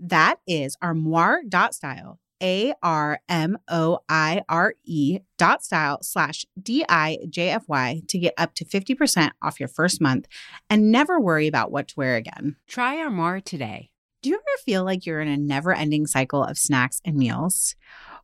That 0.00 0.40
is 0.46 0.76
armoire.style, 0.80 2.18
A 2.42 2.72
R 2.82 3.20
M 3.28 3.58
O 3.68 3.98
I 4.08 4.42
R 4.48 4.74
E 4.84 5.18
dot 5.36 5.62
style 5.62 5.98
slash 6.02 6.46
D 6.60 6.84
I 6.88 7.18
J 7.28 7.50
F 7.50 7.64
Y 7.68 8.00
to 8.08 8.18
get 8.18 8.32
up 8.38 8.54
to 8.54 8.64
50% 8.64 9.32
off 9.42 9.60
your 9.60 9.68
first 9.68 10.00
month 10.00 10.26
and 10.70 10.90
never 10.90 11.20
worry 11.20 11.46
about 11.46 11.70
what 11.70 11.88
to 11.88 11.94
wear 11.96 12.16
again. 12.16 12.56
Try 12.66 12.96
Armoire 12.98 13.40
today. 13.40 13.90
Do 14.22 14.30
you 14.30 14.36
ever 14.36 14.62
feel 14.64 14.84
like 14.84 15.04
you're 15.04 15.20
in 15.20 15.28
a 15.28 15.36
never 15.36 15.72
ending 15.74 16.06
cycle 16.06 16.42
of 16.42 16.58
snacks 16.58 17.00
and 17.04 17.16
meals? 17.16 17.76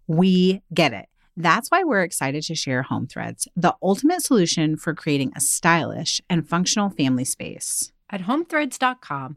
We 0.06 0.62
get 0.72 0.92
it. 0.92 1.08
That's 1.36 1.70
why 1.70 1.84
we're 1.84 2.02
excited 2.02 2.42
to 2.44 2.54
share 2.54 2.82
Home 2.84 3.06
Threads, 3.06 3.46
the 3.54 3.74
ultimate 3.82 4.22
solution 4.22 4.78
for 4.78 4.94
creating 4.94 5.32
a 5.36 5.40
stylish 5.40 6.22
and 6.30 6.48
functional 6.48 6.88
family 6.88 7.24
space. 7.26 7.92
At 8.08 8.22
homethreads.com, 8.22 9.36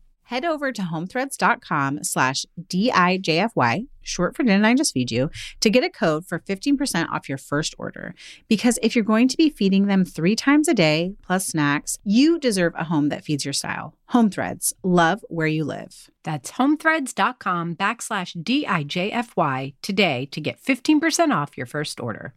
head 0.31 0.45
over 0.45 0.71
to 0.71 0.81
homethreads.com 0.81 2.05
slash 2.05 2.45
DIJFY, 2.57 3.87
short 4.01 4.33
for 4.33 4.43
Didn't 4.43 4.63
I 4.63 4.73
Just 4.73 4.93
Feed 4.93 5.11
You, 5.11 5.29
to 5.59 5.69
get 5.69 5.83
a 5.83 5.89
code 5.89 6.25
for 6.25 6.39
15% 6.39 7.09
off 7.09 7.27
your 7.27 7.37
first 7.37 7.75
order. 7.77 8.15
Because 8.47 8.79
if 8.81 8.95
you're 8.95 9.03
going 9.03 9.27
to 9.27 9.35
be 9.35 9.49
feeding 9.49 9.87
them 9.87 10.05
three 10.05 10.37
times 10.37 10.69
a 10.69 10.73
day 10.73 11.15
plus 11.21 11.47
snacks, 11.47 11.99
you 12.05 12.39
deserve 12.39 12.71
a 12.77 12.85
home 12.85 13.09
that 13.09 13.25
feeds 13.25 13.43
your 13.43 13.53
style. 13.53 13.93
Home 14.07 14.29
Threads, 14.29 14.71
love 14.83 15.25
where 15.27 15.47
you 15.47 15.65
live. 15.65 16.09
That's 16.23 16.51
homethreads.com 16.51 17.75
backslash 17.75 18.41
DIJFY 18.41 19.73
today 19.81 20.29
to 20.31 20.39
get 20.39 20.63
15% 20.63 21.35
off 21.35 21.57
your 21.57 21.65
first 21.65 21.99
order. 21.99 22.35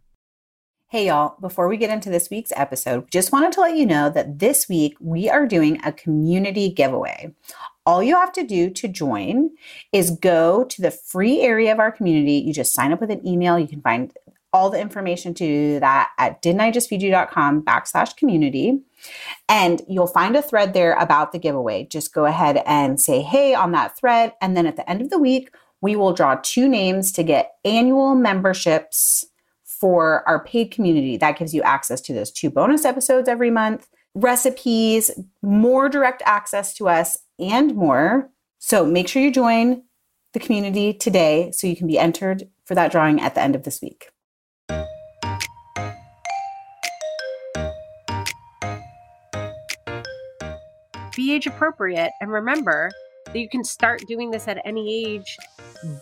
Hey, 0.89 1.07
y'all, 1.07 1.35
before 1.39 1.67
we 1.67 1.77
get 1.77 1.89
into 1.89 2.09
this 2.09 2.29
week's 2.29 2.53
episode, 2.55 3.09
just 3.09 3.31
wanted 3.31 3.53
to 3.53 3.61
let 3.61 3.75
you 3.75 3.85
know 3.85 4.09
that 4.09 4.39
this 4.39 4.69
week 4.69 4.95
we 4.99 5.29
are 5.29 5.47
doing 5.47 5.79
a 5.83 5.91
community 5.91 6.69
giveaway. 6.69 7.33
All 7.85 8.01
you 8.01 8.15
have 8.15 8.31
to 8.33 8.43
do 8.43 8.69
to 8.71 8.87
join 8.87 9.51
is 9.91 10.11
go 10.11 10.63
to 10.63 10.81
the 10.81 10.91
free 10.91 11.41
area 11.41 11.71
of 11.71 11.79
our 11.79 11.91
community. 11.91 12.33
You 12.33 12.53
just 12.53 12.73
sign 12.73 12.91
up 12.91 12.99
with 12.99 13.11
an 13.11 13.25
email. 13.27 13.59
You 13.59 13.67
can 13.67 13.81
find 13.81 14.11
all 14.55 14.69
the 14.69 14.79
information 14.79 15.33
to 15.33 15.45
do 15.45 15.79
that 15.81 16.11
at 16.17 16.41
didn'tijustfeedyou.com 16.41 17.61
backslash 17.63 18.15
community. 18.15 18.79
And 19.49 19.81
you'll 19.87 20.07
find 20.07 20.35
a 20.35 20.41
thread 20.41 20.73
there 20.73 20.93
about 20.93 21.33
the 21.33 21.39
giveaway. 21.39 21.85
Just 21.91 22.13
go 22.13 22.25
ahead 22.25 22.63
and 22.65 22.99
say, 22.99 23.21
hey, 23.21 23.53
on 23.53 23.73
that 23.73 23.97
thread. 23.97 24.33
And 24.41 24.55
then 24.55 24.65
at 24.65 24.77
the 24.77 24.89
end 24.89 25.01
of 25.01 25.09
the 25.09 25.19
week, 25.19 25.53
we 25.81 25.97
will 25.97 26.13
draw 26.13 26.39
two 26.41 26.69
names 26.69 27.11
to 27.11 27.23
get 27.23 27.55
annual 27.65 28.15
memberships 28.15 29.25
for 29.63 30.27
our 30.27 30.43
paid 30.43 30.71
community. 30.71 31.17
That 31.17 31.37
gives 31.37 31.53
you 31.53 31.61
access 31.61 31.99
to 32.01 32.13
those 32.13 32.31
two 32.31 32.49
bonus 32.49 32.85
episodes 32.85 33.27
every 33.27 33.51
month, 33.51 33.87
recipes, 34.15 35.11
more 35.41 35.89
direct 35.89 36.23
access 36.25 36.73
to 36.75 36.87
us, 36.87 37.17
and 37.39 37.75
more. 37.75 38.29
So 38.59 38.85
make 38.85 39.07
sure 39.07 39.21
you 39.21 39.31
join 39.31 39.83
the 40.33 40.39
community 40.39 40.93
today 40.93 41.51
so 41.51 41.67
you 41.67 41.75
can 41.75 41.87
be 41.87 41.97
entered 41.97 42.49
for 42.65 42.75
that 42.75 42.91
drawing 42.91 43.21
at 43.21 43.35
the 43.35 43.41
end 43.41 43.55
of 43.55 43.63
this 43.63 43.81
week. 43.81 44.09
Be 51.15 51.33
age 51.33 51.47
appropriate 51.47 52.11
and 52.19 52.29
remember 52.29 52.91
that 53.27 53.39
you 53.39 53.47
can 53.47 53.63
start 53.63 54.01
doing 54.07 54.31
this 54.31 54.47
at 54.47 54.61
any 54.65 55.05
age, 55.05 55.37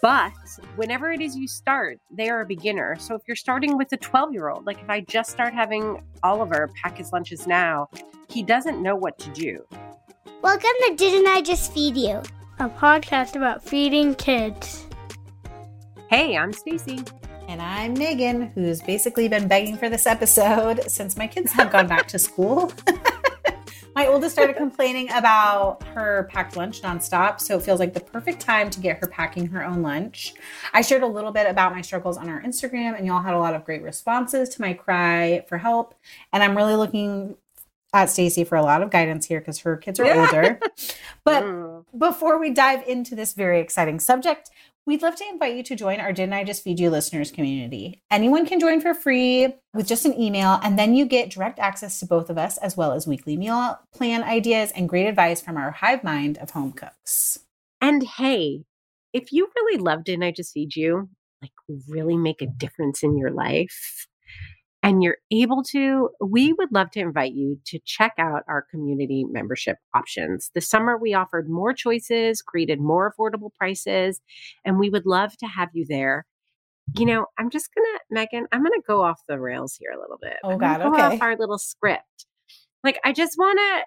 but 0.01 0.33
whenever 0.75 1.11
it 1.11 1.21
is 1.21 1.35
you 1.35 1.47
start, 1.47 1.99
they 2.11 2.29
are 2.29 2.41
a 2.41 2.45
beginner. 2.45 2.95
So 2.99 3.13
if 3.15 3.21
you're 3.27 3.35
starting 3.35 3.77
with 3.77 3.91
a 3.91 3.97
12 3.97 4.33
year 4.33 4.49
old, 4.49 4.65
like 4.65 4.81
if 4.81 4.89
I 4.89 5.01
just 5.01 5.29
start 5.29 5.53
having 5.53 6.03
Oliver 6.23 6.71
pack 6.81 6.97
his 6.97 7.11
lunches 7.11 7.45
now, 7.45 7.89
he 8.29 8.41
doesn't 8.41 8.81
know 8.81 8.95
what 8.95 9.19
to 9.19 9.29
do. 9.31 9.65
Welcome 10.43 10.71
to 10.89 10.95
Didn't 10.97 11.25
I 11.25 11.41
Just 11.41 11.71
Feed 11.71 11.95
You? 11.95 12.21
A 12.59 12.67
podcast 12.67 13.37
about 13.37 13.63
feeding 13.63 14.13
kids. 14.13 14.85
Hey, 16.09 16.35
I'm 16.35 16.51
Stacy. 16.51 16.99
And 17.47 17.61
I'm 17.61 17.93
Megan, 17.93 18.51
who's 18.53 18.81
basically 18.81 19.29
been 19.29 19.47
begging 19.47 19.77
for 19.77 19.87
this 19.87 20.05
episode 20.05 20.83
since 20.91 21.15
my 21.15 21.27
kids 21.27 21.53
have 21.53 21.71
gone 21.71 21.87
back 21.87 22.09
to 22.09 22.19
school. 22.19 22.73
my 23.95 24.05
oldest 24.07 24.35
started 24.35 24.57
complaining 24.57 25.09
about 25.13 25.81
her 25.83 26.27
packed 26.29 26.57
lunch 26.57 26.81
nonstop, 26.81 27.39
so 27.39 27.57
it 27.57 27.63
feels 27.63 27.79
like 27.79 27.93
the 27.93 28.01
perfect 28.01 28.41
time 28.41 28.69
to 28.71 28.81
get 28.81 28.97
her 28.97 29.07
packing 29.07 29.47
her 29.47 29.63
own 29.63 29.81
lunch. 29.81 30.33
I 30.73 30.81
shared 30.81 31.03
a 31.03 31.07
little 31.07 31.31
bit 31.31 31.49
about 31.49 31.71
my 31.71 31.81
struggles 31.81 32.17
on 32.17 32.27
our 32.27 32.41
Instagram, 32.41 32.97
and 32.97 33.07
y'all 33.07 33.21
had 33.21 33.33
a 33.33 33.39
lot 33.39 33.55
of 33.55 33.63
great 33.63 33.81
responses 33.81 34.49
to 34.49 34.61
my 34.61 34.73
cry 34.73 35.45
for 35.47 35.57
help. 35.57 35.95
And 36.33 36.43
I'm 36.43 36.57
really 36.57 36.75
looking 36.75 37.37
at 37.93 38.09
Stacy 38.09 38.43
for 38.43 38.55
a 38.55 38.63
lot 38.63 38.81
of 38.81 38.89
guidance 38.89 39.25
here 39.25 39.39
because 39.39 39.59
her 39.59 39.77
kids 39.77 39.99
are 39.99 40.11
older. 40.11 40.59
but 41.23 41.43
mm. 41.43 41.85
before 41.97 42.39
we 42.39 42.49
dive 42.49 42.87
into 42.87 43.15
this 43.15 43.33
very 43.33 43.59
exciting 43.59 43.99
subject, 43.99 44.49
we'd 44.85 45.01
love 45.01 45.15
to 45.15 45.25
invite 45.29 45.55
you 45.55 45.63
to 45.63 45.75
join 45.75 45.99
our 45.99 46.11
Didn't 46.11 46.33
I 46.33 46.43
Just 46.43 46.63
Feed 46.63 46.79
You 46.79 46.89
listeners 46.89 47.31
community. 47.31 48.01
Anyone 48.11 48.45
can 48.45 48.59
join 48.59 48.81
for 48.81 48.93
free 48.93 49.53
with 49.73 49.87
just 49.87 50.05
an 50.05 50.19
email, 50.19 50.59
and 50.63 50.77
then 50.77 50.95
you 50.95 51.05
get 51.05 51.29
direct 51.29 51.59
access 51.59 51.99
to 51.99 52.05
both 52.05 52.29
of 52.29 52.37
us, 52.37 52.57
as 52.57 52.75
well 52.75 52.91
as 52.91 53.07
weekly 53.07 53.37
meal 53.37 53.79
plan 53.93 54.23
ideas 54.23 54.71
and 54.75 54.89
great 54.89 55.07
advice 55.07 55.41
from 55.41 55.57
our 55.57 55.71
hive 55.71 56.03
mind 56.03 56.37
of 56.39 56.51
home 56.51 56.73
cooks. 56.73 57.39
And 57.79 58.03
hey, 58.03 58.63
if 59.13 59.31
you 59.31 59.49
really 59.55 59.77
love 59.77 60.03
Didn't 60.03 60.23
I 60.23 60.31
Just 60.31 60.53
Feed 60.53 60.75
You, 60.75 61.09
like 61.41 61.51
really 61.87 62.17
make 62.17 62.41
a 62.41 62.47
difference 62.47 63.03
in 63.03 63.17
your 63.17 63.31
life, 63.31 64.07
and 64.83 65.01
you're 65.01 65.17
able 65.31 65.63
to, 65.63 66.09
we 66.19 66.51
would 66.51 66.71
love 66.73 66.91
to 66.91 66.99
invite 66.99 67.33
you 67.33 67.57
to 67.67 67.79
check 67.85 68.13
out 68.19 68.43
our 68.49 68.65
community 68.69 69.23
membership 69.23 69.77
options. 69.95 70.51
This 70.53 70.69
summer, 70.69 70.97
we 70.97 71.13
offered 71.13 71.49
more 71.49 71.73
choices, 71.73 72.41
created 72.41 72.81
more 72.81 73.11
affordable 73.11 73.49
prices, 73.57 74.19
and 74.65 74.77
we 74.77 74.89
would 74.89 75.05
love 75.05 75.37
to 75.37 75.47
have 75.47 75.69
you 75.73 75.85
there. 75.87 76.25
You 76.97 77.05
know, 77.05 77.27
I'm 77.39 77.49
just 77.49 77.69
gonna, 77.73 77.99
Megan, 78.11 78.45
I'm 78.51 78.61
gonna 78.61 78.75
go 78.85 79.01
off 79.01 79.21
the 79.27 79.39
rails 79.39 79.77
here 79.79 79.91
a 79.91 79.99
little 79.99 80.19
bit. 80.21 80.35
Oh, 80.43 80.57
God, 80.57 80.81
okay. 80.81 81.17
our 81.19 81.37
little 81.37 81.57
script. 81.57 82.25
Like, 82.83 82.99
I 83.05 83.13
just 83.13 83.37
wanna 83.39 83.83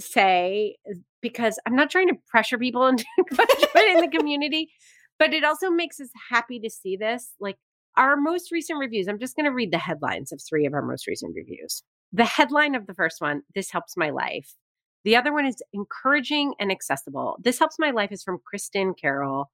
say, 0.00 0.76
uh, 0.90 0.94
because 1.22 1.60
I'm 1.64 1.76
not 1.76 1.90
trying 1.90 2.08
to 2.08 2.16
pressure 2.28 2.58
people 2.58 2.84
into 2.88 3.04
in 3.30 4.00
the 4.00 4.10
community, 4.12 4.72
but 5.16 5.32
it 5.32 5.44
also 5.44 5.70
makes 5.70 6.00
us 6.00 6.08
happy 6.30 6.58
to 6.58 6.68
see 6.68 6.96
this. 6.96 7.30
Like, 7.38 7.56
our 7.96 8.16
most 8.16 8.50
recent 8.52 8.78
reviews, 8.78 9.08
I'm 9.08 9.18
just 9.18 9.36
going 9.36 9.46
to 9.46 9.52
read 9.52 9.72
the 9.72 9.78
headlines 9.78 10.32
of 10.32 10.40
three 10.48 10.66
of 10.66 10.74
our 10.74 10.82
most 10.82 11.06
recent 11.06 11.34
reviews. 11.34 11.82
The 12.12 12.24
headline 12.24 12.74
of 12.74 12.86
the 12.86 12.94
first 12.94 13.20
one, 13.20 13.42
This 13.54 13.70
Helps 13.70 13.96
My 13.96 14.10
Life. 14.10 14.54
The 15.04 15.16
other 15.16 15.32
one 15.32 15.46
is 15.46 15.62
encouraging 15.72 16.54
and 16.58 16.72
accessible. 16.72 17.36
This 17.42 17.58
helps 17.58 17.76
my 17.78 17.90
life 17.90 18.10
is 18.10 18.22
from 18.22 18.40
Kristen 18.46 18.94
Carroll. 18.94 19.50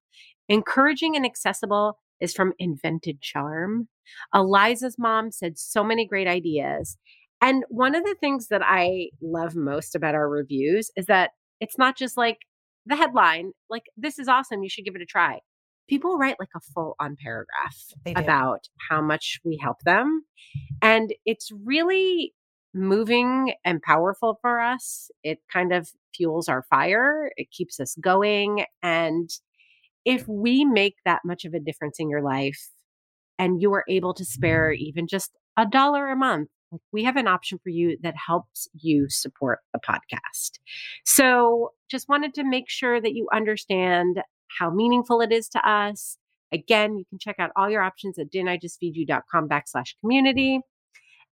Encouraging 0.47 1.15
and 1.15 1.25
accessible 1.25 1.99
is 2.21 2.33
from 2.33 2.53
Invented 2.57 3.21
Charm. 3.21 3.89
Eliza's 4.33 4.95
mom 4.97 5.31
said 5.31 5.57
so 5.57 5.83
many 5.83 6.07
great 6.07 6.27
ideas. 6.27 6.97
And 7.41 7.63
one 7.69 7.95
of 7.95 8.03
the 8.03 8.15
things 8.19 8.47
that 8.47 8.61
I 8.63 9.09
love 9.21 9.55
most 9.55 9.95
about 9.95 10.15
our 10.15 10.29
reviews 10.29 10.91
is 10.95 11.07
that 11.07 11.31
it's 11.59 11.77
not 11.77 11.97
just 11.97 12.15
like 12.15 12.37
the 12.85 12.95
headline, 12.95 13.51
like, 13.69 13.83
this 13.97 14.19
is 14.19 14.27
awesome, 14.27 14.63
you 14.63 14.69
should 14.69 14.85
give 14.85 14.95
it 14.95 15.01
a 15.01 15.05
try. 15.05 15.39
People 15.91 16.17
write 16.17 16.37
like 16.39 16.55
a 16.55 16.61
full 16.73 16.95
on 17.01 17.17
paragraph 17.21 17.75
about 18.15 18.69
how 18.89 19.01
much 19.01 19.41
we 19.43 19.59
help 19.61 19.81
them. 19.81 20.23
And 20.81 21.13
it's 21.25 21.51
really 21.65 22.33
moving 22.73 23.55
and 23.65 23.81
powerful 23.81 24.39
for 24.41 24.61
us. 24.61 25.11
It 25.21 25.39
kind 25.51 25.73
of 25.73 25.89
fuels 26.15 26.47
our 26.47 26.63
fire, 26.69 27.29
it 27.35 27.51
keeps 27.51 27.77
us 27.81 27.97
going. 27.99 28.63
And 28.81 29.29
if 30.05 30.25
we 30.29 30.63
make 30.63 30.95
that 31.03 31.23
much 31.25 31.43
of 31.43 31.53
a 31.53 31.59
difference 31.59 31.99
in 31.99 32.09
your 32.09 32.21
life 32.21 32.69
and 33.37 33.61
you 33.61 33.73
are 33.73 33.83
able 33.89 34.13
to 34.13 34.23
spare 34.23 34.71
even 34.71 35.07
just 35.07 35.31
a 35.57 35.65
dollar 35.65 36.07
a 36.07 36.15
month, 36.15 36.47
we 36.93 37.03
have 37.03 37.17
an 37.17 37.27
option 37.27 37.59
for 37.61 37.69
you 37.69 37.97
that 38.01 38.15
helps 38.15 38.69
you 38.73 39.07
support 39.09 39.59
the 39.73 39.79
podcast. 39.79 40.59
So 41.05 41.73
just 41.89 42.07
wanted 42.07 42.33
to 42.35 42.45
make 42.45 42.69
sure 42.69 43.01
that 43.01 43.13
you 43.13 43.27
understand 43.33 44.21
how 44.59 44.69
meaningful 44.69 45.21
it 45.21 45.31
is 45.31 45.47
to 45.49 45.69
us. 45.69 46.17
Again, 46.51 46.97
you 46.97 47.05
can 47.09 47.19
check 47.19 47.37
out 47.39 47.51
all 47.55 47.69
your 47.69 47.81
options 47.81 48.19
at 48.19 48.31
didn'tijustfeedyou.com 48.31 49.47
backslash 49.47 49.95
community. 50.01 50.59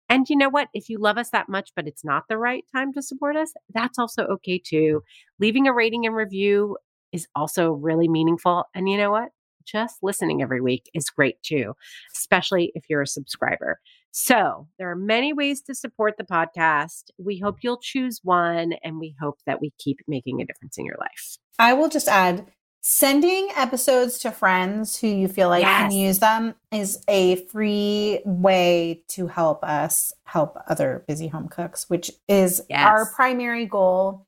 And 0.08 0.28
you 0.28 0.36
know 0.36 0.50
what? 0.50 0.70
If 0.74 0.90
you 0.90 0.98
love 0.98 1.18
us 1.18 1.30
that 1.32 1.50
much, 1.50 1.70
but 1.76 1.88
it's 1.88 2.04
not 2.04 2.24
the 2.30 2.38
right 2.38 2.64
time 2.76 2.94
to 2.94 3.02
support 3.02 3.36
us, 3.36 3.54
that's 3.74 4.00
also 4.00 4.24
okay 4.24 4.60
too. 4.64 5.02
Leaving 5.40 5.68
a 5.68 5.74
rating 5.74 6.06
and 6.06 6.16
review 6.16 6.78
is 7.12 7.28
also 7.36 7.72
really 7.72 8.08
meaningful. 8.08 8.66
And 8.74 8.90
you 8.90 8.98
know 8.98 9.12
what? 9.12 9.30
Just 9.66 9.98
listening 10.02 10.42
every 10.42 10.62
week 10.62 10.90
is 10.96 11.10
great 11.10 11.36
too, 11.44 11.74
especially 12.16 12.72
if 12.74 12.86
you're 12.90 13.04
a 13.04 13.08
subscriber. 13.08 13.80
So 14.12 14.68
there 14.80 14.90
are 14.90 14.96
many 14.96 15.34
ways 15.34 15.62
to 15.64 15.76
support 15.76 16.16
the 16.18 16.24
podcast. 16.24 17.12
We 17.20 17.38
hope 17.38 17.58
you'll 17.62 17.80
choose 17.80 18.22
one 18.24 18.74
and 18.84 19.00
we 19.00 19.16
hope 19.22 19.38
that 19.46 19.62
we 19.62 19.72
keep 19.78 20.00
making 20.08 20.42
a 20.42 20.46
difference 20.46 20.80
in 20.80 20.86
your 20.86 20.98
life. 21.00 21.38
I 21.60 21.74
will 21.74 21.90
just 21.90 22.08
add 22.08 22.48
sending 22.82 23.50
episodes 23.56 24.18
to 24.20 24.32
friends 24.32 24.98
who 25.00 25.08
you 25.08 25.28
feel 25.28 25.50
like 25.50 25.64
yes. 25.64 25.82
can 25.82 25.92
use 25.92 26.20
them 26.20 26.56
is 26.72 27.04
a 27.08 27.36
free 27.48 28.22
way 28.26 29.04
to 29.10 29.28
help 29.28 29.64
us 29.64 30.14
help 30.26 30.58
other 30.68 31.04
busy 31.08 31.28
home 31.28 31.48
cooks, 31.48 31.90
which 31.90 32.12
is 32.28 32.62
yes. 32.70 32.86
our 32.86 33.06
primary 33.06 33.66
goal, 33.66 34.26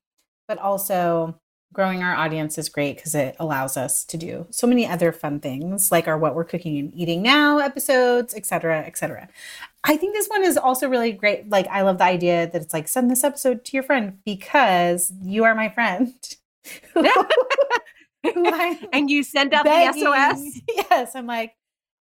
but 0.48 0.58
also 0.58 1.40
growing 1.74 2.04
our 2.04 2.16
audience 2.16 2.58
is 2.58 2.68
great 2.70 2.98
because 2.98 3.16
it 3.16 3.36
allows 3.40 3.78
us 3.78 4.04
to 4.04 4.18
do 4.18 4.46
so 4.50 4.68
many 4.68 4.86
other 4.86 5.12
fun 5.12 5.40
things 5.40 5.92
like 5.92 6.08
our 6.08 6.18
what 6.18 6.36
we're 6.36 6.44
cooking 6.44 6.78
and 6.78 6.94
eating 6.94 7.22
now 7.22 7.60
episodes 7.60 8.36
etc 8.36 8.80
etc 8.86 9.30
i 9.86 9.96
think 9.96 10.14
this 10.14 10.28
one 10.28 10.44
is 10.44 10.58
also 10.58 10.90
really 10.90 11.14
great 11.14 11.50
like 11.50 11.66
i 11.68 11.82
love 11.82 11.98
the 11.98 12.04
idea 12.04 12.50
that 12.52 12.62
it's 12.62 12.74
like 12.74 12.88
send 12.88 13.10
this 13.10 13.24
episode 13.24 13.64
to 13.64 13.72
your 13.72 13.84
friend 13.84 14.18
because 14.26 15.14
you 15.22 15.44
are 15.46 15.56
my 15.56 15.70
friend 15.70 16.14
and 18.94 19.10
you 19.10 19.24
send 19.24 19.54
out 19.54 19.66
begging, 19.66 20.04
the 20.04 20.40
sos 20.40 20.62
yes 20.90 21.16
i'm 21.16 21.26
like 21.26 21.54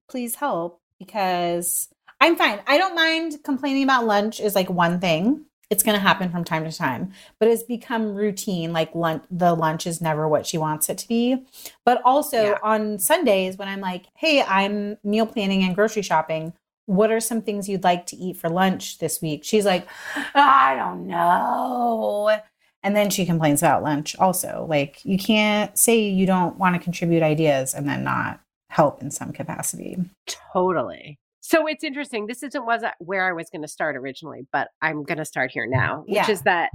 please 0.10 0.36
help 0.36 0.82
because 1.00 1.90
i'm 2.22 2.36
fine. 2.36 2.60
I 2.68 2.78
don't 2.78 2.96
mind 2.96 3.38
complaining 3.44 3.84
about 3.84 4.06
lunch 4.06 4.40
is 4.40 4.56
like 4.56 4.70
one 4.70 5.00
thing. 5.00 5.46
It's 5.72 5.82
going 5.82 5.96
to 5.96 6.02
happen 6.02 6.30
from 6.30 6.44
time 6.44 6.64
to 6.64 6.72
time 6.72 7.12
but 7.40 7.48
it's 7.48 7.64
become 7.64 8.14
routine 8.14 8.72
like 8.72 8.94
lunch 8.94 9.24
the 9.32 9.54
lunch 9.54 9.88
is 9.88 10.00
never 10.00 10.28
what 10.28 10.46
she 10.46 10.58
wants 10.58 10.90
it 10.90 10.98
to 11.00 11.08
be. 11.08 11.44
But 11.86 12.02
also 12.06 12.44
yeah. 12.44 12.58
on 12.62 13.00
sundays 13.00 13.58
when 13.58 13.68
i'm 13.68 13.82
like 13.82 14.06
hey 14.16 14.44
i'm 14.44 14.98
meal 15.04 15.26
planning 15.26 15.64
and 15.64 15.76
grocery 15.76 16.04
shopping. 16.04 16.54
What 16.88 17.12
are 17.12 17.20
some 17.20 17.42
things 17.42 17.68
you'd 17.68 17.84
like 17.84 18.06
to 18.08 18.16
eat 18.16 18.38
for 18.38 18.48
lunch 18.48 19.00
this 19.00 19.22
week? 19.22 19.44
She's 19.44 19.66
like 19.66 19.88
i 20.36 20.76
don't 20.76 21.08
know 21.08 22.40
and 22.86 22.96
then 22.96 23.10
she 23.10 23.26
complains 23.26 23.62
about 23.62 23.84
lunch 23.84 24.16
also 24.18 24.66
like 24.70 25.04
you 25.04 25.18
can't 25.18 25.78
say 25.78 26.00
you 26.00 26.26
don't 26.26 26.58
want 26.58 26.76
to 26.76 26.82
contribute 26.82 27.24
ideas 27.24 27.74
and 27.74 27.88
then 27.88 28.04
not 28.04 28.40
help 28.70 29.02
in 29.02 29.12
some 29.12 29.34
capacity 29.34 29.98
totally 30.28 31.20
so 31.48 31.68
it's 31.68 31.84
interesting. 31.84 32.26
This 32.26 32.42
isn't 32.42 32.66
was 32.66 32.82
where 32.98 33.30
I 33.30 33.32
was 33.32 33.52
going 33.52 33.62
to 33.62 33.68
start 33.68 33.96
originally, 33.96 34.48
but 34.52 34.70
I'm 34.82 35.04
going 35.04 35.20
to 35.20 35.26
start 35.26 35.52
here 35.52 35.68
now, 35.68 36.00
which 36.08 36.16
yeah. 36.16 36.32
is 36.32 36.42
that 36.42 36.72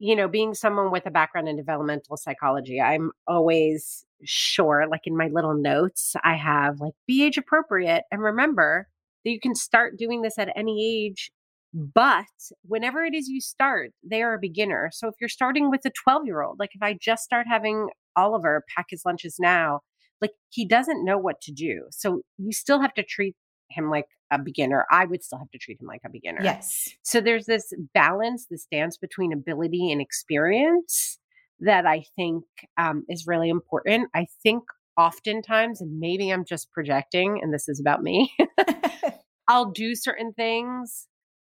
you 0.00 0.16
know, 0.16 0.26
being 0.26 0.54
someone 0.54 0.90
with 0.90 1.06
a 1.06 1.10
background 1.10 1.46
in 1.46 1.56
developmental 1.56 2.16
psychology, 2.16 2.80
I'm 2.80 3.12
always 3.28 4.04
sure, 4.24 4.86
like 4.90 5.02
in 5.04 5.16
my 5.16 5.28
little 5.28 5.54
notes, 5.54 6.16
I 6.24 6.36
have 6.36 6.80
like 6.80 6.94
be 7.06 7.22
age 7.22 7.36
appropriate 7.36 8.04
and 8.10 8.22
remember 8.22 8.88
that 9.24 9.30
you 9.30 9.38
can 9.38 9.54
start 9.54 9.98
doing 9.98 10.22
this 10.22 10.38
at 10.38 10.50
any 10.56 11.04
age. 11.06 11.30
But 11.72 12.26
whenever 12.62 13.04
it 13.04 13.14
is 13.14 13.28
you 13.28 13.40
start, 13.40 13.92
they 14.02 14.22
are 14.22 14.34
a 14.34 14.40
beginner. 14.40 14.90
So 14.92 15.08
if 15.08 15.14
you're 15.20 15.28
starting 15.28 15.70
with 15.70 15.84
a 15.84 15.90
12 15.90 16.26
year 16.26 16.42
old, 16.42 16.58
like 16.58 16.70
if 16.74 16.82
I 16.82 16.96
just 17.00 17.22
start 17.22 17.46
having 17.48 17.88
Oliver 18.16 18.64
pack 18.74 18.86
his 18.90 19.02
lunches 19.04 19.36
now, 19.38 19.80
like 20.20 20.32
he 20.48 20.66
doesn't 20.66 21.04
know 21.04 21.16
what 21.16 21.40
to 21.42 21.52
do. 21.52 21.84
So 21.90 22.22
you 22.38 22.52
still 22.52 22.80
have 22.80 22.94
to 22.94 23.04
treat 23.04 23.36
him 23.70 23.88
like 23.88 24.06
a 24.32 24.38
beginner, 24.38 24.86
I 24.90 25.04
would 25.04 25.22
still 25.22 25.38
have 25.38 25.50
to 25.50 25.58
treat 25.58 25.80
him 25.80 25.86
like 25.86 26.02
a 26.04 26.10
beginner. 26.10 26.40
Yes. 26.42 26.88
So 27.02 27.20
there's 27.20 27.46
this 27.46 27.72
balance, 27.94 28.46
this 28.50 28.66
dance 28.70 28.96
between 28.96 29.32
ability 29.32 29.90
and 29.90 30.00
experience 30.00 31.18
that 31.60 31.86
I 31.86 32.04
think 32.16 32.44
um, 32.76 33.04
is 33.08 33.26
really 33.26 33.48
important. 33.48 34.08
I 34.14 34.26
think 34.42 34.62
oftentimes, 34.96 35.80
and 35.80 35.98
maybe 36.00 36.30
I'm 36.30 36.44
just 36.44 36.70
projecting, 36.72 37.40
and 37.42 37.52
this 37.52 37.68
is 37.68 37.80
about 37.80 38.02
me, 38.02 38.32
I'll 39.48 39.70
do 39.70 39.94
certain 39.94 40.32
things 40.32 41.06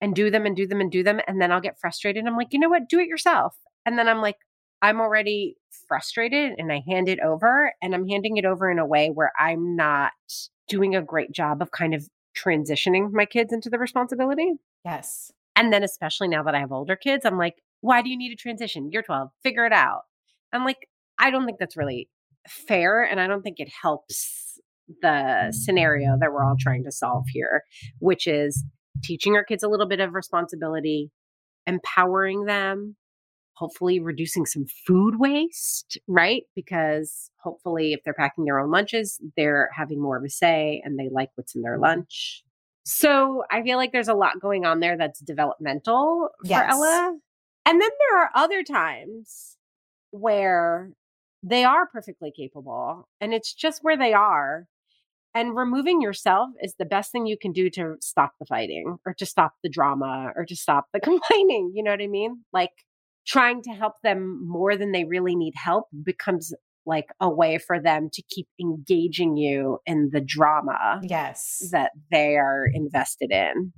and 0.03 0.13
do 0.13 0.29
them 0.29 0.45
and 0.45 0.53
do 0.53 0.67
them 0.67 0.81
and 0.81 0.91
do 0.91 1.01
them. 1.01 1.21
And 1.27 1.41
then 1.41 1.49
I'll 1.49 1.61
get 1.61 1.79
frustrated. 1.79 2.25
I'm 2.27 2.35
like, 2.35 2.49
you 2.51 2.59
know 2.59 2.67
what? 2.67 2.89
Do 2.89 2.99
it 2.99 3.07
yourself. 3.07 3.55
And 3.85 3.97
then 3.97 4.09
I'm 4.09 4.21
like, 4.21 4.35
I'm 4.81 4.99
already 4.99 5.55
frustrated 5.87 6.55
and 6.57 6.73
I 6.73 6.83
hand 6.85 7.07
it 7.07 7.21
over 7.21 7.71
and 7.81 7.95
I'm 7.95 8.05
handing 8.05 8.35
it 8.35 8.43
over 8.43 8.69
in 8.69 8.79
a 8.79 8.85
way 8.85 9.11
where 9.13 9.31
I'm 9.39 9.77
not 9.77 10.11
doing 10.67 10.93
a 10.93 11.01
great 11.01 11.31
job 11.31 11.61
of 11.61 11.71
kind 11.71 11.93
of 11.93 12.05
transitioning 12.37 13.13
my 13.13 13.25
kids 13.25 13.53
into 13.53 13.69
the 13.69 13.79
responsibility. 13.79 14.51
Yes. 14.83 15.31
And 15.55 15.71
then, 15.71 15.83
especially 15.83 16.27
now 16.27 16.43
that 16.43 16.53
I 16.53 16.59
have 16.59 16.73
older 16.73 16.97
kids, 16.97 17.25
I'm 17.25 17.37
like, 17.37 17.55
why 17.79 18.01
do 18.01 18.09
you 18.09 18.17
need 18.17 18.33
a 18.33 18.35
transition? 18.35 18.89
You're 18.91 19.03
12, 19.03 19.29
figure 19.41 19.65
it 19.65 19.71
out. 19.71 20.01
I'm 20.51 20.65
like, 20.65 20.89
I 21.17 21.31
don't 21.31 21.45
think 21.45 21.59
that's 21.59 21.77
really 21.77 22.09
fair. 22.45 23.03
And 23.03 23.21
I 23.21 23.27
don't 23.27 23.41
think 23.41 23.61
it 23.61 23.71
helps 23.81 24.59
the 25.01 25.53
scenario 25.53 26.17
that 26.19 26.33
we're 26.33 26.43
all 26.43 26.57
trying 26.59 26.83
to 26.83 26.91
solve 26.91 27.23
here, 27.31 27.63
which 27.99 28.27
is 28.27 28.65
teaching 29.03 29.35
our 29.35 29.43
kids 29.43 29.63
a 29.63 29.67
little 29.69 29.87
bit 29.87 29.99
of 29.99 30.13
responsibility, 30.13 31.11
empowering 31.67 32.45
them, 32.45 32.95
hopefully 33.55 33.99
reducing 33.99 34.45
some 34.45 34.65
food 34.87 35.19
waste, 35.19 35.97
right? 36.07 36.43
Because 36.55 37.29
hopefully, 37.37 37.93
if 37.93 38.01
they're 38.03 38.13
packing 38.13 38.45
their 38.45 38.59
own 38.59 38.71
lunches, 38.71 39.19
they're 39.37 39.69
having 39.75 40.01
more 40.01 40.17
of 40.17 40.23
a 40.23 40.29
say 40.29 40.81
and 40.83 40.97
they 40.97 41.09
like 41.11 41.29
what's 41.35 41.55
in 41.55 41.61
their 41.61 41.73
mm-hmm. 41.73 41.83
lunch. 41.83 42.43
So 42.85 43.43
I 43.49 43.61
feel 43.61 43.77
like 43.77 43.91
there's 43.91 44.09
a 44.09 44.13
lot 44.13 44.41
going 44.41 44.65
on 44.65 44.79
there 44.79 44.97
that's 44.97 45.19
developmental 45.21 46.29
yes. 46.43 46.59
for 46.59 46.69
Ella. 46.69 47.17
And 47.65 47.81
then 47.81 47.89
there 47.89 48.21
are 48.21 48.29
other 48.35 48.61
times 48.63 49.57
where 50.11 50.91
they 51.41 51.63
are 51.63 51.87
perfectly 51.87 52.31
capable 52.35 53.07
and 53.21 53.33
it's 53.33 53.53
just 53.53 53.83
where 53.83 53.97
they 53.97 54.13
are. 54.13 54.67
And 55.35 55.55
removing 55.55 56.01
yourself 56.01 56.49
is 56.61 56.75
the 56.77 56.85
best 56.85 57.11
thing 57.11 57.25
you 57.25 57.37
can 57.37 57.51
do 57.51 57.69
to 57.71 57.95
stop 58.01 58.33
the 58.39 58.45
fighting 58.45 58.97
or 59.05 59.13
to 59.15 59.25
stop 59.25 59.53
the 59.63 59.69
drama 59.69 60.31
or 60.35 60.45
to 60.45 60.55
stop 60.55 60.87
the 60.93 60.99
complaining. 61.01 61.71
You 61.73 61.83
know 61.83 61.91
what 61.91 62.01
I 62.01 62.07
mean? 62.07 62.43
Like, 62.53 62.71
trying 63.25 63.61
to 63.63 63.71
help 63.71 63.93
them 64.03 64.45
more 64.47 64.75
than 64.75 64.91
they 64.91 65.05
really 65.05 65.35
need 65.35 65.53
help 65.55 65.87
becomes 66.03 66.53
like 66.85 67.07
a 67.19 67.29
way 67.29 67.57
for 67.57 67.79
them 67.79 68.09
to 68.11 68.21
keep 68.29 68.47
engaging 68.59 69.37
you 69.37 69.79
in 69.85 70.09
the 70.11 70.19
drama 70.19 70.99
yes 71.03 71.69
that 71.71 71.91
they 72.11 72.35
are 72.35 72.67
invested 72.73 73.31
in 73.31 73.71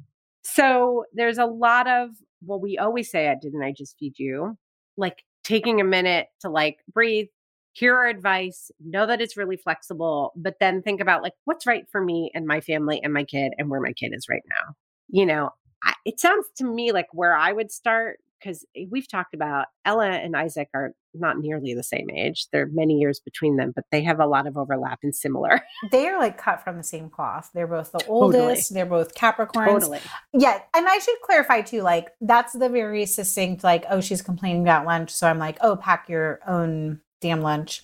so 0.44 1.06
there's 1.14 1.38
a 1.38 1.46
lot 1.46 1.88
of 1.88 2.10
well 2.44 2.60
we 2.60 2.78
always 2.78 3.10
say 3.12 3.30
i 3.30 3.36
didn't 3.40 3.62
i 3.62 3.72
just 3.72 3.96
feed 4.00 4.18
you 4.18 4.58
like 4.98 5.24
taking 5.44 5.80
a 5.80 5.84
minute 5.84 6.28
to 6.42 6.50
like 6.50 6.78
breathe 6.92 7.28
hear 7.76 7.96
our 7.96 8.08
advice 8.08 8.72
know 8.84 9.06
that 9.06 9.22
it's 9.22 9.38
really 9.38 9.58
flexible 9.58 10.32
but 10.36 10.56
then 10.60 10.82
think 10.82 11.02
about 11.02 11.22
like 11.22 11.34
what's 11.44 11.66
right 11.66 11.86
for 11.92 12.02
me 12.02 12.32
and 12.34 12.48
my 12.48 12.62
family 12.62 13.02
and 13.04 13.14
my 13.14 13.24
kid 13.24 13.54
and 13.58 13.70
where 13.70 13.82
my 13.82 13.94
kid 13.94 14.12
is 14.14 14.28
right 14.30 14.44
now 14.50 14.74
you 15.10 15.26
know 15.26 15.50
I, 15.84 15.94
it 16.06 16.20
sounds 16.20 16.48
to 16.58 16.66
me 16.66 16.92
like 16.92 17.08
where 17.12 17.36
i 17.36 17.52
would 17.52 17.72
start 17.72 18.20
because 18.46 18.66
eh, 18.76 18.86
we've 18.90 19.08
talked 19.08 19.34
about 19.34 19.68
Ella 19.84 20.10
and 20.10 20.36
Isaac 20.36 20.70
are 20.74 20.94
not 21.14 21.40
nearly 21.40 21.74
the 21.74 21.84
same 21.84 22.10
age. 22.10 22.48
There 22.52 22.64
are 22.64 22.70
many 22.72 22.96
years 22.96 23.20
between 23.20 23.56
them, 23.58 23.72
but 23.76 23.86
they 23.92 24.04
have 24.04 24.20
a 24.20 24.26
lot 24.26 24.48
of 24.48 24.58
overlap 24.58 25.00
and 25.04 25.16
similar. 25.16 25.62
They 25.92 26.08
are 26.08 26.20
like 26.20 26.38
cut 26.38 26.64
from 26.64 26.78
the 26.78 26.84
same 26.84 27.10
cloth. 27.10 27.52
They're 27.54 27.68
both 27.68 27.92
the 27.92 28.00
Totally. 28.00 28.40
oldest. 28.40 28.74
They're 28.74 28.86
both 28.86 29.14
Capricorns. 29.14 29.82
Totally. 29.82 30.00
Yeah, 30.34 30.60
and 30.76 30.88
I 30.88 30.98
should 31.00 31.16
clarify 31.24 31.62
too. 31.62 31.82
Like 31.82 32.10
that's 32.22 32.54
the 32.54 32.70
very 32.70 33.06
succinct. 33.06 33.64
Like, 33.64 33.86
oh, 33.90 34.02
she's 34.02 34.22
complaining 34.22 34.64
about 34.64 34.86
lunch, 34.86 35.12
so 35.12 35.28
I'm 35.28 35.38
like, 35.38 35.58
oh, 35.62 35.76
pack 35.76 36.10
your 36.10 36.40
own 36.48 37.02
damn 37.26 37.42
lunch. 37.42 37.84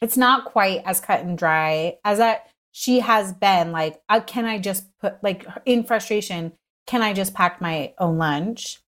It's 0.00 0.16
not 0.16 0.44
quite 0.46 0.82
as 0.84 1.00
cut 1.00 1.20
and 1.20 1.38
dry 1.38 1.98
as 2.04 2.18
that 2.18 2.48
she 2.72 3.00
has 3.00 3.32
been. 3.32 3.70
Like, 3.70 4.00
uh, 4.08 4.20
can 4.20 4.46
I 4.46 4.58
just 4.58 4.86
put 4.98 5.22
like 5.22 5.46
in 5.64 5.84
frustration? 5.84 6.52
Can 6.86 7.02
I 7.02 7.12
just 7.12 7.34
pack 7.34 7.60
my 7.60 7.94
own 7.98 8.18
lunch? 8.18 8.80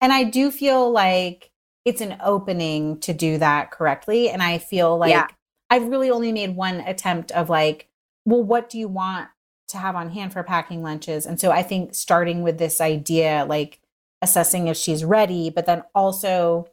And 0.00 0.12
I 0.12 0.24
do 0.24 0.50
feel 0.50 0.90
like 0.90 1.50
it's 1.84 2.00
an 2.00 2.16
opening 2.22 2.98
to 3.00 3.12
do 3.12 3.36
that 3.38 3.70
correctly. 3.70 4.30
And 4.30 4.42
I 4.42 4.58
feel 4.58 4.96
like 4.96 5.10
Yeah. 5.10 5.26
I've 5.68 5.88
really 5.88 6.10
only 6.10 6.32
made 6.32 6.56
one 6.56 6.80
attempt 6.80 7.30
of 7.32 7.48
like, 7.48 7.88
well, 8.24 8.42
what 8.42 8.70
do 8.70 8.78
you 8.78 8.88
want 8.88 9.28
to 9.68 9.78
have 9.78 9.96
on 9.96 10.10
hand 10.10 10.32
for 10.32 10.42
packing 10.42 10.82
lunches? 10.82 11.26
And 11.26 11.38
so 11.38 11.50
I 11.50 11.62
think 11.62 11.94
starting 11.94 12.42
with 12.42 12.58
this 12.58 12.80
idea, 12.80 13.46
like 13.48 13.80
assessing 14.22 14.68
if 14.68 14.76
she's 14.76 15.04
ready, 15.04 15.50
but 15.50 15.66
then 15.66 15.82
also 15.94 16.68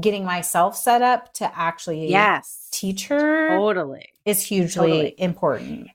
getting 0.00 0.24
myself 0.24 0.76
set 0.76 1.02
up 1.02 1.32
to 1.34 1.58
actually 1.58 2.08
Yes. 2.08 2.68
teach 2.72 3.08
her 3.08 3.48
Totally. 3.48 4.08
is 4.24 4.42
hugely 4.42 4.86
Totally. 4.88 5.14
important. 5.18 5.88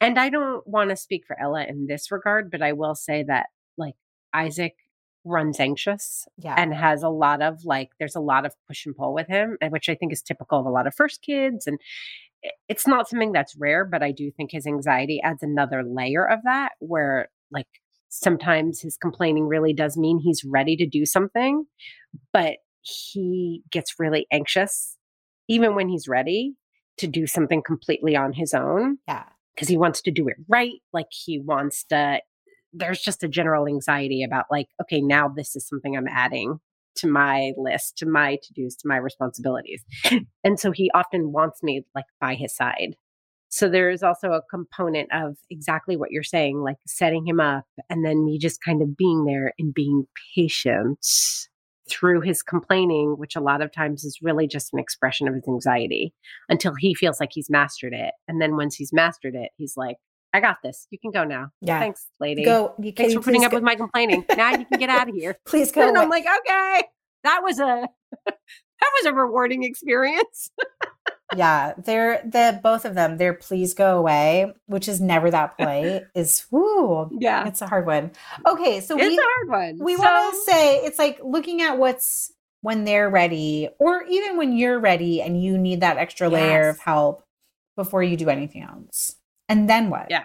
And 0.00 0.18
I 0.18 0.28
don't 0.28 0.66
want 0.66 0.90
to 0.90 0.96
speak 0.96 1.26
for 1.26 1.38
Ella 1.40 1.64
in 1.64 1.86
this 1.86 2.10
regard, 2.12 2.50
but 2.50 2.62
I 2.62 2.72
will 2.72 2.94
say 2.94 3.24
that 3.24 3.46
like 3.76 3.94
Isaac 4.32 4.76
runs 5.24 5.58
anxious 5.60 6.26
Yeah. 6.38 6.54
and 6.56 6.72
has 6.72 7.02
a 7.02 7.08
lot 7.08 7.42
of 7.42 7.64
like 7.64 7.90
there's 7.98 8.14
a 8.16 8.20
lot 8.20 8.46
of 8.46 8.54
push 8.66 8.86
and 8.86 8.96
pull 8.96 9.12
with 9.12 9.26
him 9.26 9.58
which 9.68 9.88
i 9.90 9.94
think 9.94 10.10
is 10.12 10.22
typical 10.22 10.58
of 10.60 10.64
a 10.64 10.70
lot 10.70 10.86
of 10.86 10.94
first 10.94 11.20
kids 11.20 11.66
and 11.66 11.78
it's 12.68 12.86
not 12.86 13.08
something 13.08 13.32
that's 13.32 13.56
rare 13.56 13.84
but 13.84 14.02
i 14.02 14.10
do 14.12 14.30
think 14.30 14.52
his 14.52 14.66
anxiety 14.66 15.20
adds 15.22 15.42
another 15.42 15.82
layer 15.82 16.24
of 16.26 16.38
that 16.44 16.70
where 16.78 17.28
like 17.50 17.66
sometimes 18.08 18.80
his 18.80 18.96
complaining 18.96 19.46
really 19.48 19.74
does 19.74 19.98
mean 19.98 20.18
he's 20.18 20.44
ready 20.44 20.76
to 20.76 20.86
do 20.86 21.04
something 21.04 21.66
but 22.32 22.58
he 22.88 23.62
gets 23.70 23.94
really 23.98 24.26
anxious 24.32 24.96
even 25.48 25.74
when 25.74 25.88
he's 25.88 26.06
ready 26.06 26.54
to 26.98 27.06
do 27.06 27.26
something 27.26 27.62
completely 27.62 28.16
on 28.16 28.32
his 28.32 28.52
own 28.52 28.98
yeah. 29.08 29.24
because 29.54 29.68
he 29.68 29.76
wants 29.76 30.02
to 30.02 30.10
do 30.10 30.28
it 30.28 30.36
right. 30.48 30.80
Like 30.92 31.06
he 31.10 31.38
wants 31.38 31.84
to, 31.84 32.20
there's 32.72 33.00
just 33.00 33.22
a 33.22 33.28
general 33.28 33.66
anxiety 33.66 34.22
about, 34.22 34.46
like, 34.50 34.66
okay, 34.82 35.00
now 35.00 35.28
this 35.28 35.56
is 35.56 35.66
something 35.66 35.96
I'm 35.96 36.08
adding 36.08 36.60
to 36.96 37.08
my 37.08 37.52
list, 37.56 37.96
to 37.98 38.06
my 38.06 38.38
to 38.42 38.52
dos, 38.54 38.76
to 38.76 38.88
my 38.88 38.96
responsibilities. 38.96 39.84
and 40.44 40.60
so 40.60 40.70
he 40.70 40.90
often 40.94 41.32
wants 41.32 41.62
me 41.62 41.84
like 41.94 42.04
by 42.20 42.34
his 42.34 42.54
side. 42.54 42.96
So 43.50 43.70
there 43.70 43.88
is 43.88 44.02
also 44.02 44.32
a 44.32 44.42
component 44.50 45.08
of 45.12 45.36
exactly 45.48 45.96
what 45.96 46.10
you're 46.10 46.22
saying, 46.22 46.60
like 46.60 46.76
setting 46.86 47.26
him 47.26 47.40
up 47.40 47.64
and 47.88 48.04
then 48.04 48.24
me 48.24 48.38
just 48.38 48.62
kind 48.62 48.82
of 48.82 48.96
being 48.96 49.24
there 49.24 49.54
and 49.58 49.72
being 49.72 50.06
patient 50.34 50.98
through 51.90 52.20
his 52.20 52.42
complaining, 52.42 53.16
which 53.18 53.36
a 53.36 53.40
lot 53.40 53.62
of 53.62 53.72
times 53.72 54.04
is 54.04 54.18
really 54.22 54.46
just 54.46 54.72
an 54.72 54.78
expression 54.78 55.28
of 55.28 55.34
his 55.34 55.46
anxiety 55.48 56.12
until 56.48 56.74
he 56.74 56.94
feels 56.94 57.20
like 57.20 57.30
he's 57.32 57.50
mastered 57.50 57.92
it. 57.92 58.14
And 58.26 58.40
then 58.40 58.56
once 58.56 58.74
he's 58.74 58.92
mastered 58.92 59.34
it, 59.34 59.50
he's 59.56 59.76
like, 59.76 59.96
I 60.32 60.40
got 60.40 60.58
this. 60.62 60.86
You 60.90 60.98
can 60.98 61.10
go 61.10 61.24
now. 61.24 61.48
Yeah. 61.60 61.78
Thanks, 61.78 62.06
lady. 62.20 62.44
Go. 62.44 62.74
You 62.78 62.92
Thanks 62.92 63.14
for 63.14 63.20
putting 63.20 63.44
up 63.44 63.50
go- 63.50 63.56
with 63.56 63.64
my 63.64 63.74
complaining. 63.74 64.24
now 64.36 64.50
you 64.50 64.66
can 64.66 64.78
get 64.78 64.90
out 64.90 65.08
of 65.08 65.14
here. 65.14 65.38
Please 65.46 65.72
go. 65.72 65.88
And 65.88 65.96
I'm 65.96 66.10
like, 66.10 66.24
okay, 66.24 66.84
that 67.24 67.40
was 67.42 67.58
a 67.58 67.88
that 68.26 68.90
was 69.00 69.06
a 69.06 69.14
rewarding 69.14 69.64
experience. 69.64 70.50
yeah, 71.36 71.74
they're 71.76 72.22
the 72.24 72.58
both 72.62 72.84
of 72.84 72.94
them. 72.94 73.16
They're 73.18 73.34
please 73.34 73.74
go 73.74 73.98
away, 73.98 74.52
which 74.66 74.88
is 74.88 75.00
never 75.00 75.30
that 75.30 75.56
polite. 75.58 76.04
is 76.14 76.46
whoo, 76.50 77.10
Yeah. 77.20 77.46
it's 77.46 77.60
a 77.60 77.66
hard 77.66 77.86
one. 77.86 78.12
Okay, 78.46 78.80
so 78.80 78.96
It's 78.98 79.06
we 79.08 79.18
a 79.18 79.20
hard 79.22 79.48
one. 79.78 79.84
we 79.84 79.96
So- 79.96 80.02
want 80.02 80.34
to 80.34 80.50
say 80.50 80.76
it's 80.78 80.98
like 80.98 81.20
looking 81.22 81.60
at 81.62 81.78
what's 81.78 82.32
when 82.62 82.84
they're 82.84 83.08
ready, 83.08 83.68
or 83.78 84.02
even 84.04 84.36
when 84.36 84.52
you're 84.56 84.80
ready 84.80 85.22
and 85.22 85.40
you 85.42 85.56
need 85.56 85.80
that 85.82 85.96
extra 85.96 86.28
layer 86.28 86.64
Yes. 86.66 86.74
of 86.76 86.80
help 86.80 87.22
before 87.76 88.02
you 88.02 88.16
do 88.16 88.28
anything 88.30 88.62
else. 88.62 89.14
And 89.48 89.68
then 89.70 89.90
what? 89.90 90.06
Yeah. 90.10 90.24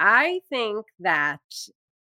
I 0.00 0.40
think 0.50 0.86
that 1.00 1.38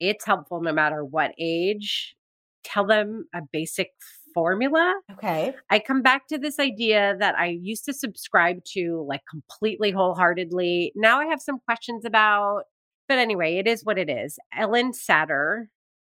it's 0.00 0.24
helpful 0.26 0.60
no 0.60 0.72
matter 0.72 1.02
what 1.04 1.32
age. 1.38 2.14
Tell 2.62 2.86
them 2.86 3.26
a 3.34 3.40
basic 3.50 3.90
formula. 4.34 4.94
Okay. 5.12 5.54
I 5.70 5.78
come 5.78 6.02
back 6.02 6.28
to 6.28 6.38
this 6.38 6.58
idea 6.58 7.16
that 7.18 7.34
I 7.38 7.58
used 7.60 7.84
to 7.86 7.92
subscribe 7.92 8.64
to 8.74 9.04
like 9.08 9.22
completely 9.30 9.90
wholeheartedly. 9.90 10.92
Now 10.94 11.20
I 11.20 11.26
have 11.26 11.40
some 11.40 11.58
questions 11.64 12.04
about, 12.04 12.64
but 13.08 13.18
anyway, 13.18 13.56
it 13.56 13.66
is 13.66 13.84
what 13.84 13.98
it 13.98 14.08
is. 14.08 14.38
Ellyn 14.56 14.92
Satter 14.92 15.66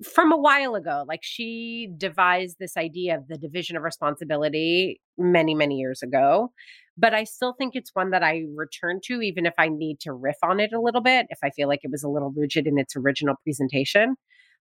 from 0.04 0.32
a 0.32 0.36
while 0.36 0.74
ago, 0.74 1.04
like 1.08 1.20
she 1.22 1.88
devised 1.96 2.56
this 2.58 2.76
idea 2.76 3.16
of 3.16 3.28
the 3.28 3.38
division 3.38 3.76
of 3.76 3.82
responsibility 3.82 5.00
many, 5.16 5.54
many 5.54 5.76
years 5.76 6.02
ago. 6.02 6.52
But 6.98 7.14
I 7.14 7.24
still 7.24 7.54
think 7.58 7.74
it's 7.74 7.90
one 7.94 8.10
that 8.10 8.22
I 8.22 8.44
return 8.54 9.00
to, 9.04 9.20
even 9.20 9.44
if 9.46 9.54
I 9.58 9.68
need 9.68 10.00
to 10.00 10.12
riff 10.12 10.36
on 10.42 10.60
it 10.60 10.72
a 10.72 10.80
little 10.80 11.02
bit, 11.02 11.26
if 11.28 11.38
I 11.42 11.50
feel 11.50 11.68
like 11.68 11.80
it 11.82 11.90
was 11.90 12.02
a 12.02 12.08
little 12.08 12.32
rigid 12.34 12.66
in 12.66 12.78
its 12.78 12.96
original 12.96 13.36
presentation. 13.44 14.16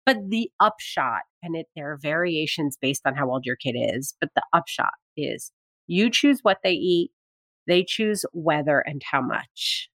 But 0.07 0.17
the 0.29 0.51
upshot, 0.61 1.23
and 1.43 1.55
it 1.57 1.67
there 1.77 1.93
are 1.93 1.99
variations 1.99 2.79
based 2.81 3.03
on 3.07 3.15
how 3.15 3.31
old 3.31 3.45
your 3.45 3.57
kid 3.57 3.77
is, 3.77 4.15
but 4.21 4.31
the 4.35 4.43
upshot 4.53 4.95
is 5.17 5.53
you 5.87 6.11
choose 6.11 6.41
what 6.43 6.59
they 6.63 6.73
eat, 6.73 7.11
they 7.67 7.85
choose 7.85 8.25
whether 8.33 8.81
and 8.81 9.03
how 9.11 9.21
much. 9.21 9.91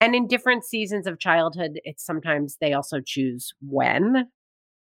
And 0.00 0.14
in 0.14 0.26
different 0.26 0.64
seasons 0.64 1.06
of 1.06 1.18
childhood, 1.18 1.80
it's 1.84 2.04
sometimes 2.04 2.58
they 2.60 2.72
also 2.72 3.00
choose 3.04 3.52
when, 3.66 4.26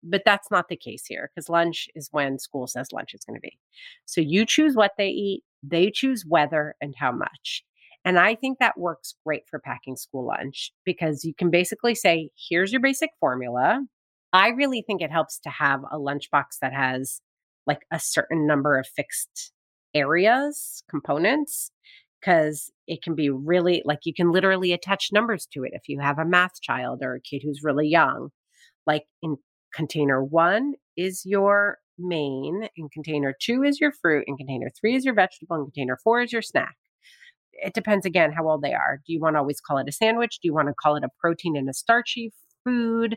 but 0.03 0.23
that's 0.25 0.51
not 0.51 0.69
the 0.69 0.77
case 0.77 1.05
here 1.07 1.31
because 1.33 1.49
lunch 1.49 1.89
is 1.95 2.09
when 2.11 2.39
school 2.39 2.67
says 2.67 2.89
lunch 2.93 3.15
is 3.15 3.25
going 3.25 3.37
to 3.37 3.41
be. 3.41 3.59
So 4.05 4.21
you 4.21 4.45
choose 4.45 4.75
what 4.75 4.93
they 4.99 5.09
eat, 5.09 5.45
they 5.63 5.91
choose 5.93 6.25
whether 6.27 6.75
and 6.81 6.95
how 6.99 7.13
much. 7.13 7.65
And 8.05 8.19
I 8.19 8.35
think 8.35 8.59
that 8.59 8.79
works 8.79 9.15
great 9.25 9.43
for 9.49 9.61
packing 9.61 9.97
school 9.97 10.27
lunch 10.27 10.73
because 10.85 11.25
you 11.25 11.35
can 11.35 11.51
basically 11.51 11.95
say, 11.95 12.31
here's 12.49 12.73
your 12.73 12.81
basic 12.81 13.11
formula. 13.21 13.81
I 14.33 14.49
really 14.49 14.83
think 14.87 15.03
it 15.03 15.11
helps 15.11 15.39
to 15.41 15.51
have 15.51 15.81
a 15.91 15.99
lunchbox 15.99 16.59
that 16.61 16.73
has 16.73 17.21
like 17.67 17.81
a 17.93 17.99
certain 17.99 18.47
number 18.47 18.79
of 18.79 18.87
fixed 18.87 19.53
areas, 19.95 20.83
components, 20.89 21.71
because 22.21 22.71
it 22.87 23.03
can 23.03 23.15
be 23.15 23.31
really 23.31 23.83
like 23.85 24.01
you 24.05 24.15
can 24.15 24.33
literally 24.33 24.73
attach 24.73 25.11
numbers 25.13 25.47
to 25.53 25.65
it 25.65 25.73
if 25.75 25.83
you 25.89 26.01
have 26.01 26.19
a 26.19 26.25
math 26.25 26.61
child 26.63 27.01
or 27.03 27.15
a 27.15 27.21
kid 27.21 27.43
who's 27.45 27.61
really 27.63 27.89
young. 27.89 28.31
Like 28.87 29.05
in 29.23 29.37
container 29.75 30.23
one 30.23 30.75
is 30.97 31.23
your 31.25 31.79
main, 31.99 32.69
in 32.77 32.89
container 32.89 33.35
two 33.41 33.63
is 33.63 33.81
your 33.81 33.93
fruit, 33.93 34.25
in 34.27 34.37
container 34.37 34.71
three 34.81 34.95
is 34.97 35.05
your 35.05 35.15
vegetable, 35.15 35.57
and 35.57 35.67
container 35.73 35.99
four 36.03 36.23
is 36.23 36.33
your 36.33 36.43
snack. 36.43 36.77
It 37.53 37.75
depends 37.75 38.07
again 38.07 38.33
how 38.33 38.49
old 38.49 38.63
they 38.63 38.73
are. 38.73 39.01
Do 39.07 39.13
you 39.13 39.21
want 39.21 39.35
to 39.37 39.41
always 39.41 39.61
call 39.61 39.79
it 39.79 39.89
a 39.89 39.93
sandwich? 39.93 40.39
Do 40.43 40.49
you 40.49 40.55
want 40.55 40.69
to 40.69 40.75
call 40.75 40.97
it 40.97 41.05
a 41.05 41.09
protein 41.21 41.57
and 41.57 41.69
a 41.69 41.75
starchy 41.75 42.33
food? 42.65 43.17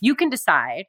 You 0.00 0.14
can 0.14 0.30
decide, 0.30 0.84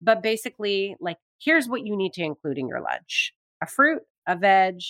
but 0.00 0.22
basically, 0.22 0.96
like, 1.00 1.18
here's 1.40 1.68
what 1.68 1.84
you 1.86 1.96
need 1.96 2.12
to 2.14 2.22
include 2.22 2.58
in 2.58 2.68
your 2.68 2.80
lunch 2.80 3.32
a 3.62 3.66
fruit, 3.66 4.02
a 4.26 4.36
veg, 4.36 4.80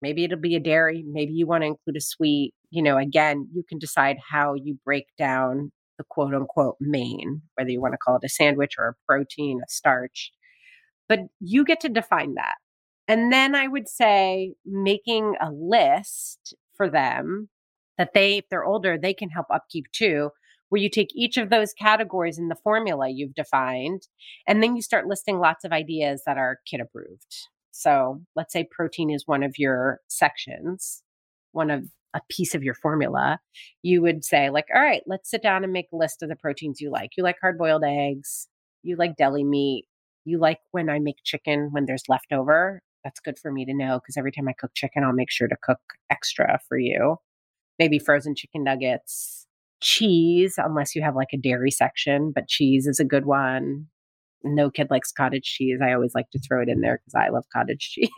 maybe 0.00 0.24
it'll 0.24 0.38
be 0.38 0.56
a 0.56 0.60
dairy, 0.60 1.04
maybe 1.06 1.32
you 1.32 1.46
want 1.46 1.62
to 1.62 1.68
include 1.68 1.96
a 1.96 2.00
sweet. 2.00 2.54
You 2.70 2.82
know, 2.82 2.96
again, 2.96 3.48
you 3.54 3.62
can 3.68 3.78
decide 3.78 4.16
how 4.30 4.54
you 4.54 4.78
break 4.84 5.06
down 5.18 5.70
the 5.98 6.04
quote 6.08 6.34
unquote 6.34 6.76
main, 6.80 7.42
whether 7.54 7.70
you 7.70 7.80
want 7.80 7.92
to 7.92 7.98
call 7.98 8.16
it 8.16 8.24
a 8.24 8.28
sandwich 8.28 8.74
or 8.78 8.88
a 8.88 8.94
protein, 9.06 9.60
a 9.62 9.68
starch, 9.68 10.32
but 11.08 11.20
you 11.40 11.64
get 11.64 11.80
to 11.80 11.88
define 11.88 12.34
that. 12.34 12.54
And 13.08 13.32
then 13.32 13.54
I 13.54 13.66
would 13.68 13.88
say 13.88 14.54
making 14.64 15.34
a 15.40 15.50
list 15.50 16.54
for 16.76 16.88
them 16.88 17.48
that 17.98 18.14
they, 18.14 18.38
if 18.38 18.44
they're 18.48 18.64
older, 18.64 18.96
they 18.96 19.12
can 19.12 19.28
help 19.28 19.46
upkeep 19.50 19.86
too, 19.92 20.30
where 20.72 20.80
you 20.80 20.88
take 20.88 21.14
each 21.14 21.36
of 21.36 21.50
those 21.50 21.74
categories 21.74 22.38
in 22.38 22.48
the 22.48 22.56
formula 22.64 23.06
you've 23.10 23.34
defined, 23.34 24.08
and 24.48 24.62
then 24.62 24.74
you 24.74 24.80
start 24.80 25.06
listing 25.06 25.38
lots 25.38 25.66
of 25.66 25.70
ideas 25.70 26.22
that 26.24 26.38
are 26.38 26.60
kid 26.66 26.80
approved. 26.80 27.46
So 27.72 28.22
let's 28.36 28.54
say 28.54 28.66
protein 28.70 29.10
is 29.10 29.24
one 29.26 29.42
of 29.42 29.58
your 29.58 30.00
sections, 30.08 31.02
one 31.52 31.70
of 31.70 31.84
a 32.14 32.22
piece 32.30 32.54
of 32.54 32.62
your 32.62 32.72
formula. 32.72 33.38
You 33.82 34.00
would 34.00 34.24
say, 34.24 34.48
like, 34.48 34.64
all 34.74 34.80
right, 34.80 35.02
let's 35.06 35.28
sit 35.28 35.42
down 35.42 35.62
and 35.62 35.74
make 35.74 35.88
a 35.92 35.96
list 35.96 36.22
of 36.22 36.30
the 36.30 36.36
proteins 36.36 36.80
you 36.80 36.90
like. 36.90 37.10
You 37.18 37.22
like 37.22 37.36
hard 37.38 37.58
boiled 37.58 37.84
eggs, 37.84 38.48
you 38.82 38.96
like 38.96 39.18
deli 39.18 39.44
meat, 39.44 39.84
you 40.24 40.38
like 40.38 40.60
when 40.70 40.88
I 40.88 41.00
make 41.00 41.16
chicken 41.22 41.68
when 41.72 41.84
there's 41.84 42.08
leftover. 42.08 42.80
That's 43.04 43.20
good 43.20 43.38
for 43.38 43.52
me 43.52 43.66
to 43.66 43.74
know 43.74 44.00
because 44.00 44.16
every 44.16 44.32
time 44.32 44.48
I 44.48 44.54
cook 44.58 44.70
chicken, 44.72 45.04
I'll 45.04 45.12
make 45.12 45.30
sure 45.30 45.48
to 45.48 45.56
cook 45.62 45.80
extra 46.08 46.60
for 46.66 46.78
you. 46.78 47.16
Maybe 47.78 47.98
frozen 47.98 48.34
chicken 48.34 48.64
nuggets, 48.64 49.46
cheese, 49.82 50.54
unless 50.56 50.94
you 50.94 51.02
have 51.02 51.16
like 51.16 51.28
a 51.32 51.36
dairy 51.38 51.70
section, 51.70 52.32
but 52.34 52.48
cheese 52.48 52.86
is 52.86 53.00
a 53.00 53.04
good 53.04 53.26
one. 53.26 53.86
no 54.44 54.70
kid 54.70 54.88
likes 54.90 55.12
cottage 55.12 55.44
cheese. 55.44 55.78
I 55.84 55.92
always 55.92 56.14
like 56.14 56.30
to 56.30 56.40
throw 56.40 56.62
it 56.62 56.68
in 56.68 56.80
there 56.80 56.98
because 56.98 57.14
I 57.14 57.28
love 57.30 57.44
cottage 57.52 57.90
cheese. 57.94 58.10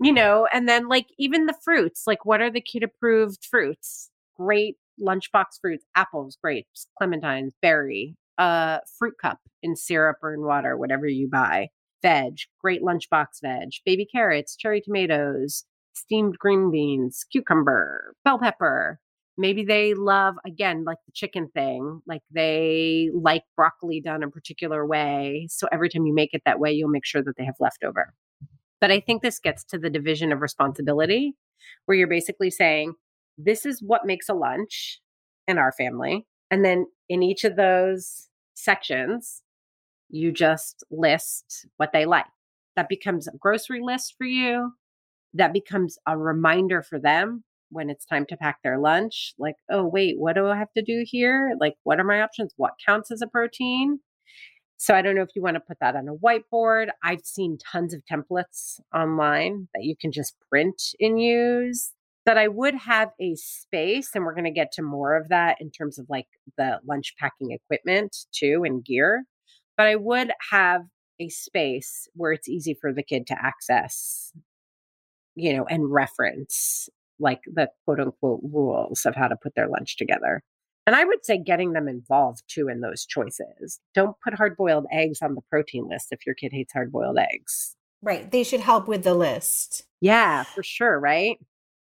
you 0.00 0.12
know, 0.12 0.46
and 0.52 0.68
then 0.68 0.88
like 0.88 1.06
even 1.18 1.46
the 1.46 1.56
fruits, 1.64 2.04
like 2.06 2.24
what 2.24 2.40
are 2.40 2.50
the 2.50 2.60
kid 2.60 2.82
approved 2.82 3.44
fruits? 3.44 4.10
Great 4.36 4.76
lunchbox 5.00 5.60
fruits, 5.60 5.84
apples, 5.94 6.38
grapes, 6.42 6.86
clementines, 7.00 7.50
berry, 7.60 8.16
uh, 8.38 8.78
fruit 8.98 9.14
cup 9.20 9.40
in 9.62 9.76
syrup 9.76 10.18
or 10.22 10.34
in 10.34 10.42
water, 10.42 10.76
whatever 10.76 11.06
you 11.06 11.28
buy. 11.30 11.68
Veg, 12.02 12.36
great 12.60 12.82
lunchbox 12.82 13.40
veg, 13.42 13.70
baby 13.84 14.06
carrots, 14.06 14.56
cherry 14.56 14.80
tomatoes, 14.80 15.64
steamed 15.94 16.38
green 16.38 16.70
beans, 16.70 17.24
cucumber, 17.30 18.14
bell 18.24 18.38
pepper. 18.38 19.00
Maybe 19.38 19.64
they 19.64 19.92
love, 19.94 20.36
again, 20.46 20.84
like 20.84 20.98
the 21.04 21.12
chicken 21.12 21.48
thing, 21.52 22.00
like 22.06 22.22
they 22.30 23.10
like 23.12 23.42
broccoli 23.54 24.00
done 24.00 24.22
a 24.22 24.30
particular 24.30 24.86
way. 24.86 25.46
So 25.50 25.68
every 25.70 25.90
time 25.90 26.06
you 26.06 26.14
make 26.14 26.32
it 26.32 26.42
that 26.46 26.58
way, 26.58 26.72
you'll 26.72 26.88
make 26.88 27.04
sure 27.04 27.22
that 27.22 27.36
they 27.36 27.44
have 27.44 27.56
leftover. 27.60 28.14
But 28.80 28.90
I 28.90 29.00
think 29.00 29.22
this 29.22 29.38
gets 29.38 29.62
to 29.64 29.78
the 29.78 29.90
division 29.90 30.32
of 30.32 30.40
responsibility 30.40 31.34
where 31.84 31.96
you're 31.98 32.06
basically 32.06 32.50
saying, 32.50 32.94
this 33.36 33.66
is 33.66 33.82
what 33.82 34.06
makes 34.06 34.28
a 34.28 34.34
lunch 34.34 35.00
in 35.46 35.58
our 35.58 35.72
family. 35.72 36.26
And 36.50 36.64
then 36.64 36.86
in 37.08 37.22
each 37.22 37.44
of 37.44 37.56
those 37.56 38.28
sections, 38.54 39.42
you 40.08 40.32
just 40.32 40.84
list 40.90 41.66
what 41.76 41.92
they 41.92 42.06
like. 42.06 42.26
That 42.76 42.88
becomes 42.88 43.28
a 43.28 43.36
grocery 43.38 43.80
list 43.82 44.14
for 44.16 44.26
you. 44.26 44.72
That 45.34 45.52
becomes 45.52 45.98
a 46.06 46.16
reminder 46.16 46.82
for 46.82 46.98
them 46.98 47.44
when 47.70 47.90
it's 47.90 48.04
time 48.04 48.26
to 48.26 48.36
pack 48.36 48.58
their 48.62 48.78
lunch. 48.78 49.34
Like, 49.38 49.56
oh, 49.70 49.84
wait, 49.84 50.18
what 50.18 50.34
do 50.34 50.46
I 50.46 50.56
have 50.56 50.72
to 50.76 50.82
do 50.82 51.04
here? 51.06 51.56
Like, 51.60 51.74
what 51.84 52.00
are 52.00 52.04
my 52.04 52.22
options? 52.22 52.52
What 52.56 52.74
counts 52.84 53.10
as 53.10 53.22
a 53.22 53.26
protein? 53.26 54.00
So 54.78 54.94
I 54.94 55.02
don't 55.02 55.14
know 55.14 55.22
if 55.22 55.30
you 55.34 55.42
want 55.42 55.54
to 55.54 55.60
put 55.60 55.78
that 55.80 55.96
on 55.96 56.08
a 56.08 56.14
whiteboard. 56.14 56.88
I've 57.02 57.24
seen 57.24 57.58
tons 57.72 57.94
of 57.94 58.02
templates 58.10 58.78
online 58.94 59.68
that 59.74 59.84
you 59.84 59.96
can 59.98 60.12
just 60.12 60.34
print 60.50 60.80
and 61.00 61.20
use. 61.20 61.92
That 62.26 62.36
I 62.36 62.48
would 62.48 62.74
have 62.74 63.10
a 63.20 63.36
space, 63.36 64.10
and 64.12 64.24
we're 64.24 64.34
going 64.34 64.44
to 64.44 64.50
get 64.50 64.72
to 64.72 64.82
more 64.82 65.16
of 65.16 65.28
that 65.28 65.58
in 65.60 65.70
terms 65.70 65.96
of 65.96 66.06
like 66.08 66.26
the 66.58 66.80
lunch 66.84 67.14
packing 67.20 67.52
equipment 67.52 68.16
too 68.32 68.64
and 68.66 68.84
gear. 68.84 69.24
But 69.76 69.86
I 69.86 69.94
would 69.94 70.32
have 70.50 70.82
a 71.20 71.28
space 71.28 72.08
where 72.14 72.32
it's 72.32 72.48
easy 72.48 72.76
for 72.80 72.92
the 72.92 73.04
kid 73.04 73.28
to 73.28 73.36
access, 73.40 74.32
you 75.36 75.56
know, 75.56 75.66
and 75.66 75.90
reference 75.90 76.88
like 77.18 77.40
the 77.46 77.68
quote 77.84 78.00
unquote 78.00 78.40
rules 78.42 79.04
of 79.06 79.14
how 79.14 79.28
to 79.28 79.36
put 79.36 79.54
their 79.54 79.68
lunch 79.68 79.96
together. 79.96 80.42
And 80.86 80.94
I 80.94 81.04
would 81.04 81.24
say 81.24 81.38
getting 81.38 81.72
them 81.72 81.88
involved 81.88 82.42
too 82.48 82.68
in 82.68 82.80
those 82.80 83.04
choices. 83.04 83.80
Don't 83.94 84.16
put 84.22 84.34
hard 84.34 84.56
boiled 84.56 84.86
eggs 84.92 85.20
on 85.20 85.34
the 85.34 85.40
protein 85.50 85.88
list 85.88 86.08
if 86.12 86.24
your 86.24 86.34
kid 86.34 86.52
hates 86.52 86.72
hard 86.72 86.92
boiled 86.92 87.18
eggs. 87.18 87.74
Right. 88.02 88.30
They 88.30 88.44
should 88.44 88.60
help 88.60 88.86
with 88.86 89.02
the 89.02 89.14
list. 89.14 89.84
Yeah, 90.00 90.44
for 90.44 90.62
sure. 90.62 91.00
Right. 91.00 91.38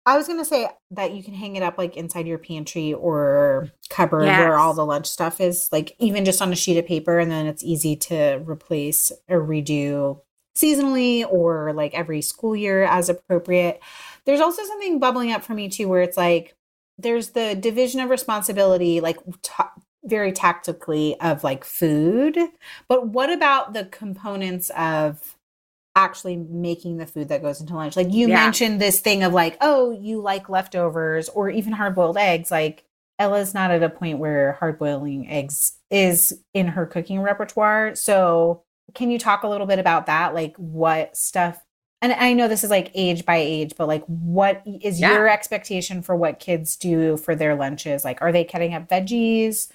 I 0.06 0.16
was 0.16 0.26
going 0.26 0.38
to 0.40 0.44
say 0.46 0.66
that 0.92 1.12
you 1.12 1.22
can 1.22 1.34
hang 1.34 1.56
it 1.56 1.62
up 1.62 1.76
like 1.78 1.96
inside 1.96 2.26
your 2.26 2.38
pantry 2.38 2.94
or 2.94 3.68
cupboard 3.90 4.24
Yes. 4.24 4.40
where 4.40 4.56
all 4.58 4.72
the 4.74 4.84
lunch 4.84 5.06
stuff 5.06 5.40
is, 5.40 5.68
like 5.70 5.94
even 6.00 6.24
just 6.24 6.40
on 6.40 6.52
a 6.52 6.56
sheet 6.56 6.78
of 6.78 6.86
paper. 6.86 7.18
And 7.18 7.30
then 7.30 7.46
it's 7.46 7.62
easy 7.62 7.94
to 7.96 8.42
replace 8.44 9.12
or 9.28 9.40
redo 9.46 10.22
seasonally 10.56 11.24
or 11.30 11.72
like 11.72 11.94
every 11.94 12.22
school 12.22 12.54
year 12.56 12.82
as 12.84 13.08
appropriate. 13.08 13.80
There's 14.24 14.40
also 14.40 14.62
something 14.64 14.98
bubbling 14.98 15.32
up 15.32 15.42
for 15.42 15.54
me 15.54 15.68
too, 15.68 15.88
where 15.88 16.02
it's 16.02 16.16
like 16.16 16.54
there's 16.98 17.30
the 17.30 17.54
division 17.54 18.00
of 18.00 18.10
responsibility, 18.10 19.00
like 19.00 19.18
ta- 19.42 19.72
very 20.04 20.32
tactically 20.32 21.18
of 21.20 21.44
like 21.44 21.64
food. 21.64 22.38
But 22.88 23.08
what 23.08 23.30
about 23.30 23.72
the 23.72 23.84
components 23.86 24.70
of 24.76 25.36
actually 25.96 26.36
making 26.36 26.98
the 26.98 27.06
food 27.06 27.28
that 27.28 27.42
goes 27.42 27.60
into 27.60 27.74
lunch? 27.74 27.96
Like 27.96 28.12
you 28.12 28.28
Yeah. 28.28 28.36
mentioned 28.36 28.80
this 28.80 29.00
thing 29.00 29.22
of 29.22 29.32
like, 29.32 29.56
oh, 29.60 29.90
you 29.90 30.20
like 30.20 30.48
leftovers 30.48 31.28
or 31.28 31.50
even 31.50 31.72
hard 31.72 31.94
boiled 31.94 32.16
eggs. 32.16 32.50
Like 32.50 32.84
Ella's 33.18 33.54
not 33.54 33.70
at 33.70 33.82
a 33.82 33.90
point 33.90 34.18
where 34.18 34.52
hard 34.52 34.78
boiling 34.78 35.28
eggs 35.28 35.72
is 35.90 36.42
in 36.54 36.68
her 36.68 36.86
cooking 36.86 37.20
repertoire. 37.20 37.94
So 37.94 38.62
can 38.94 39.10
you 39.10 39.18
talk 39.18 39.42
a 39.42 39.48
little 39.48 39.66
bit 39.66 39.78
about 39.78 40.06
that? 40.06 40.34
Like 40.34 40.54
what 40.56 41.16
stuff 41.16 41.58
and 42.02 42.12
I 42.14 42.32
know 42.32 42.48
this 42.48 42.64
is 42.64 42.70
like 42.70 42.90
age 42.94 43.26
by 43.26 43.36
age, 43.36 43.74
but 43.76 43.86
like 43.86 44.04
what 44.06 44.62
is 44.66 45.00
Yeah. 45.00 45.12
your 45.12 45.28
expectation 45.28 46.00
for 46.00 46.16
what 46.16 46.38
kids 46.38 46.76
do 46.76 47.18
for 47.18 47.34
their 47.34 47.54
lunches? 47.54 48.04
Like 48.04 48.22
are 48.22 48.32
they 48.32 48.44
cutting 48.44 48.74
up 48.74 48.88
veggies? 48.88 49.70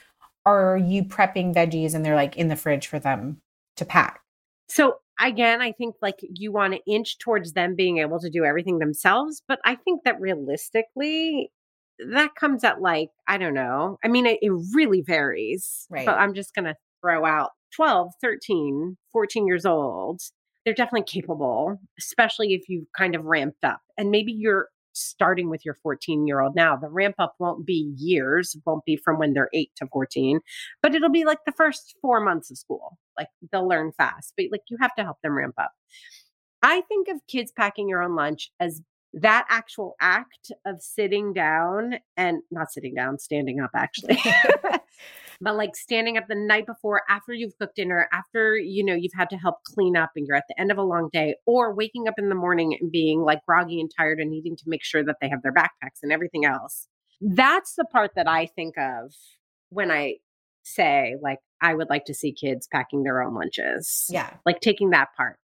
Are 0.46 0.78
you 0.78 1.04
prepping 1.04 1.54
veggies 1.54 1.94
and 1.94 2.04
they're 2.04 2.16
like 2.16 2.36
in 2.36 2.48
the 2.48 2.56
fridge 2.56 2.88
for 2.88 3.00
them 3.00 3.42
to 3.78 3.86
pack? 3.86 4.22
So 4.70 4.96
again, 5.20 5.62
I 5.62 5.72
think 5.72 5.96
like 6.02 6.20
you 6.22 6.52
want 6.52 6.74
to 6.74 6.92
inch 6.92 7.20
towards 7.20 7.54
them 7.54 7.76
being 7.76 8.00
able 8.00 8.20
to 8.20 8.30
do 8.30 8.44
everything 8.44 8.80
themselves, 8.80 9.44
but 9.48 9.60
I 9.64 9.76
think 9.76 10.04
that 10.04 10.20
realistically 10.20 11.52
that 12.12 12.36
comes 12.36 12.64
at 12.64 12.82
like 12.82 13.10
I 13.28 13.38
don't 13.38 13.54
know. 13.54 13.98
I 14.04 14.08
mean 14.08 14.26
it, 14.26 14.40
it 14.42 14.52
really 14.74 15.02
varies. 15.02 15.86
Right. 15.90 16.06
But 16.06 16.18
I'm 16.18 16.34
just 16.34 16.54
going 16.56 16.66
to 16.66 16.76
throw 17.02 17.24
out 17.26 17.52
12, 17.76 18.14
13, 18.22 18.98
14 19.12 19.48
years 19.48 19.66
old. 19.66 20.22
They're 20.64 20.74
definitely 20.74 21.04
capable, 21.04 21.80
especially 22.00 22.54
if 22.54 22.68
you've 22.70 22.88
kind 22.98 23.16
of 23.16 23.26
ramped 23.26 23.64
up. 23.64 23.82
And 23.98 24.10
maybe 24.10 24.32
you're 24.32 24.70
starting 24.94 25.50
with 25.50 25.66
your 25.66 25.76
14 25.76 26.26
year 26.26 26.40
old 26.40 26.56
now. 26.56 26.76
The 26.76 26.90
ramp 26.90 27.16
up 27.20 27.36
won't 27.38 27.66
be 27.66 27.94
years, 27.98 28.56
won't 28.66 28.86
be 28.86 28.96
from 28.96 29.20
when 29.20 29.34
they're 29.34 29.50
8 29.54 29.70
to 29.78 29.88
14 29.88 30.40
but 30.82 30.96
it'll 30.96 31.10
be 31.10 31.26
like 31.26 31.40
the 31.46 31.52
first 31.52 31.96
four 32.02 32.22
months 32.22 32.50
of 32.50 32.58
school. 32.58 32.98
Like 33.18 33.28
they'll 33.52 33.68
learn 33.68 33.92
fast, 33.92 34.34
but 34.38 34.46
like 34.52 34.62
you 34.70 34.78
have 34.80 34.96
to 34.96 35.04
help 35.04 35.18
them 35.22 35.38
ramp 35.38 35.56
up. 35.58 35.72
I 36.62 36.82
think 36.82 37.08
of 37.10 37.20
kids 37.28 37.52
packing 37.56 37.90
your 37.90 38.02
own 38.02 38.16
lunch 38.16 38.52
as 38.60 38.82
that 39.14 39.46
actual 39.50 39.96
act 40.02 40.52
of 40.66 40.82
sitting 40.82 41.34
down 41.34 41.96
and 42.18 42.40
not 42.52 42.72
sitting 42.72 42.96
down, 42.96 43.20
standing 43.20 43.60
up 43.60 43.72
actually. 43.76 44.20
but 45.42 45.56
like 45.56 45.76
standing 45.76 46.18
up 46.18 46.26
the 46.28 46.36
night 46.36 46.66
before 46.66 47.02
after 47.10 47.34
you've 47.34 47.58
cooked 47.60 47.76
dinner, 47.76 48.08
after 48.12 48.58
you 48.58 48.84
know 48.84 48.94
you've 48.94 49.14
had 49.14 49.30
to 49.30 49.38
help 49.38 49.64
clean 49.64 49.96
up 49.96 50.12
and 50.16 50.26
you're 50.28 50.38
at 50.38 50.46
the 50.50 50.60
end 50.60 50.72
of 50.72 50.78
a 50.78 50.84
long 50.84 51.10
day, 51.12 51.36
or 51.46 51.74
waking 51.74 52.08
up 52.08 52.16
in 52.18 52.30
the 52.30 52.36
morning 52.36 52.78
and 52.80 52.92
being 52.92 53.22
like 53.22 53.40
groggy 53.48 53.80
and 53.80 53.92
tired 53.96 54.20
and 54.20 54.32
needing 54.32 54.56
to 54.56 54.64
make 54.68 54.84
sure 54.84 55.04
that 55.04 55.18
they 55.22 55.30
have 55.30 55.42
their 55.42 55.54
backpacks 55.54 56.00
and 56.04 56.12
everything 56.12 56.46
else. 56.46 56.88
That's 57.22 57.76
the 57.76 57.86
part 57.86 58.12
that 58.16 58.28
I 58.28 58.48
think 58.48 58.78
of 58.78 59.14
when 59.70 59.92
I 59.92 60.16
say 60.64 61.16
like 61.22 61.40
I 61.62 61.74
would 61.74 61.90
like 61.90 62.06
to 62.06 62.14
see 62.14 62.34
kids 62.34 62.68
packing 62.72 63.04
their 63.04 63.22
own 63.22 63.34
lunches. 63.34 64.06
Yeah. 64.10 64.32
Like 64.46 64.60
taking 64.60 64.90
that 64.92 65.10
part. 65.16 65.38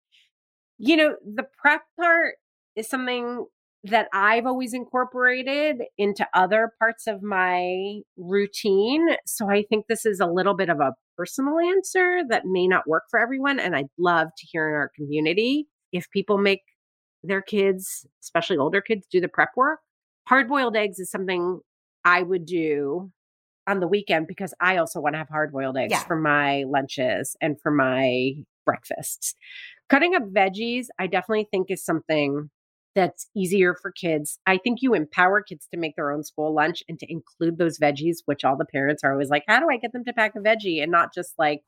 You 0.78 0.96
know, 0.96 1.16
the 1.26 1.46
prep 1.62 1.82
part 2.00 2.36
is 2.76 2.88
something 2.88 3.46
that 3.86 4.08
I've 4.14 4.46
always 4.46 4.74
incorporated 4.74 5.84
into 5.98 6.28
other 6.34 6.72
parts 6.80 7.08
of 7.08 7.24
my 7.24 8.00
routine. 8.18 9.08
So 9.26 9.50
I 9.50 9.64
think 9.70 9.86
this 9.88 10.06
is 10.06 10.20
a 10.20 10.26
little 10.26 10.54
bit 10.54 10.70
of 10.70 10.80
a 10.82 10.94
personal 11.18 11.60
answer 11.60 12.22
that 12.30 12.46
may 12.46 12.68
not 12.68 12.88
work 12.88 13.04
for 13.10 13.20
everyone. 13.20 13.60
And 13.60 13.76
I'd 13.76 13.88
love 13.98 14.28
to 14.38 14.48
hear 14.48 14.68
in 14.70 14.76
our 14.76 14.92
community 14.96 15.68
if 15.94 16.10
people 16.12 16.38
make 16.38 16.62
their 17.24 17.42
kids, 17.42 18.06
especially 18.22 18.58
older 18.58 18.82
kids, 18.82 19.08
do 19.10 19.22
the 19.22 19.28
prep 19.30 19.50
work. 19.56 19.80
Hard 20.28 20.50
boiled 20.50 20.76
eggs 20.76 21.00
is 21.00 21.10
something 21.10 21.60
I 22.04 22.22
would 22.22 22.46
do 22.46 23.12
on 23.66 23.80
the 23.80 23.88
weekend 23.88 24.28
because 24.28 24.54
I 24.60 24.78
also 24.78 25.00
want 25.00 25.14
to 25.14 25.18
have 25.20 25.30
hard 25.30 25.52
boiled 25.52 25.78
eggs 25.78 25.92
Yeah. 25.92 26.04
for 26.04 26.16
my 26.16 26.64
lunches 26.68 27.36
and 27.42 27.60
for 27.62 27.72
my 27.72 28.34
breakfasts. 28.66 29.36
Cutting 29.90 30.16
up 30.16 30.24
veggies, 30.24 30.88
I 31.00 31.08
definitely 31.08 31.48
think 31.50 31.68
is 31.70 31.84
something 31.84 32.50
that's 32.96 33.28
easier 33.36 33.76
for 33.76 33.92
kids. 33.92 34.40
I 34.48 34.58
think 34.58 34.80
you 34.82 34.94
empower 34.94 35.42
kids 35.42 35.68
to 35.74 35.80
make 35.80 35.96
their 35.96 36.12
own 36.12 36.24
school 36.24 36.54
lunch 36.54 36.84
and 36.90 36.98
to 37.00 37.12
include 37.12 37.58
those 37.58 37.78
veggies, 37.80 38.18
which 38.26 38.44
all 38.44 38.58
the 38.58 38.66
parents 38.66 39.04
are 39.04 39.12
always 39.12 39.30
like, 39.30 39.44
how 39.48 39.60
do 39.60 39.68
I 39.70 39.78
get 39.78 39.94
them 39.94 40.04
to 40.06 40.14
pack 40.14 40.36
a 40.36 40.40
veggie 40.40 40.82
and 40.82 40.92
not 40.92 41.14
just 41.14 41.34
like 41.38 41.62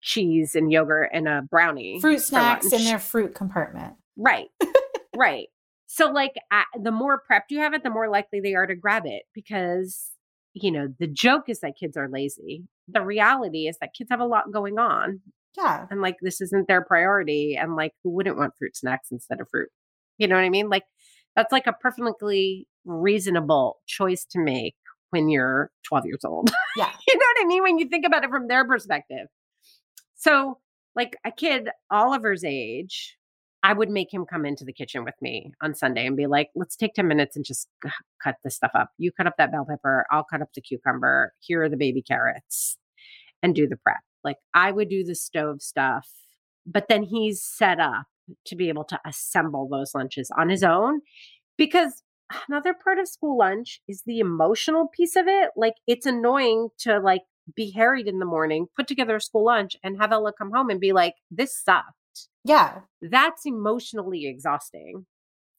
cheese 0.00 0.54
and 0.54 0.70
yogurt 0.70 1.10
and 1.12 1.26
a 1.28 1.42
brownie? 1.42 2.00
Fruit 2.00 2.20
snacks 2.20 2.72
in 2.72 2.84
their 2.84 2.98
fruit 3.00 3.34
compartment. 3.34 3.94
Right. 4.16 4.48
right. 5.16 5.48
So, 5.86 6.10
like, 6.10 6.34
the 6.80 6.92
more 6.92 7.20
prepped 7.30 7.50
you 7.50 7.60
have 7.60 7.72
it, 7.74 7.82
the 7.82 7.90
more 7.90 8.08
likely 8.10 8.40
they 8.40 8.54
are 8.54 8.66
to 8.66 8.74
grab 8.76 9.04
it 9.06 9.22
because, 9.34 10.10
you 10.52 10.70
know, 10.70 10.88
the 10.98 11.06
joke 11.06 11.44
is 11.48 11.60
that 11.60 11.76
kids 11.80 11.96
are 11.96 12.08
lazy. 12.08 12.64
The 12.88 13.00
reality 13.02 13.68
is 13.68 13.78
that 13.80 13.94
kids 13.96 14.10
have 14.10 14.20
a 14.20 14.26
lot 14.26 14.52
going 14.52 14.78
on 14.78 15.20
Yeah. 15.56 15.86
and, 15.90 16.02
like, 16.02 16.16
this 16.20 16.40
isn't 16.42 16.68
their 16.68 16.84
priority. 16.84 17.56
And, 17.58 17.74
like, 17.74 17.92
who 18.04 18.10
wouldn't 18.10 18.36
want 18.36 18.52
fruit 18.58 18.76
snacks 18.76 19.08
instead 19.10 19.40
of 19.40 19.48
fruit? 19.50 19.70
You 20.18 20.28
know 20.28 20.34
what 20.34 20.44
I 20.44 20.50
mean? 20.50 20.68
Like, 20.68 20.84
that's 21.36 21.52
like 21.52 21.66
a 21.66 21.72
perfectly 21.72 22.66
reasonable 22.84 23.78
choice 23.86 24.24
to 24.26 24.38
make 24.40 24.74
when 25.10 25.28
you're 25.28 25.70
12 25.84 26.06
years 26.06 26.24
old. 26.24 26.50
Yeah. 26.76 26.92
you 27.08 27.14
know 27.16 27.24
what 27.34 27.44
I 27.44 27.46
mean? 27.46 27.62
When 27.64 27.78
you 27.78 27.88
think 27.88 28.06
about 28.06 28.22
it 28.22 28.30
from 28.30 28.46
their 28.46 28.64
perspective. 28.64 29.26
So, 30.14 30.58
like 30.94 31.16
a 31.24 31.32
kid 31.32 31.70
Oliver's 31.90 32.44
age, 32.44 33.16
I 33.64 33.72
would 33.72 33.90
make 33.90 34.12
him 34.14 34.24
come 34.24 34.46
into 34.46 34.64
the 34.64 34.72
kitchen 34.72 35.02
with 35.04 35.14
me 35.20 35.52
on 35.60 35.74
Sunday 35.74 36.06
and 36.06 36.16
be 36.16 36.26
like, 36.26 36.50
let's 36.54 36.76
take 36.76 36.94
10 36.94 37.08
minutes 37.08 37.34
and 37.34 37.44
just 37.44 37.68
cut 38.22 38.36
this 38.44 38.54
stuff 38.54 38.70
up. 38.74 38.90
You 38.96 39.10
cut 39.10 39.26
up 39.26 39.34
that 39.38 39.50
bell 39.50 39.66
pepper, 39.68 40.06
I'll 40.12 40.22
cut 40.24 40.40
up 40.40 40.50
the 40.54 40.60
cucumber. 40.60 41.32
Here 41.40 41.62
are 41.64 41.68
the 41.68 41.76
baby 41.76 42.00
carrots 42.02 42.76
and 43.42 43.54
do 43.54 43.66
the 43.66 43.76
prep. 43.76 43.98
Like 44.22 44.36
I 44.54 44.70
would 44.70 44.88
do 44.88 45.02
the 45.04 45.14
stove 45.16 45.62
stuff, 45.62 46.08
but 46.64 46.86
then 46.88 47.02
he's 47.02 47.42
set 47.42 47.80
up 47.80 48.04
to 48.46 48.56
be 48.56 48.68
able 48.68 48.84
to 48.84 49.00
assemble 49.06 49.68
those 49.68 49.94
lunches 49.94 50.30
on 50.38 50.48
his 50.48 50.62
own 50.62 51.00
because 51.56 52.02
another 52.48 52.74
part 52.74 52.98
of 52.98 53.08
school 53.08 53.38
lunch 53.38 53.80
is 53.88 54.02
the 54.06 54.18
emotional 54.18 54.88
piece 54.88 55.16
of 55.16 55.26
it. 55.26 55.50
Like 55.56 55.74
it's 55.86 56.06
annoying 56.06 56.68
to 56.80 56.98
like 57.00 57.22
be 57.54 57.70
harried 57.70 58.06
in 58.06 58.18
the 58.18 58.26
morning, 58.26 58.66
put 58.76 58.86
together 58.86 59.16
a 59.16 59.20
school 59.20 59.44
lunch 59.44 59.76
and 59.82 59.98
have 60.00 60.12
Ella 60.12 60.32
come 60.36 60.50
home 60.54 60.70
and 60.70 60.80
be 60.80 60.92
like, 60.92 61.14
this 61.30 61.56
sucked. 61.62 61.92
Yeah. 62.44 62.80
That's 63.00 63.46
emotionally 63.46 64.26
exhausting. 64.26 65.06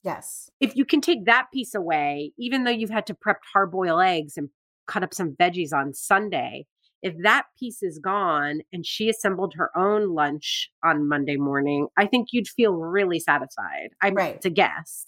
Yes. 0.04 0.50
If 0.60 0.76
you 0.76 0.86
can 0.86 1.02
take 1.02 1.26
that 1.26 1.48
piece 1.54 1.76
away, 1.76 2.34
even 2.38 2.64
though 2.64 2.72
you've 2.72 2.90
had 2.90 3.08
to 3.08 3.14
prep 3.14 3.42
hard 3.54 3.72
boiled 3.72 4.02
eggs 4.02 4.38
and 4.38 4.50
cut 4.88 5.04
up 5.04 5.14
some 5.14 5.36
veggies 5.40 5.74
on 5.74 5.94
Sunday, 5.94 6.66
if 7.02 7.16
that 7.24 7.46
piece 7.58 7.82
is 7.82 8.00
gone 8.00 8.62
and 8.74 8.86
she 8.86 9.10
assembled 9.10 9.54
her 9.56 9.70
own 9.78 10.14
lunch 10.14 10.70
on 10.84 11.08
Monday 11.08 11.38
morning, 11.38 11.88
I 11.98 12.06
think 12.06 12.30
you'd 12.32 12.48
feel 12.48 12.74
really 12.74 13.20
satisfied. 13.20 13.90
I'm 14.02 14.16
Right. 14.16 14.42
to 14.42 14.50
guess. 14.50 15.06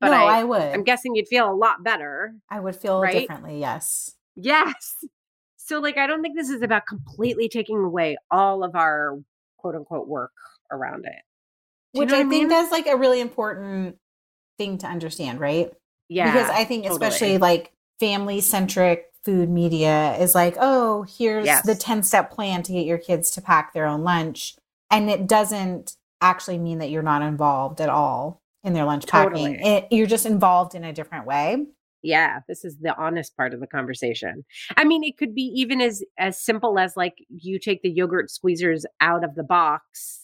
But 0.00 0.10
no, 0.10 0.26
I, 0.26 0.40
I, 0.40 0.44
would. 0.44 0.60
I'm 0.60 0.84
guessing 0.84 1.14
you'd 1.14 1.28
feel 1.28 1.50
a 1.50 1.54
lot 1.54 1.82
better. 1.82 2.34
I 2.50 2.60
would 2.60 2.76
feel 2.76 3.00
right? 3.00 3.20
differently. 3.20 3.58
Yes. 3.60 4.14
Yes. 4.36 4.96
So, 5.56 5.80
like, 5.80 5.96
I 5.96 6.06
don't 6.06 6.22
think 6.22 6.36
this 6.36 6.50
is 6.50 6.62
about 6.62 6.86
completely 6.86 7.48
taking 7.48 7.78
away 7.78 8.16
all 8.30 8.64
of 8.64 8.74
our 8.74 9.18
quote 9.58 9.74
unquote 9.74 10.08
work 10.08 10.32
around 10.70 11.04
it. 11.04 11.22
Which 11.92 12.10
know 12.10 12.16
I 12.16 12.22
what 12.22 12.30
think 12.30 12.48
that's 12.48 12.70
like 12.70 12.86
a 12.86 12.96
really 12.96 13.20
important 13.20 13.96
thing 14.58 14.78
to 14.78 14.86
understand, 14.86 15.40
right? 15.40 15.70
Yeah. 16.08 16.32
because 16.32 16.50
I 16.50 16.64
think 16.64 16.84
totally. 16.84 17.06
especially 17.06 17.38
like 17.38 17.72
family 18.00 18.40
centric 18.40 19.07
food 19.24 19.48
media 19.50 20.16
is 20.18 20.34
like, 20.34 20.56
oh, 20.60 21.02
here's 21.18 21.46
Yes. 21.46 21.64
the 21.66 21.74
10 21.74 22.02
step 22.02 22.30
plan 22.30 22.62
to 22.62 22.72
get 22.72 22.86
your 22.86 22.98
kids 22.98 23.30
to 23.32 23.40
pack 23.42 23.72
their 23.72 23.86
own 23.86 24.02
lunch. 24.02 24.54
And 24.90 25.10
it 25.10 25.26
doesn't 25.26 25.96
actually 26.20 26.58
mean 26.58 26.78
that 26.78 26.90
you're 26.90 27.02
not 27.02 27.22
involved 27.22 27.80
at 27.80 27.88
all 27.88 28.40
in 28.64 28.72
their 28.72 28.84
lunch 28.84 29.06
packing. 29.06 29.54
It, 29.56 29.86
you're 29.90 30.06
just 30.06 30.26
involved 30.26 30.74
in 30.74 30.84
a 30.84 30.92
different 30.92 31.26
way. 31.26 31.66
yeah 32.02 32.40
this 32.48 32.64
is 32.64 32.76
the 32.80 32.96
honest 32.96 33.36
part 33.36 33.52
of 33.52 33.58
the 33.60 33.66
conversation 33.66 34.44
i 34.76 34.84
mean 34.84 35.02
it 35.02 35.16
could 35.18 35.34
be 35.34 35.42
even 35.56 35.80
as 35.80 36.00
as 36.16 36.40
simple 36.40 36.78
as 36.78 36.96
like 36.96 37.14
you 37.28 37.58
take 37.58 37.82
the 37.82 37.90
yogurt 37.90 38.28
squeezers 38.30 38.82
out 39.00 39.24
of 39.24 39.34
the 39.34 39.42
box 39.42 40.20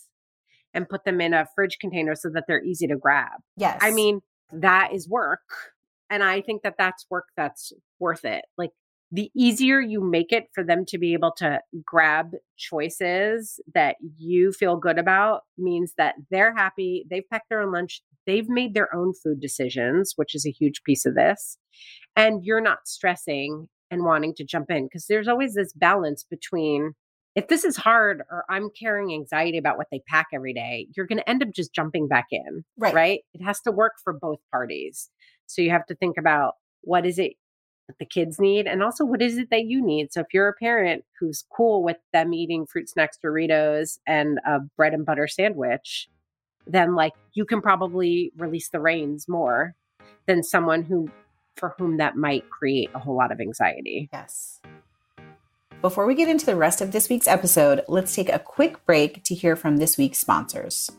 and 0.72 0.88
put 0.88 1.04
them 1.04 1.20
in 1.20 1.35
a 1.35 1.46
fridge 1.57 1.78
container 1.80 2.14
so 2.14 2.28
that 2.30 2.44
they're 2.46 2.62
easy 2.62 2.87
to 2.87 2.96
grab 2.96 3.40
Yes. 3.57 3.78
i 3.83 3.90
mean 3.92 4.20
that 4.52 4.92
is 4.92 5.09
work 5.09 5.40
and 6.11 6.22
i 6.22 6.40
think 6.40 6.62
that 6.62 6.74
that's 6.78 7.07
work 7.11 7.24
that's 7.37 7.72
worth 7.98 8.24
it 8.24 8.44
like 8.57 8.70
the 9.14 9.31
easier 9.37 9.81
you 9.81 10.00
make 10.00 10.33
it 10.33 10.48
for 10.53 10.64
them 10.64 10.85
to 10.85 10.98
be 10.98 11.12
able 11.12 11.33
to 11.37 11.61
grab 11.85 12.33
choices 12.59 13.61
that 13.72 13.94
you 14.18 14.53
feel 14.53 14.77
good 14.77 14.98
about 14.98 15.42
means 15.57 15.92
that 15.96 16.16
they're 16.31 16.55
happy 16.55 17.05
they've 17.09 17.29
packed 17.31 17.48
their 17.48 17.61
own 17.61 17.72
lunch 17.72 18.03
they've 18.27 18.48
made 18.48 18.74
their 18.74 18.94
own 18.94 19.12
food 19.22 19.40
decisions 19.40 20.12
which 20.16 20.35
is 20.35 20.44
a 20.44 20.50
huge 20.50 20.83
piece 20.85 21.07
of 21.07 21.14
this 21.14 21.59
and 22.16 22.44
you're 22.44 22.61
not 22.61 22.87
stressing 22.87 23.68
and 23.90 24.05
wanting 24.05 24.35
to 24.35 24.44
jump 24.44 24.70
in 24.70 24.87
because 24.87 25.07
there's 25.07 25.29
always 25.29 25.55
this 25.55 25.72
balance 25.74 26.24
between 26.29 26.92
if 27.37 27.48
this 27.48 27.64
is 27.64 27.77
hard 27.77 28.22
or 28.31 28.44
i'm 28.50 28.68
carrying 28.79 29.12
anxiety 29.12 29.59
about 29.59 29.77
what 29.77 29.87
they 29.92 30.03
pack 30.09 30.27
every 30.35 30.53
day 30.53 30.88
you're 30.96 31.07
going 31.07 31.18
to 31.18 31.31
end 31.31 31.42
up 31.42 31.50
just 31.55 31.72
jumping 31.72 32.09
back 32.09 32.27
in 32.31 32.64
right. 32.79 32.94
right? 32.94 33.20
It 33.33 33.44
has 33.44 33.61
to 33.62 33.70
work 33.70 33.92
for 34.03 34.12
both 34.12 34.38
parties. 34.50 35.11
So 35.46 35.62
you 35.62 35.70
have 35.70 35.87
to 35.87 35.94
think 35.94 36.16
about 36.18 36.55
what 36.83 37.07
is 37.07 37.18
it 37.18 37.35
that 37.87 37.99
the 37.99 38.05
kids 38.05 38.38
need 38.38 38.66
and 38.66 38.83
also 38.83 39.05
what 39.05 39.20
is 39.20 39.38
it 39.38 39.51
that 39.51 39.66
you 39.66 39.85
need. 39.85 40.12
So 40.12 40.20
if 40.20 40.29
you're 40.33 40.49
a 40.49 40.55
parent 40.55 41.05
who's 41.18 41.44
cool 41.55 41.83
with 41.83 41.99
them 42.12 42.33
eating 42.33 42.66
fruit 42.66 42.88
snacks, 42.88 43.18
Doritos, 43.23 43.99
and 44.07 44.38
a 44.47 44.61
bread 44.77 44.94
and 44.94 45.05
butter 45.05 45.29
sandwich, 45.29 46.09
then 46.66 46.94
like 46.94 47.12
you 47.35 47.44
can 47.44 47.61
probably 47.61 48.33
release 48.37 48.70
the 48.70 48.81
reins 48.81 49.29
more 49.29 49.75
than 50.27 50.42
someone 50.42 50.83
who 50.83 51.11
for 51.57 51.75
whom 51.79 51.99
that 51.99 52.16
might 52.16 52.49
create 52.51 52.90
a 52.94 52.99
whole 52.99 53.16
lot 53.16 53.31
of 53.31 53.40
anxiety. 53.40 54.09
Yes. 54.12 54.61
Before 55.81 56.07
we 56.07 56.14
get 56.14 56.29
into 56.29 56.47
the 56.47 56.57
rest 56.57 56.81
of 56.81 56.92
this 56.92 57.09
week's 57.09 57.29
episode, 57.29 57.83
let's 57.88 58.14
take 58.14 58.31
a 58.31 58.38
quick 58.38 58.85
break 58.87 59.23
to 59.25 59.35
hear 59.35 59.55
from 59.55 59.77
this 59.77 59.99
week's 59.99 60.18
sponsors. 60.18 60.90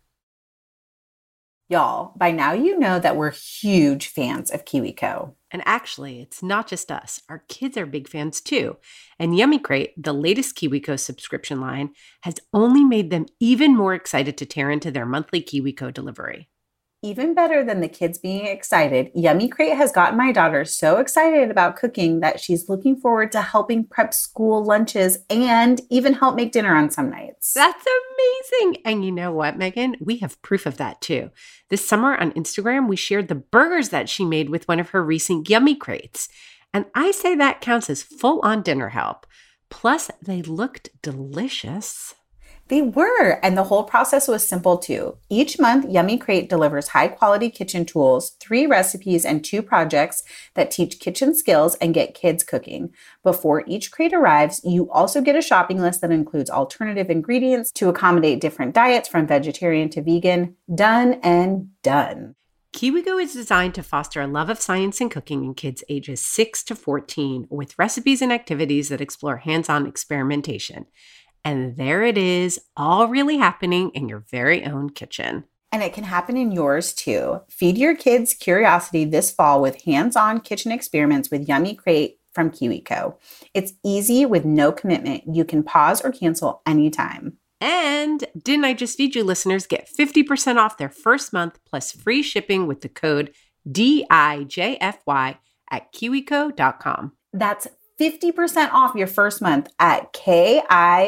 Y'all, 1.70 2.12
by 2.18 2.32
now 2.32 2.52
you 2.52 2.78
know 2.78 3.00
that 3.00 3.16
we're 3.16 3.32
huge 3.32 4.08
fans 4.08 4.52
of 4.52 4.66
KiwiCo. 4.66 5.34
And 5.54 5.62
actually, 5.68 6.20
it's 6.20 6.42
not 6.42 6.68
just 6.68 6.92
us. 6.92 7.22
Our 7.30 7.44
kids 7.48 7.78
are 7.78 7.86
big 7.86 8.10
fans 8.10 8.42
too. 8.42 8.78
And 9.20 9.38
Yummy 9.38 9.60
Crate, 9.60 9.94
the 9.96 10.12
latest 10.12 10.58
KiwiCo 10.58 11.00
subscription 11.00 11.62
line, 11.62 11.92
has 12.22 12.36
only 12.54 12.84
made 12.84 13.12
them 13.12 13.28
even 13.40 13.78
more 13.78 13.94
excited 13.94 14.36
to 14.40 14.48
tear 14.48 14.72
into 14.72 14.90
their 14.90 15.06
monthly 15.06 15.44
KiwiCo 15.44 15.94
delivery. 15.94 16.50
Even 17.06 17.34
better 17.34 17.66
than 17.66 17.82
the 17.82 17.90
kids 17.90 18.18
being 18.18 18.46
excited, 18.46 19.12
Yummy 19.14 19.50
Crate 19.50 19.76
has 19.76 19.92
gotten 19.92 20.18
my 20.18 20.32
daughter 20.32 20.64
so 20.64 21.00
excited 21.00 21.52
about 21.52 21.76
cooking 21.76 22.22
that 22.22 22.40
she's 22.40 22.70
looking 22.70 22.96
forward 22.96 23.30
to 23.34 23.42
helping 23.42 23.84
prep 23.84 24.14
school 24.14 24.64
lunches 24.64 25.18
and 25.30 25.82
even 25.90 26.14
help 26.14 26.34
make 26.34 26.54
dinner 26.54 26.74
on 26.74 26.90
some 26.90 27.10
nights. 27.10 27.52
That's 27.52 27.86
amazing. 28.56 28.82
And 28.86 29.04
you 29.04 29.12
know 29.12 29.34
what, 29.34 29.58
Megan? 29.58 29.98
We 30.00 30.20
have 30.20 30.42
proof 30.42 30.66
of 30.66 30.78
that 30.78 31.02
too. 31.02 31.30
This 31.70 31.86
summer 31.86 32.16
on 32.16 32.32
Instagram, 32.32 32.88
we 32.88 32.96
shared 32.96 33.28
the 33.28 33.36
burgers 33.36 33.90
that 33.90 34.08
she 34.08 34.24
made 34.24 34.50
with 34.50 34.66
one 34.70 34.80
of 34.80 34.92
her 34.92 35.04
recent 35.04 35.50
Yummy 35.50 35.76
Crates. 35.76 36.30
And 36.74 36.86
I 36.96 37.12
say 37.12 37.36
that 37.36 37.60
counts 37.60 37.90
as 37.90 38.02
full 38.02 38.40
on 38.44 38.62
dinner 38.62 38.90
help. 38.90 39.28
Plus, 39.70 40.10
they 40.22 40.42
looked 40.42 40.88
delicious. 41.02 42.16
They 42.70 42.82
were, 42.82 43.40
and 43.44 43.58
the 43.58 43.66
whole 43.66 43.84
process 43.84 44.28
was 44.28 44.48
simple 44.48 44.78
too. 44.78 45.18
Each 45.30 45.60
month, 45.60 45.86
Yummy 45.90 46.18
Crate 46.18 46.50
delivers 46.50 46.90
high 46.90 47.10
quality 47.10 47.50
kitchen 47.50 47.86
tools, 47.86 48.32
three 48.40 48.66
recipes, 48.66 49.26
and 49.26 49.44
two 49.44 49.62
projects 49.62 50.24
that 50.54 50.72
teach 50.72 51.00
kitchen 51.00 51.36
skills 51.36 51.76
and 51.76 51.94
get 51.94 52.14
kids 52.14 52.44
cooking. 52.44 52.94
Before 53.22 53.64
each 53.68 53.92
crate 53.92 54.14
arrives, 54.14 54.62
you 54.64 54.90
also 54.92 55.22
get 55.22 55.36
a 55.36 55.42
shopping 55.42 55.82
list 55.82 56.02
that 56.02 56.12
includes 56.12 56.50
alternative 56.50 57.10
ingredients 57.10 57.72
to 57.74 57.90
accommodate 57.90 58.40
different 58.40 58.74
diets 58.74 59.10
from 59.10 59.28
vegetarian 59.28 59.90
to 59.90 60.02
vegan. 60.02 60.56
Done 60.74 61.20
and 61.22 61.70
done. 61.82 62.36
KiwiCo 62.74 63.22
is 63.22 63.34
designed 63.34 63.76
to 63.76 63.84
foster 63.84 64.20
a 64.20 64.26
love 64.26 64.50
of 64.50 64.60
science 64.60 65.00
and 65.00 65.12
cooking 65.12 65.44
in 65.44 65.54
kids 65.54 65.84
ages 65.90 66.22
6 66.22 66.64
to 66.64 66.76
14 66.76 67.46
with 67.52 67.78
recipes 67.78 68.20
and 68.20 68.34
activities 68.34 68.90
that 68.90 69.00
explore 69.00 69.38
hands 69.38 69.70
on 69.70 69.86
experimentation. 69.86 70.88
And 71.46 71.76
there 71.76 72.04
it 72.04 72.18
is, 72.18 72.60
all 72.78 73.08
really 73.08 73.38
happening 73.38 73.90
in 73.94 74.08
your 74.08 74.20
very 74.20 74.66
own 74.66 74.90
kitchen. 74.90 75.44
And 75.72 75.82
it 75.82 75.94
can 75.94 76.04
happen 76.04 76.38
in 76.38 76.52
yours 76.52 76.94
too. 76.94 77.42
Feed 77.50 77.78
your 77.78 77.96
kids 77.96 78.34
curiosity 78.34 79.06
this 79.06 79.32
fall 79.32 79.62
with 79.62 79.84
hands 79.84 80.16
on 80.16 80.40
kitchen 80.40 80.72
experiments 80.72 81.32
with 81.32 81.48
Yummy 81.48 81.76
Crate 81.76 82.20
from 82.32 82.52
KiwiCo. 82.52 83.16
It's 83.54 83.74
easy 83.84 84.26
with 84.26 84.46
no 84.46 84.72
commitment. 84.72 85.24
You 85.28 85.46
can 85.46 85.64
pause 85.64 86.02
or 86.02 86.12
cancel 86.12 86.62
anytime. 86.66 87.38
And 87.60 88.26
didn't 88.38 88.66
I 88.66 88.74
just 88.74 88.98
feed 88.98 89.16
you 89.16 89.24
listeners 89.24 89.66
get 89.66 89.90
50% 89.90 90.58
off 90.58 90.78
their 90.78 90.90
first 90.90 91.34
month 91.34 91.60
plus 91.66 91.92
free 91.92 92.22
shipping 92.22 92.68
with 92.68 92.82
the 92.82 92.90
code 92.90 93.34
DIJFY 93.68 95.38
at 95.72 95.94
kiwico.com. 95.94 97.14
That's 97.32 97.68
50% 98.00 98.72
off 98.72 98.96
your 98.96 99.08
first 99.08 99.42
month 99.42 99.70
at 99.80 100.12
kiwico.com. 100.14 101.00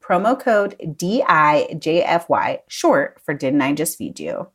Promo 0.00 0.38
code 0.38 0.76
DIJFY, 0.80 2.58
short 2.68 3.20
for 3.24 3.32
Didn't 3.34 3.62
I 3.62 3.72
Just 3.72 3.96
Feed 3.96 4.20
You? 4.20 4.48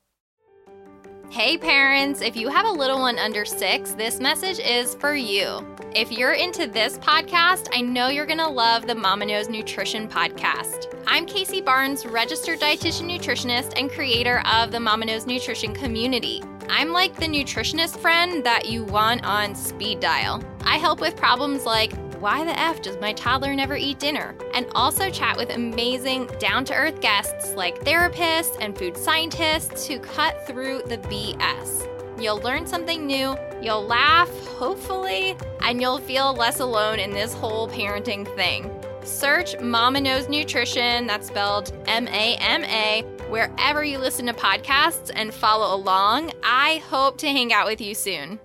Hey 1.31 1.59
parents, 1.59 2.21
if 2.21 2.35
you 2.35 2.49
have 2.49 2.65
a 2.65 2.71
little 2.71 3.01
one 3.01 3.19
under 3.19 3.45
six, 3.45 3.91
this 3.91 4.19
message 4.19 4.57
is 4.57 4.95
for 4.95 5.13
you. 5.13 5.63
If 5.93 6.11
you're 6.11 6.33
into 6.33 6.65
this 6.65 6.97
podcast, 6.97 7.67
I 7.71 7.81
know 7.81 8.07
you're 8.07 8.25
going 8.25 8.39
to 8.39 8.49
love 8.49 8.87
the 8.87 8.95
Mama 8.95 9.27
Knows 9.27 9.47
Nutrition 9.47 10.07
podcast. 10.07 10.91
I'm 11.05 11.27
Kacie 11.27 11.63
Barnes, 11.63 12.03
registered 12.07 12.59
dietitian 12.59 13.11
nutritionist 13.15 13.73
and 13.77 13.91
creator 13.91 14.41
of 14.51 14.71
the 14.71 14.79
Mama 14.79 15.05
Knows 15.05 15.27
Nutrition 15.27 15.71
community. 15.71 16.41
I'm 16.69 16.93
like 16.93 17.15
the 17.15 17.25
nutritionist 17.25 17.97
friend 17.97 18.43
that 18.43 18.67
you 18.67 18.83
want 18.83 19.25
on 19.25 19.55
speed 19.55 19.99
dial. 19.99 20.43
I 20.61 20.77
help 20.77 21.01
with 21.01 21.15
problems 21.15 21.65
like 21.65 21.91
why 22.19 22.43
the 22.43 22.57
F 22.59 22.81
does 22.81 22.99
my 22.99 23.13
toddler 23.13 23.55
never 23.55 23.75
eat 23.75 23.97
dinner? 23.97 24.35
And 24.53 24.67
also 24.75 25.09
chat 25.09 25.35
with 25.35 25.49
amazing, 25.49 26.27
down 26.37 26.65
to 26.65 26.75
earth 26.75 27.01
guests 27.01 27.55
like 27.55 27.79
therapists 27.79 28.57
and 28.59 28.77
food 28.77 28.95
scientists 28.97 29.87
who 29.87 29.99
cut 29.99 30.45
through 30.45 30.83
the 30.85 30.97
BS. 30.97 31.87
You'll 32.21 32.41
learn 32.41 32.67
something 32.67 33.07
new, 33.07 33.35
you'll 33.61 33.85
laugh, 33.85 34.29
hopefully, 34.49 35.37
and 35.61 35.81
you'll 35.81 35.99
feel 35.99 36.33
less 36.33 36.59
alone 36.59 36.99
in 36.99 37.11
this 37.11 37.33
whole 37.33 37.67
parenting 37.69 38.27
thing. 38.35 38.78
Search 39.09 39.59
Mama 39.59 39.99
Knows 39.99 40.29
Nutrition, 40.29 41.07
that's 41.07 41.27
spelled 41.27 41.73
M 41.87 42.07
A 42.07 42.35
M 42.35 42.63
A, 42.63 43.01
wherever 43.29 43.83
you 43.83 43.97
listen 43.97 44.27
to 44.27 44.33
podcasts 44.33 45.11
and 45.13 45.33
follow 45.33 45.75
along. 45.75 46.31
I 46.43 46.83
hope 46.89 47.17
to 47.19 47.27
hang 47.27 47.51
out 47.51 47.65
with 47.65 47.81
you 47.81 47.95
soon. 47.95 48.39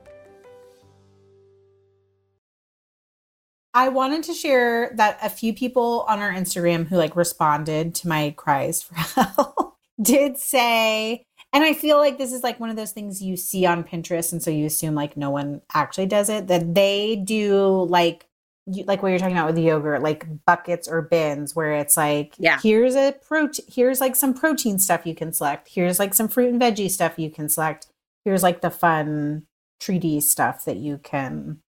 I 3.74 3.88
wanted 3.88 4.22
to 4.24 4.34
share 4.34 4.92
that 4.94 5.18
a 5.22 5.28
few 5.28 5.52
people 5.52 6.06
on 6.08 6.20
our 6.20 6.32
Instagram 6.32 6.86
who 6.86 6.96
like 6.96 7.14
responded 7.14 7.94
to 7.96 8.08
my 8.08 8.32
cries 8.36 8.82
for 8.82 8.94
help 9.20 9.76
did 10.00 10.38
say, 10.38 11.26
and 11.52 11.62
I 11.62 11.74
feel 11.74 11.98
like 11.98 12.16
this 12.16 12.32
is 12.32 12.42
like 12.42 12.58
one 12.58 12.70
of 12.70 12.76
those 12.76 12.92
things 12.92 13.22
you 13.22 13.36
see 13.36 13.66
on 13.66 13.84
Pinterest, 13.84 14.32
and 14.32 14.42
so 14.42 14.50
you 14.50 14.66
assume 14.66 14.94
like 14.94 15.16
no 15.16 15.30
one 15.30 15.60
actually 15.72 16.06
does 16.06 16.28
it, 16.28 16.46
that 16.48 16.74
they 16.74 17.16
do 17.16 17.84
like 17.88 18.26
you, 18.66 18.84
like 18.84 19.02
what 19.02 19.10
you're 19.10 19.18
talking 19.18 19.36
about 19.36 19.46
with 19.46 19.56
the 19.56 19.62
yogurt, 19.62 20.02
like 20.02 20.26
buckets 20.46 20.88
or 20.88 21.02
bins, 21.02 21.54
where 21.54 21.72
it's 21.72 21.96
like, 21.96 22.34
Yeah. 22.38 22.58
here's 22.62 22.94
a 22.94 23.12
protein, 23.26 23.66
here's 23.68 24.00
like 24.00 24.16
some 24.16 24.34
protein 24.34 24.78
stuff 24.78 25.06
you 25.06 25.14
can 25.14 25.32
select. 25.32 25.68
Here's 25.68 25.98
like 25.98 26.14
some 26.14 26.28
fruit 26.28 26.50
and 26.50 26.60
veggie 26.60 26.90
stuff 26.90 27.18
you 27.18 27.30
can 27.30 27.48
select. 27.48 27.86
Here's 28.24 28.42
like 28.42 28.60
the 28.60 28.70
fun 28.70 29.46
treaty 29.80 30.20
stuff 30.20 30.64
that 30.64 30.76
you 30.76 30.98
can 30.98 31.60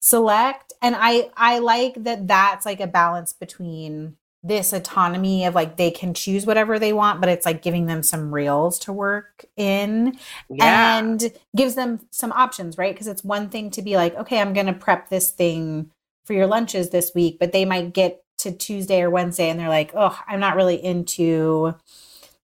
select. 0.00 0.72
And 0.80 0.96
I 0.98 1.30
I 1.36 1.58
like 1.58 2.02
that 2.04 2.26
that's 2.26 2.64
like 2.64 2.80
a 2.80 2.86
balance 2.86 3.32
between 3.32 4.16
this 4.42 4.72
autonomy 4.72 5.44
of 5.44 5.54
like 5.54 5.76
they 5.76 5.90
can 5.90 6.14
choose 6.14 6.46
whatever 6.46 6.78
they 6.78 6.92
want, 6.92 7.20
but 7.20 7.28
it's 7.28 7.44
like 7.44 7.60
giving 7.60 7.86
them 7.86 8.02
some 8.02 8.32
rails 8.32 8.78
to 8.78 8.92
work 8.92 9.44
in 9.56 10.16
yeah. 10.48 10.98
and 10.98 11.32
gives 11.56 11.74
them 11.74 12.00
some 12.10 12.32
options, 12.32 12.78
right? 12.78 12.94
Because 12.94 13.08
it's 13.08 13.24
one 13.24 13.48
thing 13.48 13.70
to 13.72 13.82
be 13.82 13.96
like, 13.96 14.14
okay, 14.14 14.40
I'm 14.40 14.52
going 14.52 14.66
to 14.66 14.72
prep 14.72 15.08
this 15.08 15.30
thing 15.30 15.90
for 16.28 16.34
your 16.34 16.46
lunches 16.46 16.90
this 16.90 17.12
week, 17.14 17.38
but 17.40 17.52
they 17.52 17.64
might 17.64 17.94
get 17.94 18.22
to 18.36 18.52
Tuesday 18.52 19.00
or 19.00 19.08
Wednesday 19.08 19.48
and 19.48 19.58
they're 19.58 19.70
like, 19.70 19.92
oh, 19.94 20.16
I'm 20.28 20.38
not 20.38 20.56
really 20.56 20.76
into 20.76 21.74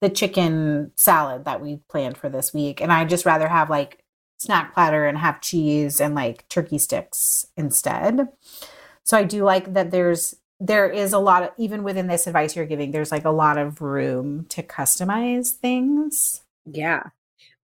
the 0.00 0.08
chicken 0.08 0.92
salad 0.94 1.44
that 1.44 1.60
we 1.60 1.80
planned 1.90 2.16
for 2.16 2.28
this 2.28 2.54
week. 2.54 2.80
And 2.80 2.92
I 2.92 3.04
just 3.04 3.26
rather 3.26 3.48
have 3.48 3.68
like 3.68 4.04
snack 4.38 4.72
platter 4.72 5.04
and 5.04 5.18
have 5.18 5.40
cheese 5.40 6.00
and 6.00 6.14
like 6.14 6.48
turkey 6.48 6.78
sticks 6.78 7.46
instead. 7.56 8.28
So 9.02 9.18
I 9.18 9.24
do 9.24 9.42
like 9.42 9.74
that 9.74 9.90
there's 9.90 10.36
there 10.60 10.88
is 10.88 11.12
a 11.12 11.18
lot 11.18 11.42
of 11.42 11.50
even 11.58 11.82
within 11.82 12.06
this 12.06 12.28
advice 12.28 12.54
you're 12.54 12.66
giving, 12.66 12.92
there's 12.92 13.10
like 13.10 13.24
a 13.24 13.30
lot 13.30 13.58
of 13.58 13.82
room 13.82 14.46
to 14.50 14.62
customize 14.62 15.50
things. 15.50 16.42
Yeah. 16.64 17.02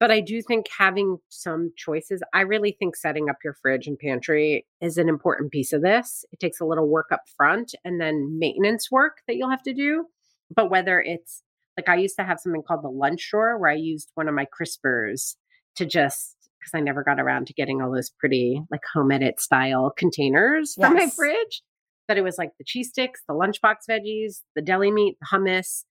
But 0.00 0.12
I 0.12 0.20
do 0.20 0.40
think 0.42 0.66
having 0.76 1.18
some 1.28 1.72
choices, 1.76 2.22
I 2.32 2.42
really 2.42 2.76
think 2.78 2.94
setting 2.94 3.28
up 3.28 3.36
your 3.42 3.54
fridge 3.54 3.88
and 3.88 3.98
pantry 3.98 4.64
is 4.80 4.96
an 4.96 5.08
important 5.08 5.50
piece 5.50 5.72
of 5.72 5.82
this. 5.82 6.24
It 6.32 6.38
takes 6.38 6.60
a 6.60 6.64
little 6.64 6.88
work 6.88 7.06
up 7.10 7.22
front 7.36 7.74
and 7.84 8.00
then 8.00 8.38
maintenance 8.38 8.90
work 8.92 9.18
that 9.26 9.36
you'll 9.36 9.50
have 9.50 9.62
to 9.64 9.74
do. 9.74 10.06
But 10.54 10.70
whether 10.70 11.00
it's 11.00 11.42
like 11.76 11.88
I 11.88 11.96
used 11.96 12.16
to 12.18 12.24
have 12.24 12.38
something 12.40 12.62
called 12.62 12.84
the 12.84 12.88
lunch 12.88 13.28
drawer 13.30 13.58
where 13.58 13.70
I 13.70 13.74
used 13.74 14.10
one 14.14 14.28
of 14.28 14.34
my 14.34 14.46
crispers 14.46 15.34
to 15.76 15.84
just 15.84 16.36
because 16.58 16.72
I 16.74 16.80
never 16.80 17.02
got 17.02 17.20
around 17.20 17.46
to 17.48 17.52
getting 17.52 17.80
all 17.80 17.92
those 17.92 18.10
pretty 18.10 18.62
like 18.70 18.80
home 18.92 19.10
edit 19.10 19.40
style 19.40 19.92
containers 19.96 20.74
for 20.74 20.90
my 20.90 21.08
fridge. 21.08 21.62
That 22.08 22.18
it 22.18 22.24
was 22.24 22.38
like 22.38 22.52
the 22.58 22.64
cheese 22.64 22.88
sticks, 22.88 23.22
the 23.28 23.34
lunchbox 23.34 23.76
veggies, 23.88 24.42
the 24.56 24.62
deli 24.62 24.90
meat, 24.90 25.16
the 25.20 25.36
hummus. 25.36 25.84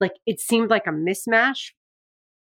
Like 0.00 0.12
it 0.26 0.40
seemed 0.40 0.70
like 0.70 0.86
a 0.86 0.90
mismatch 0.90 1.70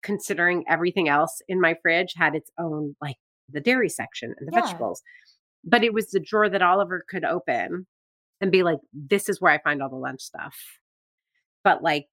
considering 0.03 0.65
everything 0.69 1.09
else 1.09 1.41
in 1.49 1.61
my 1.61 1.75
fridge 1.83 2.15
had 2.17 2.35
its 2.35 2.51
own 2.59 2.97
like 3.01 3.17
the 3.49 3.61
dairy 3.61 3.89
section 3.89 4.35
and 4.39 4.49
the 4.49 4.53
Yeah. 4.55 4.63
vegetables. 4.63 5.03
But 5.65 5.85
it 5.85 5.95
was 5.95 6.11
the 6.11 6.21
drawer 6.21 6.49
that 6.49 6.63
Oliver 6.63 7.05
could 7.09 7.25
open 7.25 7.87
and 8.41 8.51
be 8.51 8.63
like, 8.63 8.79
this 8.93 9.29
is 9.29 9.41
where 9.41 9.53
I 9.53 9.59
find 9.63 9.83
all 9.83 9.89
the 9.91 9.97
lunch 9.97 10.21
stuff. 10.23 10.57
But 11.65 11.83
like 11.83 12.09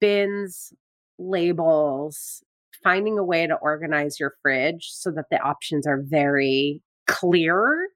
bins, 0.00 0.72
labels, 1.18 2.42
finding 2.84 3.18
a 3.18 3.24
way 3.24 3.46
to 3.46 3.54
organize 3.56 4.20
your 4.20 4.34
fridge 4.42 4.90
so 4.92 5.10
that 5.12 5.26
the 5.30 5.40
options 5.40 5.86
are 5.86 6.02
very 6.04 6.80
clear 7.08 7.88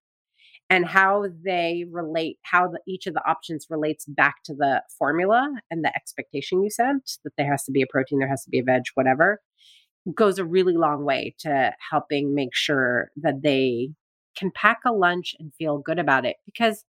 and 0.69 0.85
how 0.85 1.27
they 1.45 1.85
relate, 1.91 2.39
how 2.43 2.69
the, 2.69 2.81
each 2.87 3.07
of 3.07 3.15
the 3.15 3.29
options 3.29 3.67
relates 3.71 4.05
back 4.07 4.37
to 4.45 4.55
the 4.55 4.83
formula 4.99 5.49
and 5.71 5.85
the 5.85 5.95
expectation 5.95 6.63
you 6.63 6.71
sent 6.71 7.19
that 7.25 7.33
there 7.39 7.51
has 7.51 7.65
to 7.65 7.73
be 7.73 7.83
a 7.83 7.87
protein, 7.87 8.19
there 8.19 8.29
has 8.29 8.43
to 8.45 8.51
be 8.51 8.59
a 8.59 8.65
veg, 8.65 8.83
whatever, 8.95 9.41
goes 10.15 10.39
a 10.39 10.45
really 10.45 10.77
long 10.77 11.05
way 11.05 11.35
to 11.41 11.73
helping 11.91 12.35
make 12.35 12.55
sure 12.55 13.11
that 13.17 13.43
they 13.43 13.91
can 14.37 14.51
pack 14.51 14.81
a 14.85 14.93
lunch 14.93 15.35
and 15.39 15.53
feel 15.55 15.79
good 15.79 15.99
about 15.99 16.25
it. 16.25 16.37
Because 16.45 16.85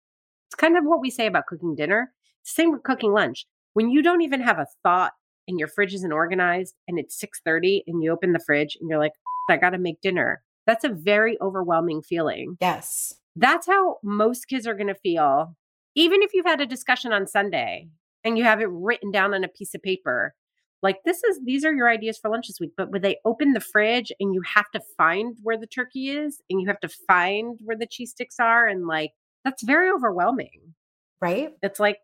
it's 0.48 0.54
kind 0.56 0.76
of 0.76 0.84
what 0.84 1.00
we 1.00 1.10
say 1.10 1.26
about 1.26 1.46
cooking 1.46 1.74
dinner. 1.74 2.12
Same 2.42 2.72
with 2.72 2.82
cooking 2.82 3.12
lunch. 3.12 3.46
When 3.74 3.90
you 3.90 4.02
don't 4.02 4.22
even 4.22 4.40
have 4.40 4.58
a 4.58 4.66
thought 4.82 5.12
and 5.46 5.58
your 5.58 5.68
fridge 5.68 5.94
isn't 5.94 6.12
organized 6.12 6.74
and 6.88 6.98
it's 6.98 7.18
6:30 7.18 7.82
and 7.86 8.02
you 8.02 8.10
open 8.10 8.32
the 8.32 8.40
fridge 8.44 8.76
and 8.80 8.88
you're 8.88 8.98
like, 8.98 9.12
I 9.50 9.56
gotta 9.56 9.78
make 9.78 10.00
dinner. 10.00 10.42
That's 10.66 10.84
a 10.84 10.88
very 10.88 11.38
overwhelming 11.40 12.02
feeling. 12.02 12.56
Yes. 12.60 13.14
That's 13.36 13.66
how 13.66 13.98
most 14.02 14.48
kids 14.48 14.66
are 14.66 14.74
going 14.74 14.86
to 14.88 14.94
feel, 14.94 15.54
even 15.94 16.22
if 16.22 16.32
you've 16.34 16.46
had 16.46 16.60
a 16.60 16.66
discussion 16.66 17.12
on 17.12 17.26
Sunday 17.26 17.88
and 18.24 18.36
you 18.36 18.44
have 18.44 18.60
it 18.60 18.68
written 18.70 19.10
down 19.12 19.34
on 19.34 19.44
a 19.44 19.48
piece 19.48 19.74
of 19.74 19.82
paper. 19.82 20.34
like 20.82 20.98
this 21.04 21.22
is 21.24 21.40
these 21.44 21.64
are 21.64 21.74
your 21.74 21.88
ideas 21.88 22.18
for 22.18 22.30
lunch 22.30 22.48
this 22.48 22.60
week 22.60 22.72
but 22.76 22.90
when 22.90 23.02
they 23.02 23.16
open 23.24 23.52
the 23.52 23.60
fridge 23.60 24.12
and 24.20 24.34
you 24.34 24.42
have 24.42 24.70
to 24.72 24.80
find 24.98 25.36
where 25.42 25.56
the 25.58 25.66
turkey 25.66 26.10
is 26.10 26.40
and 26.50 26.60
you 26.60 26.66
have 26.66 26.80
to 26.80 26.88
find 26.88 27.58
where 27.64 27.76
the 27.78 27.86
cheese 27.86 28.10
sticks 28.10 28.36
are 28.38 28.66
and 28.68 28.86
like 28.86 29.12
that's 29.44 29.62
very 29.62 29.90
overwhelming. 29.90 30.74
Right? 31.20 31.50
It's 31.62 31.80
like 31.80 31.98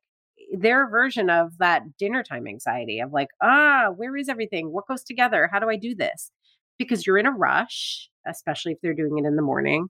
their 0.57 0.89
version 0.89 1.29
of 1.31 1.59
that 1.59 1.97
dinner 1.99 2.23
time 2.23 2.47
anxiety 2.47 3.01
of 3.01 3.13
like 3.13 3.29
ah 3.43 3.89
where 3.97 4.17
is 4.17 4.29
everything? 4.29 4.73
What 4.73 4.87
goes 4.89 5.03
together? 5.05 5.49
How 5.53 5.59
do 5.59 5.69
i 5.69 5.77
do 5.77 5.95
this? 5.95 6.31
Because 6.79 7.07
you're 7.07 7.19
in 7.19 7.27
a 7.27 7.33
rush 7.33 8.09
especially 8.27 8.73
if 8.73 8.79
they're 8.83 8.95
doing 8.95 9.19
it 9.19 9.27
in 9.27 9.37
the 9.37 9.43
morning 9.43 9.89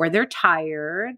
or 0.00 0.08
they're 0.08 0.24
tired 0.24 1.16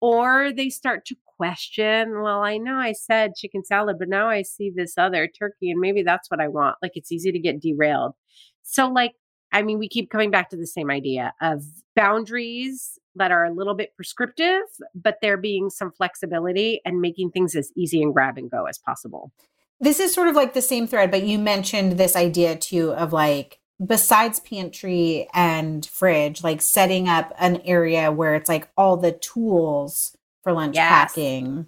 or 0.00 0.50
they 0.50 0.70
start 0.70 1.04
to 1.04 1.16
question, 1.36 2.22
well, 2.22 2.40
I 2.40 2.56
know 2.56 2.76
I 2.76 2.92
said 2.92 3.34
chicken 3.34 3.62
salad, 3.62 3.96
but 3.98 4.08
now 4.08 4.28
I 4.28 4.40
see 4.40 4.72
this 4.74 4.96
other 4.96 5.28
turkey 5.28 5.70
and 5.70 5.78
maybe 5.78 6.02
that's 6.02 6.30
what 6.30 6.40
I 6.40 6.48
want. 6.48 6.76
Like 6.80 6.92
it's 6.94 7.12
easy 7.12 7.32
to 7.32 7.38
get 7.38 7.60
derailed. 7.60 8.14
So, 8.62 8.88
like, 8.88 9.12
I 9.52 9.60
mean, 9.62 9.78
we 9.78 9.90
keep 9.90 10.08
coming 10.08 10.30
back 10.30 10.48
to 10.50 10.56
the 10.56 10.66
same 10.66 10.90
idea 10.90 11.34
of 11.42 11.64
boundaries 11.94 12.98
that 13.14 13.30
are 13.30 13.44
a 13.44 13.52
little 13.52 13.74
bit 13.74 13.94
prescriptive, 13.94 14.62
but 14.94 15.18
there 15.20 15.36
being 15.36 15.68
some 15.68 15.92
flexibility 15.92 16.80
and 16.86 17.02
making 17.02 17.30
things 17.30 17.54
as 17.54 17.70
easy 17.76 18.02
and 18.02 18.14
grab 18.14 18.38
and 18.38 18.50
go 18.50 18.64
as 18.64 18.78
possible. 18.78 19.32
This 19.80 20.00
is 20.00 20.14
sort 20.14 20.28
of 20.28 20.34
like 20.34 20.54
the 20.54 20.62
same 20.62 20.86
thread, 20.86 21.10
but 21.10 21.24
you 21.24 21.38
mentioned 21.38 21.92
this 21.92 22.16
idea 22.16 22.56
too 22.56 22.94
of 22.94 23.12
like, 23.12 23.60
besides 23.84 24.40
pantry 24.40 25.28
and 25.34 25.84
fridge, 25.86 26.42
like 26.42 26.62
setting 26.62 27.08
up 27.08 27.32
an 27.38 27.60
area 27.64 28.12
where 28.12 28.34
it's 28.34 28.48
like 28.48 28.68
all 28.76 28.96
the 28.96 29.12
tools 29.12 30.16
for 30.42 30.52
lunch 30.52 30.76
yes. 30.76 30.88
packing 30.88 31.66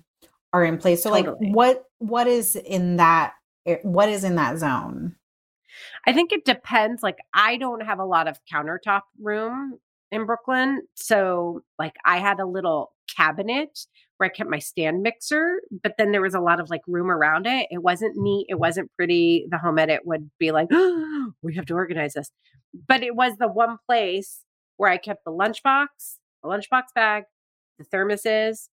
are 0.53 0.65
in 0.65 0.79
place. 0.79 1.03
So 1.03 1.11
totally. 1.11 1.49
like 1.49 1.55
what 1.55 1.85
what 1.99 2.27
is 2.27 2.57
in 2.57 2.97
that 2.97 3.35
what 3.83 4.09
is 4.09 4.25
in 4.25 4.37
that 4.37 4.59
zone? 4.59 5.17
I 6.07 6.13
think 6.13 6.33
it 6.33 6.45
depends. 6.45 7.03
Like 7.03 7.19
I 7.35 7.57
don't 7.57 7.81
have 7.81 7.99
a 7.99 8.05
lot 8.05 8.29
of 8.29 8.39
countertop 8.53 9.03
room 9.21 9.79
in 10.13 10.27
Brooklyn. 10.27 10.83
So 10.95 11.63
like 11.79 11.95
I 12.05 12.19
had 12.19 12.41
a 12.41 12.47
little 12.47 12.93
cabinet 13.15 13.79
where 14.17 14.31
I 14.31 14.33
kept 14.35 14.51
my 14.51 14.59
stand 14.59 15.03
mixer, 15.03 15.61
but 15.83 15.95
then 15.99 16.13
there 16.13 16.23
was 16.23 16.35
a 16.35 16.41
lot 16.41 16.61
of 16.61 16.71
like 16.71 16.83
room 16.87 17.11
around 17.11 17.47
it. 17.47 17.67
It 17.71 17.83
wasn't 17.83 18.17
neat. 18.17 18.47
It 18.49 18.59
wasn't 18.59 18.91
pretty. 18.97 19.47
The 19.51 19.59
home 19.59 19.79
edit 19.79 20.01
would 20.05 20.31
be 20.39 20.53
like, 20.53 20.69
oh, 20.73 21.33
we 21.43 21.55
have 21.55 21.67
to 21.67 21.75
organize 21.75 22.15
this. 22.15 22.31
But 22.89 23.03
it 23.03 23.15
was 23.15 23.35
the 23.39 23.49
one 23.49 23.77
place 23.87 24.41
where 24.77 24.91
I 24.91 24.97
kept 24.97 25.25
the 25.25 25.33
lunchbox, 25.33 25.87
the 26.43 26.49
lunchbox 26.49 26.83
bag, 26.95 27.25
the 27.79 27.85
thermoses, 27.85 28.69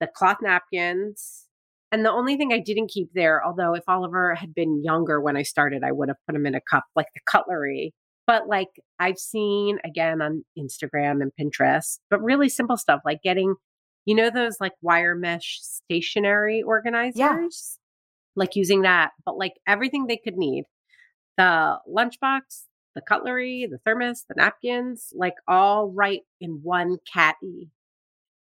the 0.00 0.06
cloth 0.06 0.38
napkins. 0.42 1.46
And 1.90 2.04
the 2.04 2.12
only 2.12 2.36
thing 2.36 2.52
I 2.52 2.58
didn't 2.58 2.90
keep 2.90 3.08
there, 3.14 3.42
although 3.44 3.74
if 3.74 3.84
Oliver 3.88 4.34
had 4.34 4.54
been 4.54 4.82
younger 4.84 5.20
when 5.20 5.36
I 5.36 5.42
started, 5.42 5.82
I 5.82 5.92
would 5.92 6.08
have 6.08 6.18
put 6.26 6.36
him 6.36 6.46
in 6.46 6.54
a 6.54 6.60
cup, 6.60 6.84
like 6.94 7.06
the 7.14 7.20
cutlery. 7.26 7.94
But 8.26 8.46
like 8.46 8.68
I've 9.00 9.16
seen 9.16 9.78
again 9.86 10.20
on 10.20 10.44
Instagram 10.58 11.22
and 11.22 11.32
Pinterest, 11.40 11.98
but 12.10 12.22
really 12.22 12.50
simple 12.50 12.76
stuff 12.76 13.00
like 13.06 13.22
getting 13.22 13.54
you 14.08 14.14
know 14.14 14.30
those 14.30 14.56
like 14.58 14.72
wire 14.80 15.14
mesh 15.14 15.58
stationary 15.60 16.62
organizers? 16.62 17.14
Yeah. 17.14 17.36
Like 18.36 18.56
using 18.56 18.80
that, 18.82 19.10
but 19.26 19.36
like 19.36 19.52
everything 19.66 20.06
they 20.06 20.16
could 20.16 20.38
need. 20.38 20.64
The 21.36 21.76
lunchbox, 21.86 22.62
the 22.94 23.02
cutlery, 23.02 23.68
the 23.70 23.76
thermos, 23.84 24.24
the 24.26 24.34
napkins, 24.38 25.12
like 25.14 25.34
all 25.46 25.90
right 25.90 26.22
in 26.40 26.60
one 26.62 26.96
caddy. 27.12 27.68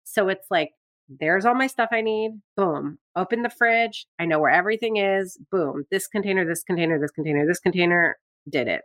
So 0.06 0.30
it's 0.30 0.48
like, 0.50 0.70
there's 1.10 1.46
all 1.46 1.54
my 1.54 1.68
stuff 1.68 1.90
I 1.92 2.00
need. 2.00 2.40
Boom. 2.56 2.98
Open 3.18 3.42
the 3.42 3.50
fridge. 3.50 4.08
I 4.20 4.26
know 4.26 4.40
where 4.40 4.52
everything 4.52 4.96
is. 4.96 5.38
Boom. 5.52 5.84
This 5.92 6.08
container, 6.08 6.46
this 6.46 6.64
container, 6.64 6.98
this 6.98 7.12
container, 7.12 7.46
this 7.46 7.60
container 7.60 8.16
did 8.48 8.70
it. 8.70 8.84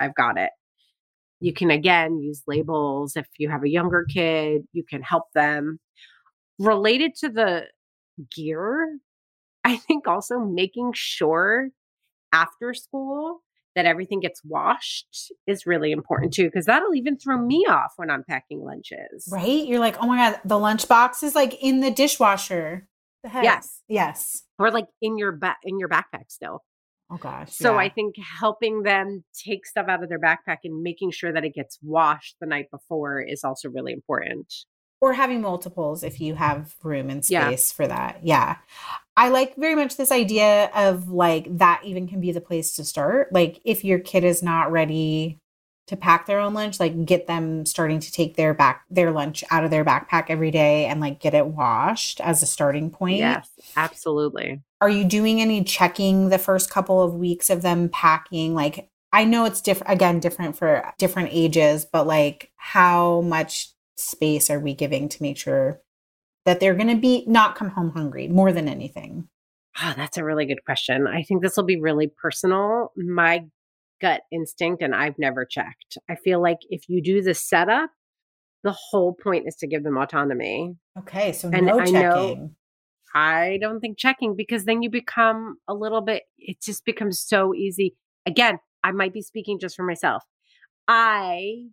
I've 0.00 0.16
got 0.16 0.36
it. 0.36 0.50
You 1.38 1.52
can 1.52 1.70
again 1.70 2.18
use 2.18 2.42
labels 2.48 3.14
if 3.14 3.28
you 3.38 3.50
have 3.50 3.62
a 3.62 3.70
younger 3.70 4.04
kid, 4.12 4.62
you 4.72 4.82
can 4.82 5.02
help 5.02 5.24
them 5.32 5.78
related 6.58 7.14
to 7.16 7.28
the 7.28 7.64
gear, 8.34 8.98
I 9.64 9.76
think 9.76 10.06
also 10.06 10.38
making 10.38 10.92
sure 10.94 11.70
after 12.32 12.74
school 12.74 13.40
that 13.74 13.86
everything 13.86 14.20
gets 14.20 14.40
washed 14.44 15.32
is 15.46 15.66
really 15.66 15.90
important 15.90 16.32
too, 16.32 16.44
because 16.44 16.66
that'll 16.66 16.94
even 16.94 17.18
throw 17.18 17.38
me 17.38 17.64
off 17.68 17.94
when 17.96 18.10
I'm 18.10 18.22
packing 18.22 18.60
lunches. 18.62 19.28
Right? 19.32 19.66
You're 19.66 19.80
like, 19.80 19.96
oh 20.00 20.06
my 20.06 20.16
God, 20.16 20.40
the 20.44 20.54
lunchbox 20.54 21.22
is 21.22 21.34
like 21.34 21.60
in 21.60 21.80
the 21.80 21.90
dishwasher. 21.90 22.86
The 23.24 23.30
yes. 23.42 23.82
Yes. 23.88 24.42
Or 24.58 24.70
like 24.70 24.86
in 25.00 25.18
your 25.18 25.32
back 25.32 25.58
in 25.64 25.78
your 25.78 25.88
backpack 25.88 26.26
still. 26.28 26.62
Oh 27.10 27.16
gosh. 27.16 27.52
So 27.52 27.72
yeah. 27.72 27.78
I 27.78 27.88
think 27.88 28.14
helping 28.40 28.82
them 28.82 29.24
take 29.44 29.66
stuff 29.66 29.88
out 29.88 30.02
of 30.02 30.08
their 30.08 30.20
backpack 30.20 30.58
and 30.64 30.82
making 30.82 31.10
sure 31.10 31.32
that 31.32 31.44
it 31.44 31.54
gets 31.54 31.78
washed 31.82 32.36
the 32.40 32.46
night 32.46 32.66
before 32.70 33.20
is 33.20 33.42
also 33.44 33.70
really 33.70 33.92
important 33.92 34.52
or 35.04 35.12
having 35.12 35.42
multiples 35.42 36.02
if 36.02 36.18
you 36.18 36.34
have 36.34 36.74
room 36.82 37.10
and 37.10 37.22
space 37.22 37.30
yeah. 37.30 37.76
for 37.76 37.86
that. 37.86 38.20
Yeah. 38.22 38.56
I 39.18 39.28
like 39.28 39.54
very 39.54 39.74
much 39.74 39.98
this 39.98 40.10
idea 40.10 40.70
of 40.74 41.10
like 41.10 41.58
that 41.58 41.82
even 41.84 42.08
can 42.08 42.22
be 42.22 42.32
the 42.32 42.40
place 42.40 42.74
to 42.76 42.84
start. 42.84 43.30
Like 43.30 43.60
if 43.66 43.84
your 43.84 43.98
kid 43.98 44.24
is 44.24 44.42
not 44.42 44.72
ready 44.72 45.40
to 45.88 45.96
pack 45.98 46.24
their 46.24 46.40
own 46.40 46.54
lunch, 46.54 46.80
like 46.80 47.04
get 47.04 47.26
them 47.26 47.66
starting 47.66 48.00
to 48.00 48.10
take 48.10 48.36
their 48.36 48.54
back 48.54 48.84
their 48.88 49.10
lunch 49.10 49.44
out 49.50 49.62
of 49.62 49.70
their 49.70 49.84
backpack 49.84 50.30
every 50.30 50.50
day 50.50 50.86
and 50.86 51.02
like 51.02 51.20
get 51.20 51.34
it 51.34 51.48
washed 51.48 52.18
as 52.22 52.42
a 52.42 52.46
starting 52.46 52.88
point. 52.88 53.18
Yes, 53.18 53.50
absolutely. 53.76 54.62
Are 54.80 54.88
you 54.88 55.04
doing 55.04 55.42
any 55.42 55.64
checking 55.64 56.30
the 56.30 56.38
first 56.38 56.70
couple 56.70 57.02
of 57.02 57.12
weeks 57.12 57.50
of 57.50 57.60
them 57.60 57.90
packing? 57.90 58.54
Like 58.54 58.88
I 59.12 59.24
know 59.24 59.44
it's 59.44 59.60
different 59.60 59.92
again, 59.92 60.18
different 60.18 60.56
for 60.56 60.94
different 60.96 61.28
ages, 61.30 61.84
but 61.84 62.06
like 62.06 62.50
how 62.56 63.20
much 63.20 63.73
space 63.96 64.50
are 64.50 64.60
we 64.60 64.74
giving 64.74 65.08
to 65.08 65.22
make 65.22 65.36
sure 65.36 65.80
that 66.44 66.60
they're 66.60 66.74
going 66.74 66.94
to 66.94 67.00
be 67.00 67.24
not 67.26 67.54
come 67.54 67.70
home 67.70 67.90
hungry 67.90 68.28
more 68.28 68.52
than 68.52 68.68
anything? 68.68 69.28
Oh, 69.82 69.94
that's 69.96 70.18
a 70.18 70.24
really 70.24 70.46
good 70.46 70.64
question. 70.64 71.06
I 71.06 71.22
think 71.22 71.42
this 71.42 71.56
will 71.56 71.64
be 71.64 71.80
really 71.80 72.06
personal. 72.06 72.92
My 72.96 73.44
gut 74.00 74.22
instinct, 74.30 74.82
and 74.82 74.94
I've 74.94 75.18
never 75.18 75.44
checked. 75.44 75.98
I 76.08 76.16
feel 76.16 76.40
like 76.40 76.58
if 76.70 76.88
you 76.88 77.02
do 77.02 77.22
the 77.22 77.34
setup, 77.34 77.90
the 78.62 78.74
whole 78.90 79.14
point 79.14 79.46
is 79.46 79.56
to 79.56 79.66
give 79.66 79.82
them 79.82 79.96
autonomy. 79.96 80.76
Okay, 80.98 81.32
so 81.32 81.50
and 81.52 81.66
no 81.66 81.78
I 81.78 81.84
checking. 81.84 82.00
Know, 82.00 82.50
I 83.14 83.58
don't 83.60 83.80
think 83.80 83.98
checking 83.98 84.34
because 84.36 84.64
then 84.64 84.82
you 84.82 84.90
become 84.90 85.56
a 85.68 85.74
little 85.74 86.00
bit. 86.00 86.22
It 86.38 86.60
just 86.60 86.84
becomes 86.84 87.20
so 87.20 87.54
easy. 87.54 87.96
Again, 88.26 88.58
I 88.82 88.92
might 88.92 89.12
be 89.12 89.22
speaking 89.22 89.58
just 89.58 89.76
for 89.76 89.84
myself. 89.84 90.22
I 90.88 91.68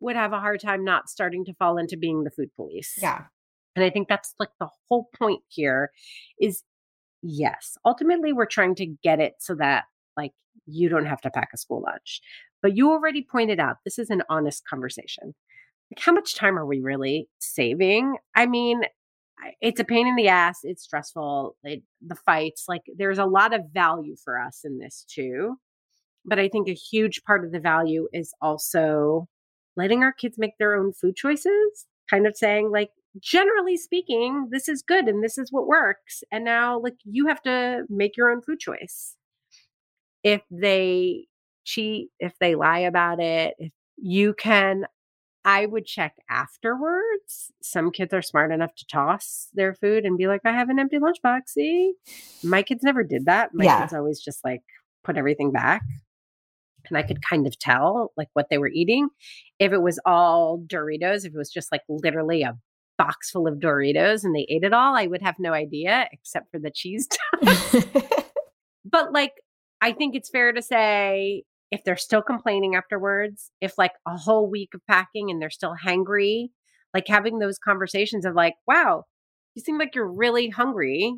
would 0.00 0.16
have 0.16 0.32
a 0.32 0.40
hard 0.40 0.60
time 0.60 0.84
not 0.84 1.08
starting 1.08 1.44
to 1.44 1.54
fall 1.54 1.78
into 1.78 1.96
being 1.96 2.24
the 2.24 2.30
food 2.30 2.50
police. 2.56 2.98
Yeah. 3.00 3.24
And 3.76 3.84
I 3.84 3.90
think 3.90 4.08
that's 4.08 4.34
like 4.38 4.50
the 4.58 4.68
whole 4.88 5.08
point 5.16 5.42
here 5.48 5.90
is 6.40 6.62
yes, 7.22 7.76
ultimately 7.84 8.32
we're 8.32 8.46
trying 8.46 8.74
to 8.76 8.86
get 8.86 9.20
it 9.20 9.34
so 9.38 9.54
that 9.56 9.84
like 10.16 10.32
you 10.66 10.88
don't 10.88 11.06
have 11.06 11.20
to 11.22 11.30
pack 11.30 11.50
a 11.54 11.56
school 11.56 11.82
lunch. 11.82 12.20
But 12.62 12.76
you 12.76 12.90
already 12.90 13.26
pointed 13.30 13.60
out 13.60 13.76
this 13.84 13.98
is 13.98 14.10
an 14.10 14.22
honest 14.28 14.66
conversation. 14.68 15.34
Like 15.90 16.04
how 16.04 16.12
much 16.12 16.34
time 16.34 16.58
are 16.58 16.66
we 16.66 16.80
really 16.80 17.28
saving? 17.38 18.16
I 18.34 18.46
mean, 18.46 18.82
it's 19.60 19.80
a 19.80 19.84
pain 19.84 20.06
in 20.06 20.16
the 20.16 20.28
ass, 20.28 20.60
it's 20.62 20.82
stressful, 20.82 21.56
it, 21.64 21.82
the 22.06 22.14
fights, 22.14 22.64
like 22.68 22.82
there's 22.96 23.18
a 23.18 23.24
lot 23.24 23.54
of 23.54 23.62
value 23.72 24.16
for 24.22 24.38
us 24.38 24.60
in 24.64 24.78
this 24.78 25.04
too. 25.08 25.56
But 26.24 26.38
I 26.38 26.48
think 26.48 26.68
a 26.68 26.74
huge 26.74 27.22
part 27.24 27.44
of 27.44 27.52
the 27.52 27.60
value 27.60 28.06
is 28.12 28.34
also 28.42 29.26
letting 29.80 30.02
our 30.02 30.12
kids 30.12 30.36
make 30.38 30.58
their 30.58 30.74
own 30.74 30.92
food 30.92 31.16
choices, 31.16 31.86
kind 32.08 32.26
of 32.26 32.36
saying, 32.36 32.70
like, 32.70 32.90
generally 33.18 33.76
speaking, 33.76 34.48
this 34.50 34.68
is 34.68 34.82
good 34.82 35.06
and 35.06 35.24
this 35.24 35.38
is 35.38 35.50
what 35.50 35.66
works. 35.66 36.22
And 36.30 36.44
now, 36.44 36.78
like, 36.78 36.96
you 37.04 37.26
have 37.26 37.42
to 37.42 37.84
make 37.88 38.16
your 38.16 38.30
own 38.30 38.42
food 38.42 38.60
choice. 38.60 39.16
If 40.22 40.42
they 40.50 41.26
cheat, 41.64 42.10
if 42.18 42.34
they 42.38 42.54
lie 42.54 42.80
about 42.80 43.20
it, 43.20 43.54
if 43.58 43.72
you 43.96 44.34
can, 44.34 44.84
I 45.44 45.64
would 45.64 45.86
check 45.86 46.14
afterwards. 46.28 47.50
Some 47.62 47.90
kids 47.90 48.12
are 48.12 48.20
smart 48.20 48.52
enough 48.52 48.74
to 48.74 48.86
toss 48.86 49.48
their 49.54 49.74
food 49.74 50.04
and 50.04 50.18
be 50.18 50.26
like, 50.26 50.42
I 50.44 50.52
have 50.52 50.68
an 50.68 50.78
empty 50.78 50.98
lunchbox. 50.98 51.40
See, 51.48 51.94
my 52.44 52.62
kids 52.62 52.82
never 52.82 53.02
did 53.02 53.24
that. 53.24 53.50
My 53.54 53.64
yeah. 53.64 53.80
kids 53.80 53.94
always 53.94 54.20
just 54.20 54.44
like 54.44 54.62
put 55.02 55.16
everything 55.16 55.50
back 55.50 55.82
and 56.88 56.98
I 56.98 57.02
could 57.02 57.22
kind 57.22 57.46
of 57.46 57.58
tell 57.58 58.12
like 58.16 58.28
what 58.32 58.46
they 58.50 58.58
were 58.58 58.70
eating. 58.72 59.08
If 59.58 59.72
it 59.72 59.82
was 59.82 60.00
all 60.06 60.62
Doritos, 60.66 61.24
if 61.24 61.34
it 61.34 61.38
was 61.38 61.50
just 61.50 61.72
like 61.72 61.82
literally 61.88 62.42
a 62.42 62.56
box 62.98 63.30
full 63.30 63.46
of 63.46 63.58
Doritos 63.58 64.24
and 64.24 64.34
they 64.34 64.46
ate 64.48 64.64
it 64.64 64.72
all, 64.72 64.96
I 64.96 65.06
would 65.06 65.22
have 65.22 65.36
no 65.38 65.52
idea 65.52 66.08
except 66.12 66.50
for 66.50 66.58
the 66.58 66.70
cheese. 66.70 67.08
but 68.84 69.12
like, 69.12 69.32
I 69.80 69.92
think 69.92 70.14
it's 70.14 70.30
fair 70.30 70.52
to 70.52 70.62
say 70.62 71.44
if 71.70 71.84
they're 71.84 71.96
still 71.96 72.22
complaining 72.22 72.74
afterwards, 72.74 73.50
if 73.60 73.78
like 73.78 73.92
a 74.06 74.16
whole 74.16 74.50
week 74.50 74.70
of 74.74 74.80
packing 74.86 75.30
and 75.30 75.40
they're 75.40 75.50
still 75.50 75.74
hangry, 75.82 76.48
like 76.92 77.06
having 77.06 77.38
those 77.38 77.58
conversations 77.58 78.24
of 78.24 78.34
like, 78.34 78.54
wow, 78.66 79.04
you 79.54 79.62
seem 79.62 79.78
like 79.78 79.94
you're 79.94 80.10
really 80.10 80.48
hungry. 80.48 81.14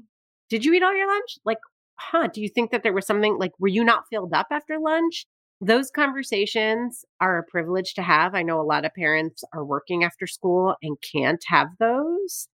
Did 0.51 0.65
you 0.65 0.75
eat 0.75 0.83
all 0.83 0.95
your 0.95 1.09
lunch? 1.09 1.39
Like, 1.45 1.59
huh, 1.97 2.29
do 2.33 2.43
you 2.43 2.49
think 2.49 2.71
that 2.71 2.83
there 2.83 2.93
was 2.93 3.07
something 3.07 3.39
like, 3.39 3.53
were 3.59 3.69
you 3.69 3.85
not 3.85 4.05
filled 4.11 4.35
up 4.35 4.49
after 4.51 4.79
lunch? 4.79 5.27
Those 5.65 5.93
conversations 5.93 7.05
are 7.21 7.39
a 7.39 7.45
privilege 7.45 7.95
to 7.95 8.03
have. 8.03 8.35
I 8.35 8.43
know 8.43 8.61
a 8.61 8.63
lot 8.63 8.85
of 8.85 8.93
parents 8.95 9.45
are 9.55 9.65
working 9.65 10.03
after 10.03 10.27
school 10.27 10.75
and 10.83 10.97
can't 11.15 11.43
have 11.47 11.69
those. 11.79 12.49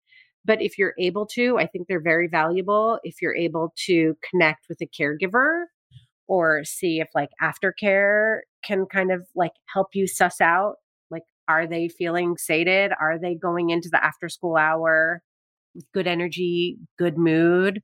But 0.43 0.63
if 0.63 0.79
you're 0.79 0.95
able 0.99 1.27
to, 1.35 1.59
I 1.59 1.67
think 1.67 1.87
they're 1.87 2.01
very 2.01 2.29
valuable. 2.29 2.99
If 3.03 3.21
you're 3.21 3.37
able 3.37 3.75
to 3.87 4.17
connect 4.31 4.67
with 4.71 4.81
a 4.81 4.87
caregiver 4.87 5.65
or 6.29 6.65
see 6.65 6.99
if 7.01 7.09
like 7.15 7.29
aftercare 7.43 8.39
can 8.65 8.87
kind 8.87 9.13
of 9.13 9.27
like 9.35 9.53
help 9.71 9.89
you 9.93 10.07
suss 10.07 10.41
out 10.41 10.77
like, 11.11 11.25
are 11.47 11.67
they 11.67 11.89
feeling 11.89 12.39
sated? 12.39 12.93
Are 12.99 13.19
they 13.19 13.35
going 13.35 13.69
into 13.69 13.91
the 13.91 14.03
after 14.03 14.31
school 14.31 14.57
hour 14.57 15.21
with 15.75 15.85
good 15.93 16.07
energy, 16.07 16.79
good 16.99 17.19
mood? 17.19 17.83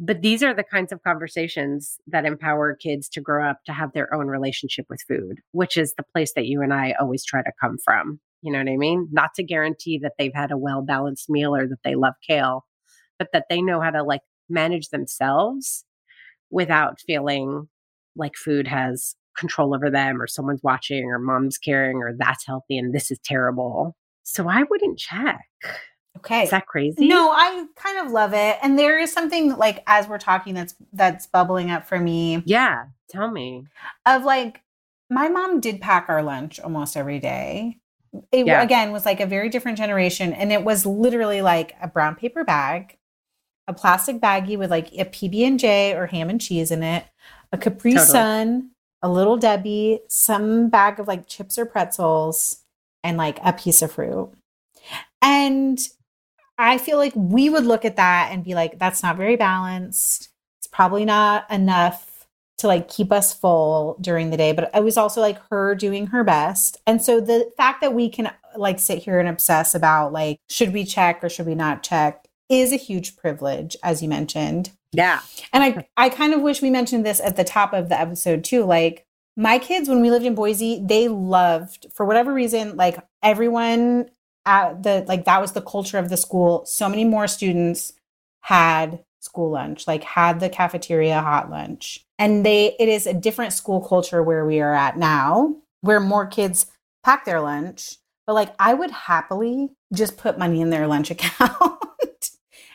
But 0.00 0.22
these 0.22 0.42
are 0.42 0.54
the 0.54 0.64
kinds 0.64 0.92
of 0.92 1.02
conversations 1.02 1.98
that 2.08 2.24
empower 2.24 2.74
kids 2.74 3.08
to 3.10 3.20
grow 3.20 3.48
up 3.48 3.58
to 3.66 3.72
have 3.72 3.92
their 3.92 4.12
own 4.12 4.26
relationship 4.26 4.86
with 4.88 5.00
food, 5.06 5.38
which 5.52 5.76
is 5.76 5.94
the 5.94 6.04
place 6.12 6.32
that 6.34 6.46
you 6.46 6.60
and 6.62 6.72
I 6.72 6.94
always 7.00 7.24
try 7.24 7.42
to 7.42 7.52
come 7.60 7.76
from. 7.84 8.20
You 8.42 8.52
know 8.52 8.58
what 8.58 8.68
I 8.68 8.76
mean? 8.76 9.08
Not 9.12 9.30
to 9.36 9.44
guarantee 9.44 9.98
that 10.02 10.14
they've 10.18 10.34
had 10.34 10.50
a 10.50 10.58
well 10.58 10.82
balanced 10.82 11.30
meal 11.30 11.54
or 11.54 11.68
that 11.68 11.82
they 11.84 11.94
love 11.94 12.14
kale, 12.26 12.64
but 13.18 13.28
that 13.32 13.46
they 13.48 13.62
know 13.62 13.80
how 13.80 13.90
to 13.90 14.02
like 14.02 14.22
manage 14.48 14.88
themselves 14.88 15.84
without 16.50 17.00
feeling 17.06 17.68
like 18.16 18.34
food 18.34 18.66
has 18.66 19.14
control 19.36 19.74
over 19.74 19.90
them 19.90 20.20
or 20.20 20.26
someone's 20.26 20.62
watching 20.62 21.04
or 21.06 21.18
mom's 21.18 21.56
caring 21.56 21.96
or 21.98 22.12
that's 22.18 22.46
healthy 22.46 22.76
and 22.76 22.94
this 22.94 23.10
is 23.10 23.18
terrible. 23.24 23.96
So 24.24 24.48
I 24.48 24.62
wouldn't 24.68 24.98
check. 24.98 25.46
Okay. 26.18 26.44
Is 26.44 26.50
that 26.50 26.66
crazy? 26.66 27.06
No, 27.08 27.30
I 27.32 27.64
kind 27.76 27.98
of 28.06 28.12
love 28.12 28.32
it. 28.34 28.58
And 28.62 28.78
there 28.78 28.98
is 28.98 29.12
something 29.12 29.56
like 29.56 29.82
as 29.86 30.06
we're 30.08 30.18
talking 30.18 30.54
that's 30.54 30.74
that's 30.92 31.26
bubbling 31.26 31.70
up 31.70 31.86
for 31.86 31.98
me 31.98 32.42
Yeah. 32.46 32.84
Tell 33.08 33.30
me. 33.30 33.64
of 34.06 34.24
like 34.24 34.60
my 35.10 35.28
mom 35.28 35.60
did 35.60 35.80
pack 35.80 36.06
our 36.08 36.22
lunch 36.22 36.60
almost 36.60 36.96
every 36.96 37.18
day. 37.18 37.78
It 38.30 38.46
Yeah. 38.46 38.62
again 38.62 38.92
was 38.92 39.04
like 39.06 39.20
a 39.20 39.26
very 39.26 39.48
different 39.48 39.78
generation 39.78 40.32
and 40.32 40.52
it 40.52 40.64
was 40.64 40.84
literally 40.86 41.42
like 41.42 41.74
a 41.82 41.88
brown 41.88 42.14
paper 42.14 42.44
bag, 42.44 42.98
a 43.66 43.72
plastic 43.72 44.20
baggie 44.20 44.58
with 44.58 44.70
like 44.70 44.92
a 44.92 45.04
PB&J 45.06 45.94
or 45.94 46.06
ham 46.06 46.28
and 46.30 46.40
cheese 46.40 46.70
in 46.70 46.82
it, 46.82 47.04
a 47.52 47.58
Capri 47.58 47.92
Totally. 47.94 48.08
Sun, 48.10 48.70
a 49.02 49.08
little 49.10 49.36
Debbie, 49.38 50.00
some 50.08 50.68
bag 50.68 51.00
of 51.00 51.08
like 51.08 51.26
chips 51.26 51.58
or 51.58 51.64
pretzels 51.66 52.58
and 53.02 53.16
like 53.16 53.38
a 53.42 53.52
piece 53.52 53.82
of 53.82 53.92
fruit. 53.92 54.30
And 55.20 55.78
I 56.62 56.78
feel 56.78 56.96
like 56.96 57.12
we 57.16 57.50
would 57.50 57.64
look 57.64 57.84
at 57.84 57.96
that 57.96 58.28
and 58.30 58.44
be 58.44 58.54
like, 58.54 58.78
that's 58.78 59.02
not 59.02 59.16
very 59.16 59.36
balanced. 59.36 60.28
It's 60.58 60.68
probably 60.68 61.04
not 61.04 61.50
enough 61.50 62.28
to 62.58 62.68
like 62.68 62.88
keep 62.88 63.10
us 63.10 63.34
full 63.34 63.96
during 64.00 64.30
the 64.30 64.36
day. 64.36 64.52
But 64.52 64.70
it 64.72 64.84
was 64.84 64.96
also 64.96 65.20
like 65.20 65.40
her 65.50 65.74
doing 65.74 66.08
her 66.08 66.22
best. 66.22 66.76
And 66.86 67.02
so 67.02 67.20
the 67.20 67.50
fact 67.56 67.80
that 67.80 67.94
we 67.94 68.08
can 68.08 68.30
like 68.56 68.78
sit 68.78 68.98
here 68.98 69.18
and 69.18 69.28
obsess 69.28 69.74
about 69.74 70.12
like, 70.12 70.38
should 70.48 70.72
we 70.72 70.84
check 70.84 71.24
or 71.24 71.28
should 71.28 71.46
we 71.46 71.56
not 71.56 71.82
check 71.82 72.28
is 72.48 72.72
a 72.72 72.76
huge 72.76 73.16
privilege, 73.16 73.76
as 73.82 74.00
you 74.00 74.08
mentioned. 74.08 74.70
Yeah. 74.92 75.20
And 75.52 75.64
I, 75.64 75.88
I 75.96 76.10
kind 76.10 76.32
of 76.32 76.42
wish 76.42 76.62
we 76.62 76.70
mentioned 76.70 77.04
this 77.04 77.18
at 77.20 77.34
the 77.34 77.44
top 77.44 77.72
of 77.72 77.88
the 77.88 77.98
episode 77.98 78.44
too. 78.44 78.64
Like 78.64 79.04
my 79.36 79.58
kids, 79.58 79.88
when 79.88 80.00
we 80.00 80.10
lived 80.10 80.26
in 80.26 80.36
Boise, 80.36 80.80
they 80.84 81.08
loved, 81.08 81.86
for 81.92 82.06
whatever 82.06 82.32
reason, 82.32 82.76
like 82.76 82.98
everyone 83.22 84.10
at 84.44 84.82
the, 84.82 85.04
like 85.06 85.24
that 85.24 85.40
was 85.40 85.52
the 85.52 85.62
culture 85.62 85.98
of 85.98 86.08
the 86.08 86.16
school. 86.16 86.64
So 86.66 86.88
many 86.88 87.04
more 87.04 87.26
students 87.26 87.92
had 88.40 89.04
school 89.20 89.50
lunch, 89.50 89.86
like 89.86 90.02
had 90.02 90.40
the 90.40 90.48
cafeteria 90.48 91.20
hot 91.20 91.50
lunch. 91.50 92.04
And 92.18 92.44
they, 92.44 92.76
it 92.78 92.88
is 92.88 93.06
a 93.06 93.14
different 93.14 93.52
school 93.52 93.80
culture 93.80 94.22
where 94.22 94.44
we 94.44 94.60
are 94.60 94.74
at 94.74 94.96
now, 94.96 95.56
where 95.80 96.00
more 96.00 96.26
kids 96.26 96.66
pack 97.04 97.24
their 97.24 97.40
lunch. 97.40 97.96
But 98.26 98.34
like 98.34 98.54
I 98.58 98.74
would 98.74 98.90
happily 98.90 99.70
just 99.92 100.16
put 100.16 100.38
money 100.38 100.60
in 100.60 100.70
their 100.70 100.86
lunch 100.86 101.10
account. 101.12 101.78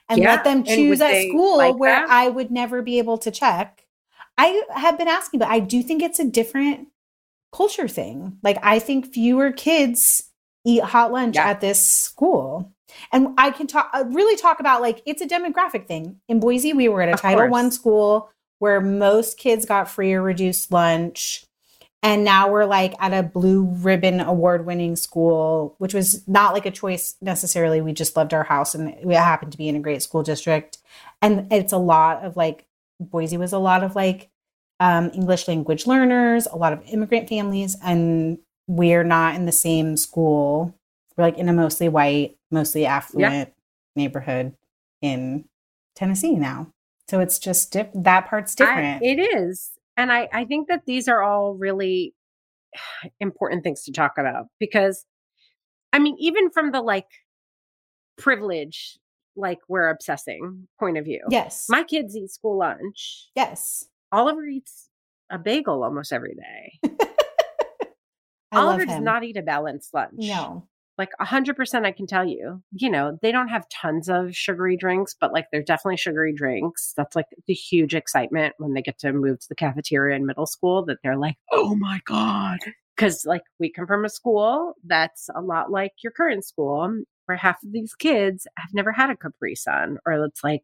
And 0.10 0.22
Yeah, 0.22 0.36
let 0.36 0.44
them 0.44 0.64
choose 0.64 1.02
at 1.02 1.28
school 1.28 1.58
like 1.58 1.78
where 1.78 1.92
that? 1.92 2.10
I 2.10 2.30
would 2.30 2.50
never 2.50 2.82
be 2.82 2.98
able 2.98 3.18
to 3.20 3.32
check. 3.32 3.86
I 4.38 4.62
have 4.74 4.98
been 4.98 5.08
asking, 5.08 5.40
but 5.40 5.50
I 5.50 5.60
do 5.60 5.82
think 5.82 6.02
it's 6.02 6.20
a 6.20 6.26
different 6.26 6.88
culture 7.52 7.88
thing. 7.88 8.38
Like 8.44 8.58
I 8.62 8.80
think 8.80 9.14
fewer 9.14 9.52
kids 9.52 10.27
eat 10.68 10.84
hot 10.84 11.12
lunch 11.12 11.36
Yeah. 11.36 11.48
at 11.50 11.62
this 11.62 11.86
school. 11.86 12.72
And 13.12 13.30
I 13.38 13.52
can 13.52 13.68
talk 13.68 13.90
uh, 13.94 14.04
really 14.08 14.36
talk 14.36 14.60
about 14.60 14.82
like 14.82 15.02
it's 15.06 15.22
a 15.22 15.28
demographic 15.28 15.88
thing. 15.88 16.18
In 16.28 16.40
Boise, 16.40 16.74
we 16.74 16.90
were 16.90 17.02
at 17.02 17.10
a 17.10 17.14
Of 17.14 17.22
Title. 17.22 17.48
One 17.50 17.72
school 17.72 18.30
where 18.60 18.82
most 18.82 19.38
kids 19.38 19.66
got 19.66 19.90
free 19.90 20.14
or 20.14 20.22
reduced 20.22 20.72
lunch. 20.72 21.44
And 22.04 22.24
now 22.24 22.50
we're 22.50 22.66
like 22.66 22.94
at 23.00 23.14
a 23.14 23.24
blue 23.24 23.64
ribbon 23.64 24.20
award 24.20 24.66
winning 24.66 24.96
school, 24.96 25.76
which 25.80 25.94
was 25.94 26.28
not 26.28 26.54
like 26.54 26.66
a 26.66 26.72
choice 26.72 27.16
necessarily. 27.22 27.82
We 27.82 27.92
just 27.94 28.16
loved 28.16 28.34
our 28.34 28.44
house 28.44 28.76
and 28.76 28.96
we 29.04 29.16
happened 29.16 29.52
to 29.52 29.58
be 29.58 29.68
in 29.68 29.76
a 29.76 29.80
great 29.80 30.02
school 30.04 30.24
district. 30.24 30.78
And 31.22 31.52
it's 31.52 31.74
a 31.74 31.78
lot 31.78 32.24
of 32.24 32.36
like, 32.38 32.66
Boise 33.00 33.38
was 33.38 33.52
a 33.54 33.60
lot 33.60 33.84
of 33.84 33.96
like 33.96 34.30
um, 34.80 35.12
English 35.14 35.48
language 35.48 35.86
learners, 35.88 36.48
a 36.48 36.56
lot 36.56 36.74
of 36.74 36.82
immigrant 36.86 37.30
families, 37.30 37.76
and 37.84 38.38
we're 38.68 39.04
not 39.04 39.36
in 39.36 39.46
the 39.46 39.52
same 39.52 39.98
school. 39.98 40.76
We're 41.16 41.26
like 41.26 41.38
in 41.38 41.50
a 41.50 41.54
mostly 41.54 41.90
white, 41.90 42.38
mostly 42.52 42.86
affluent 42.86 43.54
neighborhood 43.96 44.54
in 45.02 45.46
Tennessee 45.96 46.36
now. 46.36 46.68
So 47.10 47.20
it's 47.20 47.40
just 47.40 47.74
that 47.74 48.28
part's 48.28 48.60
I- 48.60 48.66
different. 48.66 49.04
it 49.04 49.20
is. 49.20 49.72
And 49.96 50.12
I, 50.12 50.30
I 50.32 50.46
think 50.46 50.68
that 50.68 50.86
these 50.86 51.08
are 51.08 51.24
all 51.24 51.56
really 51.56 52.14
important 53.20 53.64
things 53.64 53.84
to 53.84 53.92
talk 53.92 54.14
about 54.18 54.46
because, 54.60 55.06
I 55.92 56.00
mean, 56.00 56.16
even 56.20 56.52
from 56.52 56.72
the 56.72 56.82
like 56.82 57.08
privilege, 58.18 59.00
like 59.36 59.60
we're 59.68 59.90
obsessing 59.90 60.68
point 60.80 60.98
of 60.98 61.06
view, 61.06 61.22
yes. 61.30 61.66
my 61.70 61.84
kids 61.84 62.16
eat 62.16 62.32
school 62.32 62.60
lunch. 62.60 63.30
yes. 63.36 63.86
Oliver 64.12 64.46
eats 64.46 64.90
a 65.30 65.38
bagel 65.38 65.84
almost 65.84 66.14
every 66.14 66.36
day. 66.36 66.90
I 68.52 68.58
Oliver 68.58 68.86
does 68.86 68.98
him. 68.98 69.04
not 69.04 69.24
eat 69.24 69.38
a 69.38 69.42
balanced 69.42 69.94
lunch. 69.94 70.14
No. 70.18 70.68
Like 70.98 71.10
a 71.20 71.26
hundred 71.26 71.56
percent, 71.56 71.86
I 71.86 71.92
can 71.92 72.08
tell 72.08 72.26
you. 72.26 72.64
You 72.72 72.90
know, 72.90 73.20
they 73.22 73.32
don't 73.32 73.50
have 73.50 73.70
tons 73.70 74.10
of 74.10 74.36
sugary 74.36 74.76
drinks, 74.76 75.16
but 75.20 75.32
like 75.32 75.46
they're 75.52 75.62
definitely 75.62 75.98
sugary 75.98 76.34
drinks. 76.34 76.94
That's 76.98 77.16
like 77.16 77.28
the 77.46 77.54
huge 77.54 77.94
excitement 77.94 78.56
when 78.58 78.74
they 78.74 78.82
get 78.82 78.98
to 79.00 79.14
move 79.14 79.40
to 79.40 79.50
the 79.50 79.56
cafeteria 79.56 80.16
in 80.16 80.26
middle 80.26 80.48
school. 80.48 80.84
That 80.86 80.98
they're 81.04 81.18
like, 81.18 81.36
oh 81.52 81.76
my 81.76 82.00
god, 82.06 82.60
because 82.96 83.26
like 83.26 83.44
we 83.60 83.72
come 83.72 83.86
from 83.86 84.06
a 84.06 84.10
school 84.10 84.74
that's 84.86 85.30
a 85.36 85.42
lot 85.42 85.70
like 85.72 85.92
your 86.04 86.12
current 86.12 86.44
school, 86.46 86.92
where 87.28 87.38
half 87.38 87.62
of 87.64 87.72
these 87.72 87.94
kids 87.94 88.48
have 88.58 88.74
never 88.74 88.92
had 88.92 89.12
a 89.12 89.16
Capri 89.16 89.54
Sun, 89.54 90.00
or 90.04 90.14
it's 90.26 90.44
like 90.44 90.64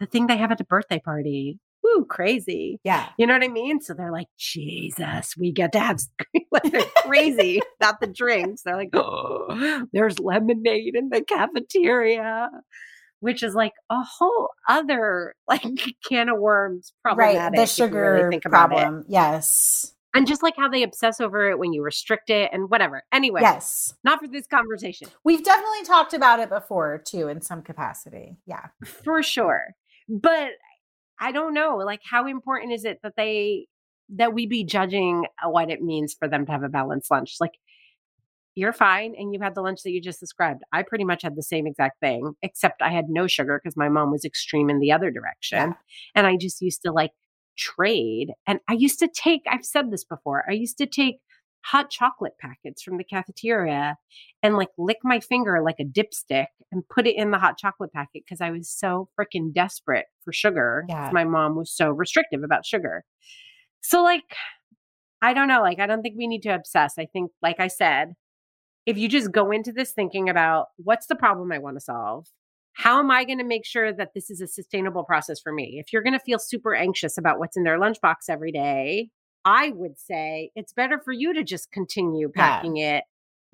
the 0.00 0.06
thing 0.06 0.26
they 0.26 0.38
have 0.38 0.50
at 0.50 0.60
a 0.60 0.64
birthday 0.64 0.98
party. 0.98 1.60
Woo, 1.98 2.04
crazy. 2.04 2.80
Yeah. 2.84 3.08
You 3.18 3.26
know 3.26 3.34
what 3.34 3.44
I 3.44 3.48
mean? 3.48 3.80
So 3.80 3.94
they're 3.94 4.12
like, 4.12 4.28
Jesus, 4.38 5.34
we 5.36 5.52
get 5.52 5.72
to 5.72 5.80
have 5.80 5.98
like 6.50 6.64
they're 6.70 6.82
crazy 7.04 7.60
about 7.80 8.00
the 8.00 8.06
drinks. 8.06 8.62
They're 8.62 8.76
like, 8.76 8.90
oh, 8.94 9.86
there's 9.92 10.18
lemonade 10.18 10.94
in 10.94 11.08
the 11.10 11.22
cafeteria, 11.22 12.50
which 13.20 13.42
is 13.42 13.54
like 13.54 13.72
a 13.90 14.00
whole 14.02 14.48
other 14.68 15.34
like 15.48 15.62
can 16.08 16.28
of 16.28 16.38
worms. 16.38 16.92
Right. 17.04 17.34
The 17.34 17.44
you 17.44 17.50
really 17.52 17.66
sugar 17.66 18.28
think 18.30 18.42
problem. 18.44 19.04
Yes. 19.08 19.92
And 20.14 20.26
just 20.26 20.42
like 20.42 20.54
how 20.56 20.68
they 20.68 20.82
obsess 20.82 21.20
over 21.20 21.50
it 21.50 21.58
when 21.58 21.72
you 21.72 21.82
restrict 21.82 22.30
it 22.30 22.50
and 22.52 22.70
whatever. 22.70 23.02
Anyway, 23.12 23.42
Yes. 23.42 23.94
not 24.04 24.18
for 24.20 24.26
this 24.26 24.46
conversation. 24.46 25.08
We've 25.22 25.44
definitely 25.44 25.84
talked 25.84 26.14
about 26.14 26.40
it 26.40 26.48
before 26.48 27.02
too, 27.06 27.28
in 27.28 27.42
some 27.42 27.62
capacity. 27.62 28.38
Yeah. 28.46 28.68
for 28.84 29.22
sure. 29.22 29.74
But 30.08 30.52
I 31.20 31.32
don't 31.32 31.54
know, 31.54 31.76
like 31.78 32.00
how 32.08 32.26
important 32.26 32.72
is 32.72 32.84
it 32.84 32.98
that 33.02 33.14
they 33.16 33.66
that 34.16 34.32
we 34.32 34.46
be 34.46 34.64
judging 34.64 35.26
uh, 35.44 35.50
what 35.50 35.70
it 35.70 35.82
means 35.82 36.14
for 36.18 36.28
them 36.28 36.46
to 36.46 36.52
have 36.52 36.62
a 36.62 36.68
balanced 36.68 37.10
lunch? 37.10 37.36
Like 37.40 37.58
you're 38.54 38.72
fine 38.72 39.14
and 39.16 39.32
you 39.32 39.40
had 39.40 39.54
the 39.54 39.60
lunch 39.60 39.82
that 39.84 39.92
you 39.92 40.00
just 40.00 40.18
described. 40.18 40.62
I 40.72 40.82
pretty 40.82 41.04
much 41.04 41.22
had 41.22 41.36
the 41.36 41.42
same 41.42 41.66
exact 41.66 42.00
thing, 42.00 42.32
except 42.42 42.82
I 42.82 42.90
had 42.90 43.08
no 43.08 43.26
sugar 43.26 43.60
because 43.62 43.76
my 43.76 43.88
mom 43.88 44.10
was 44.10 44.24
extreme 44.24 44.68
in 44.68 44.80
the 44.80 44.90
other 44.90 45.10
direction. 45.10 45.58
Yeah. 45.58 45.72
And 46.14 46.26
I 46.26 46.36
just 46.36 46.60
used 46.60 46.82
to 46.82 46.92
like 46.92 47.12
trade. 47.56 48.32
And 48.46 48.58
I 48.68 48.72
used 48.72 48.98
to 49.00 49.08
take, 49.08 49.42
I've 49.48 49.64
said 49.64 49.90
this 49.90 50.04
before, 50.04 50.44
I 50.48 50.54
used 50.54 50.78
to 50.78 50.86
take 50.86 51.20
hot 51.64 51.90
chocolate 51.90 52.34
packets 52.40 52.82
from 52.82 52.96
the 52.96 53.04
cafeteria 53.04 53.96
and 54.42 54.56
like 54.56 54.68
lick 54.78 54.98
my 55.02 55.20
finger 55.20 55.60
like 55.62 55.76
a 55.80 55.84
dipstick 55.84 56.46
and 56.72 56.88
put 56.88 57.06
it 57.06 57.16
in 57.16 57.30
the 57.30 57.38
hot 57.38 57.58
chocolate 57.58 57.92
packet 57.92 58.22
because 58.24 58.40
I 58.40 58.50
was 58.50 58.70
so 58.70 59.08
freaking 59.18 59.52
desperate 59.52 60.06
for 60.22 60.32
sugar. 60.32 60.84
Yeah. 60.88 61.10
My 61.12 61.24
mom 61.24 61.56
was 61.56 61.72
so 61.72 61.90
restrictive 61.90 62.42
about 62.42 62.64
sugar. 62.64 63.04
So, 63.80 64.02
like, 64.02 64.36
I 65.22 65.34
don't 65.34 65.48
know. 65.48 65.60
Like, 65.60 65.80
I 65.80 65.86
don't 65.86 66.02
think 66.02 66.16
we 66.16 66.26
need 66.26 66.42
to 66.42 66.54
obsess. 66.54 66.94
I 66.98 67.06
think, 67.06 67.30
like 67.42 67.60
I 67.60 67.68
said, 67.68 68.14
if 68.86 68.96
you 68.96 69.08
just 69.08 69.32
go 69.32 69.50
into 69.50 69.72
this 69.72 69.92
thinking 69.92 70.28
about 70.28 70.66
what's 70.76 71.06
the 71.06 71.16
problem 71.16 71.52
I 71.52 71.58
want 71.58 71.76
to 71.76 71.80
solve, 71.80 72.26
how 72.72 73.00
am 73.00 73.10
I 73.10 73.24
going 73.24 73.38
to 73.38 73.44
make 73.44 73.66
sure 73.66 73.92
that 73.92 74.14
this 74.14 74.30
is 74.30 74.40
a 74.40 74.46
sustainable 74.46 75.04
process 75.04 75.40
for 75.40 75.52
me? 75.52 75.82
If 75.84 75.92
you're 75.92 76.02
going 76.02 76.18
to 76.18 76.24
feel 76.24 76.38
super 76.38 76.74
anxious 76.74 77.18
about 77.18 77.38
what's 77.38 77.56
in 77.56 77.64
their 77.64 77.78
lunchbox 77.78 78.28
every 78.28 78.52
day, 78.52 79.10
I 79.48 79.72
would 79.74 79.98
say 79.98 80.50
it's 80.54 80.74
better 80.74 81.00
for 81.02 81.10
you 81.10 81.32
to 81.32 81.42
just 81.42 81.72
continue 81.72 82.28
packing 82.28 82.76
yeah. 82.76 82.98
it 82.98 83.04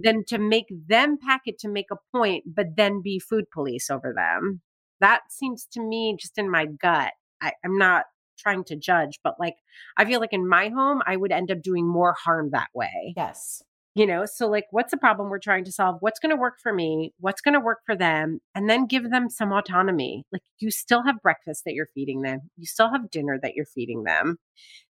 than 0.01 0.25
to 0.27 0.39
make 0.39 0.67
them 0.89 1.17
pack 1.25 1.43
it 1.45 1.57
to 1.61 1.69
make 1.69 1.87
a 1.93 1.97
point, 2.11 2.43
but 2.53 2.75
then 2.77 3.01
be 3.01 3.21
food 3.21 3.45
police 3.53 3.89
over 3.91 4.13
them. 4.13 4.61
That 5.01 5.21
seems 5.31 5.69
to 5.73 5.81
me 5.81 6.17
just 6.19 6.37
in 6.37 6.51
my 6.51 6.67
gut. 6.67 7.13
I, 7.41 7.53
I'm 7.65 7.79
not 7.79 8.07
trying 8.41 8.65
to 8.65 8.77
judge, 8.77 9.21
but 9.23 9.35
like 9.39 9.55
I 9.97 10.05
feel 10.05 10.19
like 10.19 10.33
in 10.33 10.49
my 10.49 10.69
home, 10.69 11.01
I 11.07 11.15
would 11.15 11.31
end 11.31 11.53
up 11.53 11.63
doing 11.63 11.87
more 11.87 12.17
harm 12.25 12.51
that 12.51 12.71
way. 12.75 13.15
Yes. 13.17 13.63
You 13.95 14.07
know, 14.07 14.25
so 14.27 14.49
like 14.49 14.65
what's 14.71 14.91
the 14.91 14.97
problem 14.97 15.29
we're 15.29 15.39
trying 15.39 15.65
to 15.65 15.73
solve? 15.73 15.99
What's 16.01 16.19
going 16.19 16.31
to 16.31 16.41
work 16.41 16.55
for 16.61 16.73
me? 16.73 17.13
What's 17.21 17.41
going 17.41 17.55
to 17.55 17.61
work 17.61 17.79
for 17.87 17.97
them? 17.97 18.41
And 18.55 18.69
then 18.69 18.87
give 18.87 19.11
them 19.11 19.31
some 19.31 19.53
autonomy. 19.53 20.25
Like 20.33 20.43
you 20.59 20.73
still 20.73 21.05
have 21.05 21.23
breakfast 21.23 21.63
that 21.65 21.75
you're 21.75 21.89
feeding 21.95 22.23
them, 22.23 22.41
you 22.57 22.67
still 22.67 22.91
have 22.91 23.11
dinner 23.11 23.39
that 23.43 23.55
you're 23.55 23.67
feeding 23.67 24.03
them. 24.03 24.39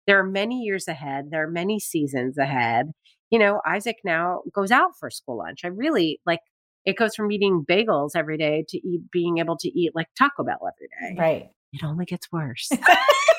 There 0.06 0.18
are 0.18 0.26
many 0.26 0.60
years 0.60 0.86
ahead, 0.86 1.30
there 1.30 1.44
are 1.44 1.50
many 1.50 1.80
seasons 1.80 2.38
ahead. 2.38 2.92
You 3.30 3.38
know, 3.38 3.60
Isaac 3.66 3.96
now 4.04 4.42
goes 4.52 4.70
out 4.70 4.90
for 5.00 5.10
school 5.10 5.38
lunch. 5.38 5.60
I 5.64 5.68
really 5.68 6.20
like 6.26 6.40
it 6.84 6.96
goes 6.96 7.14
from 7.14 7.30
eating 7.30 7.64
bagels 7.68 8.10
every 8.14 8.36
day 8.36 8.64
to 8.68 8.76
eat 8.78 9.02
being 9.12 9.38
able 9.38 9.56
to 9.58 9.68
eat 9.68 9.92
like 9.94 10.08
Taco 10.18 10.44
Bell 10.44 10.58
every 10.60 10.88
day. 10.88 11.20
Right. 11.20 11.50
It 11.72 11.84
only 11.84 12.04
gets 12.04 12.30
worse. 12.30 12.70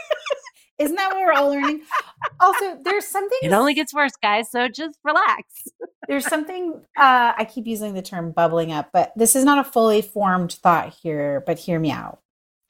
Isn't 0.84 0.95
that 0.95 1.13
what 1.13 1.21
we're 1.21 1.34
all 1.34 1.49
learning? 1.49 1.81
Also, 2.39 2.77
there's 2.84 3.05
something. 3.05 3.39
It 3.41 3.51
only 3.51 3.73
gets 3.73 3.93
worse, 3.93 4.15
guys. 4.21 4.49
So 4.49 4.67
just 4.67 4.97
relax. 5.03 5.67
there's 6.07 6.25
something. 6.25 6.81
Uh, 6.97 7.34
I 7.38 7.47
keep 7.49 7.67
using 7.67 7.93
the 7.93 8.01
term 8.01 8.31
bubbling 8.31 8.71
up, 8.71 8.89
but 8.93 9.11
this 9.15 9.36
is 9.36 9.43
not 9.43 9.59
a 9.59 9.69
fully 9.69 10.01
formed 10.01 10.53
thought 10.53 10.93
here. 11.01 11.43
But 11.45 11.59
hear 11.59 11.79
me 11.79 11.91
out. 11.91 12.19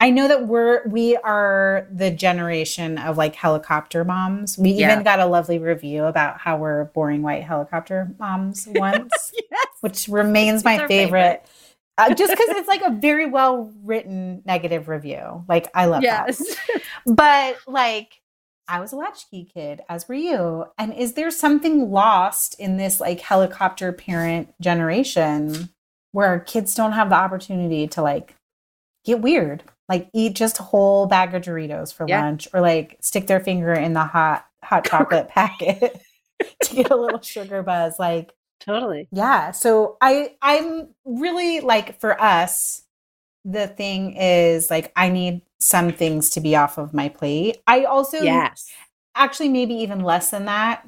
I 0.00 0.10
know 0.10 0.28
that 0.28 0.46
we're 0.46 0.86
we 0.88 1.16
are 1.16 1.88
the 1.90 2.10
generation 2.10 2.98
of 2.98 3.16
like 3.16 3.34
helicopter 3.34 4.04
moms. 4.04 4.58
We 4.58 4.72
yeah. 4.72 4.92
even 4.92 5.04
got 5.04 5.20
a 5.20 5.26
lovely 5.26 5.58
review 5.58 6.04
about 6.04 6.38
how 6.38 6.58
we're 6.58 6.84
boring 6.86 7.22
white 7.22 7.44
helicopter 7.44 8.14
moms 8.18 8.68
once, 8.74 9.32
yes. 9.50 9.66
which 9.80 10.08
remains 10.08 10.64
my 10.64 10.76
favorite. 10.86 10.88
favorite. 10.88 11.46
Uh, 11.96 12.12
just 12.12 12.32
because 12.32 12.48
it's 12.50 12.68
like 12.68 12.82
a 12.82 12.90
very 12.90 13.26
well 13.26 13.72
written 13.84 14.42
negative 14.44 14.88
review. 14.88 15.44
Like 15.48 15.70
I 15.74 15.86
love 15.86 16.02
yes. 16.02 16.38
that. 16.38 16.82
But 17.06 17.58
like 17.66 18.20
I 18.66 18.80
was 18.80 18.92
a 18.92 18.96
latchkey 18.96 19.44
kid, 19.52 19.82
as 19.88 20.08
were 20.08 20.14
you. 20.14 20.64
And 20.78 20.92
is 20.94 21.12
there 21.14 21.30
something 21.30 21.90
lost 21.90 22.58
in 22.58 22.76
this 22.76 23.00
like 23.00 23.20
helicopter 23.20 23.92
parent 23.92 24.54
generation 24.60 25.70
where 26.12 26.40
kids 26.40 26.74
don't 26.74 26.92
have 26.92 27.10
the 27.10 27.16
opportunity 27.16 27.86
to 27.88 28.02
like 28.02 28.34
get 29.04 29.20
weird? 29.20 29.62
Like 29.88 30.08
eat 30.14 30.34
just 30.34 30.60
a 30.60 30.62
whole 30.62 31.06
bag 31.06 31.34
of 31.34 31.42
Doritos 31.42 31.92
for 31.92 32.06
yeah. 32.08 32.22
lunch 32.22 32.48
or 32.54 32.60
like 32.60 32.96
stick 33.00 33.26
their 33.26 33.40
finger 33.40 33.72
in 33.72 33.92
the 33.92 34.04
hot 34.04 34.46
hot 34.62 34.84
chocolate 34.88 35.28
packet 35.28 36.00
to 36.62 36.74
get 36.74 36.90
a 36.90 36.96
little 36.96 37.20
sugar 37.20 37.62
buzz. 37.62 37.98
Like 37.98 38.32
Totally. 38.64 39.08
Yeah. 39.12 39.50
So 39.50 39.96
I 40.00 40.34
I'm 40.40 40.88
really 41.04 41.60
like 41.60 42.00
for 42.00 42.20
us, 42.20 42.82
the 43.44 43.66
thing 43.66 44.16
is 44.16 44.70
like 44.70 44.92
I 44.96 45.10
need 45.10 45.42
some 45.58 45.92
things 45.92 46.30
to 46.30 46.40
be 46.40 46.56
off 46.56 46.78
of 46.78 46.94
my 46.94 47.08
plate. 47.08 47.58
I 47.66 47.84
also 47.84 48.18
yes. 48.22 48.70
actually 49.14 49.50
maybe 49.50 49.74
even 49.74 50.00
less 50.00 50.30
than 50.30 50.46
that. 50.46 50.86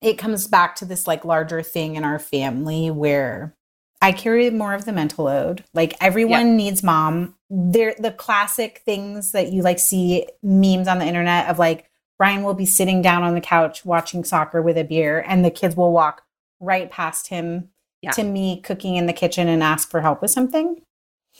It 0.00 0.16
comes 0.16 0.46
back 0.46 0.76
to 0.76 0.84
this 0.84 1.06
like 1.06 1.24
larger 1.24 1.62
thing 1.62 1.96
in 1.96 2.04
our 2.04 2.18
family 2.18 2.90
where 2.90 3.54
I 4.00 4.12
carry 4.12 4.48
more 4.50 4.74
of 4.74 4.84
the 4.84 4.92
mental 4.92 5.24
load. 5.24 5.64
Like 5.74 5.94
everyone 6.00 6.48
yep. 6.48 6.56
needs 6.56 6.82
mom. 6.82 7.34
They're 7.50 7.96
the 7.98 8.12
classic 8.12 8.82
things 8.84 9.32
that 9.32 9.52
you 9.52 9.62
like 9.62 9.78
see 9.78 10.26
memes 10.42 10.88
on 10.88 10.98
the 10.98 11.06
internet 11.06 11.48
of 11.48 11.58
like 11.58 11.90
Brian 12.16 12.42
will 12.42 12.54
be 12.54 12.66
sitting 12.66 13.02
down 13.02 13.22
on 13.22 13.34
the 13.34 13.40
couch 13.40 13.84
watching 13.84 14.24
soccer 14.24 14.62
with 14.62 14.78
a 14.78 14.84
beer 14.84 15.24
and 15.26 15.44
the 15.44 15.50
kids 15.50 15.76
will 15.76 15.92
walk 15.92 16.22
right 16.60 16.90
past 16.90 17.28
him 17.28 17.70
yeah. 18.02 18.12
to 18.12 18.24
me 18.24 18.60
cooking 18.60 18.96
in 18.96 19.06
the 19.06 19.12
kitchen 19.12 19.48
and 19.48 19.62
ask 19.62 19.90
for 19.90 20.00
help 20.00 20.22
with 20.22 20.30
something. 20.30 20.80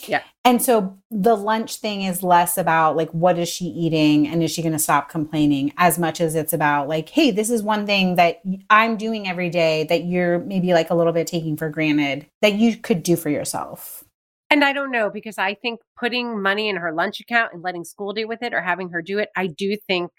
Yeah. 0.06 0.22
And 0.44 0.62
so 0.62 0.96
the 1.10 1.36
lunch 1.36 1.76
thing 1.76 2.02
is 2.02 2.22
less 2.22 2.56
about 2.56 2.96
like 2.96 3.10
what 3.10 3.38
is 3.38 3.48
she 3.48 3.64
eating 3.64 4.28
and 4.28 4.42
is 4.42 4.50
she 4.50 4.62
going 4.62 4.72
to 4.72 4.78
stop 4.78 5.08
complaining 5.08 5.72
as 5.76 5.98
much 5.98 6.20
as 6.20 6.34
it's 6.34 6.52
about 6.52 6.88
like 6.88 7.08
hey 7.08 7.30
this 7.32 7.50
is 7.50 7.62
one 7.62 7.84
thing 7.84 8.14
that 8.14 8.40
I'm 8.70 8.96
doing 8.96 9.28
every 9.28 9.50
day 9.50 9.84
that 9.84 10.04
you're 10.04 10.38
maybe 10.38 10.72
like 10.72 10.90
a 10.90 10.94
little 10.94 11.12
bit 11.12 11.26
taking 11.26 11.56
for 11.56 11.68
granted 11.68 12.26
that 12.42 12.54
you 12.54 12.76
could 12.76 13.02
do 13.02 13.16
for 13.16 13.30
yourself. 13.30 14.04
And 14.50 14.64
I 14.64 14.72
don't 14.72 14.92
know 14.92 15.10
because 15.10 15.36
I 15.36 15.54
think 15.54 15.80
putting 15.98 16.40
money 16.40 16.68
in 16.68 16.76
her 16.76 16.92
lunch 16.92 17.20
account 17.20 17.52
and 17.52 17.62
letting 17.62 17.84
school 17.84 18.12
deal 18.12 18.28
with 18.28 18.42
it 18.42 18.54
or 18.54 18.62
having 18.62 18.90
her 18.90 19.02
do 19.02 19.18
it, 19.18 19.28
I 19.36 19.48
do 19.48 19.76
think 19.86 20.10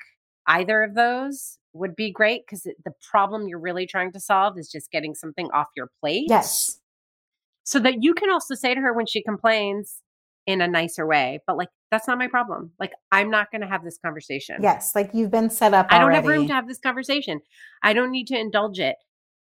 either 0.45 0.83
of 0.83 0.93
those 0.93 1.58
would 1.79 1.95
be 1.95 2.11
great 2.11 2.43
because 2.45 2.63
the 2.63 2.91
problem 3.09 3.47
you're 3.47 3.59
really 3.59 3.87
trying 3.87 4.11
to 4.11 4.19
solve 4.19 4.57
is 4.57 4.69
just 4.69 4.91
getting 4.91 5.15
something 5.15 5.49
off 5.53 5.67
your 5.75 5.89
plate. 5.99 6.25
Yes. 6.27 6.79
So 7.63 7.79
that 7.79 8.03
you 8.03 8.13
can 8.13 8.29
also 8.29 8.55
say 8.55 8.75
to 8.75 8.81
her 8.81 8.93
when 8.93 9.05
she 9.05 9.23
complains 9.23 10.01
in 10.45 10.61
a 10.61 10.67
nicer 10.67 11.05
way, 11.05 11.39
but 11.45 11.57
like, 11.57 11.69
that's 11.91 12.07
not 12.07 12.17
my 12.17 12.27
problem. 12.27 12.71
Like, 12.79 12.93
I'm 13.11 13.29
not 13.29 13.51
going 13.51 13.61
to 13.61 13.67
have 13.67 13.83
this 13.83 13.99
conversation. 14.03 14.57
Yes. 14.61 14.93
Like, 14.95 15.11
you've 15.13 15.31
been 15.31 15.49
set 15.49 15.73
up. 15.73 15.87
I 15.89 15.99
don't 15.99 16.05
already. 16.05 16.15
have 16.15 16.25
room 16.25 16.47
to 16.47 16.53
have 16.53 16.67
this 16.67 16.79
conversation. 16.79 17.41
I 17.83 17.93
don't 17.93 18.11
need 18.11 18.27
to 18.27 18.37
indulge 18.37 18.79
it. 18.79 18.95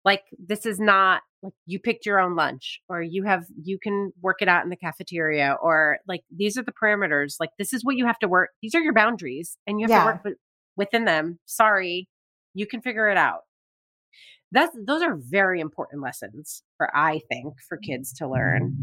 Like, 0.04 0.22
this 0.38 0.66
is 0.66 0.80
not 0.80 1.22
like 1.42 1.52
you 1.66 1.78
picked 1.78 2.04
your 2.04 2.18
own 2.18 2.34
lunch 2.34 2.80
or 2.88 3.00
you 3.00 3.22
have, 3.24 3.44
you 3.62 3.78
can 3.80 4.12
work 4.20 4.38
it 4.40 4.48
out 4.48 4.64
in 4.64 4.70
the 4.70 4.76
cafeteria 4.76 5.56
or 5.62 5.98
like, 6.08 6.22
these 6.36 6.58
are 6.58 6.64
the 6.64 6.72
parameters. 6.72 7.36
Like, 7.38 7.50
this 7.58 7.72
is 7.72 7.84
what 7.84 7.96
you 7.96 8.06
have 8.06 8.18
to 8.20 8.28
work. 8.28 8.50
These 8.60 8.74
are 8.74 8.80
your 8.80 8.94
boundaries 8.94 9.56
and 9.66 9.78
you 9.78 9.84
have 9.84 9.90
yeah. 9.90 10.00
to 10.00 10.20
work 10.24 10.36
within 10.76 11.04
them. 11.04 11.38
Sorry, 11.46 12.08
you 12.58 12.66
can 12.66 12.82
figure 12.82 13.08
it 13.08 13.16
out. 13.16 13.42
That's 14.50 14.76
those 14.86 15.02
are 15.02 15.16
very 15.16 15.60
important 15.60 16.02
lessons 16.02 16.62
for 16.76 16.94
I 16.96 17.20
think 17.30 17.54
for 17.68 17.76
kids 17.76 18.12
to 18.14 18.28
learn. 18.28 18.76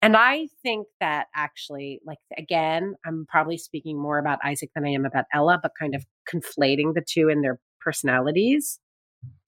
And 0.00 0.16
I 0.16 0.46
think 0.62 0.86
that 1.00 1.26
actually, 1.34 2.00
like, 2.06 2.18
again, 2.38 2.94
I'm 3.04 3.26
probably 3.28 3.58
speaking 3.58 4.00
more 4.00 4.18
about 4.18 4.38
Isaac 4.44 4.70
than 4.74 4.84
I 4.84 4.90
am 4.90 5.04
about 5.04 5.24
Ella, 5.32 5.58
but 5.60 5.72
kind 5.78 5.94
of 5.94 6.04
conflating 6.32 6.94
the 6.94 7.04
two 7.06 7.28
in 7.28 7.42
their 7.42 7.58
personalities. 7.80 8.78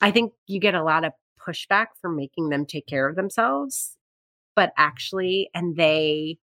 I 0.00 0.10
think 0.10 0.32
you 0.46 0.58
get 0.58 0.74
a 0.74 0.82
lot 0.82 1.04
of 1.04 1.12
pushback 1.46 1.86
for 2.00 2.10
making 2.10 2.48
them 2.48 2.66
take 2.66 2.86
care 2.86 3.08
of 3.08 3.14
themselves, 3.14 3.96
but 4.56 4.72
actually, 4.76 5.50
and 5.54 5.76
they 5.76 6.38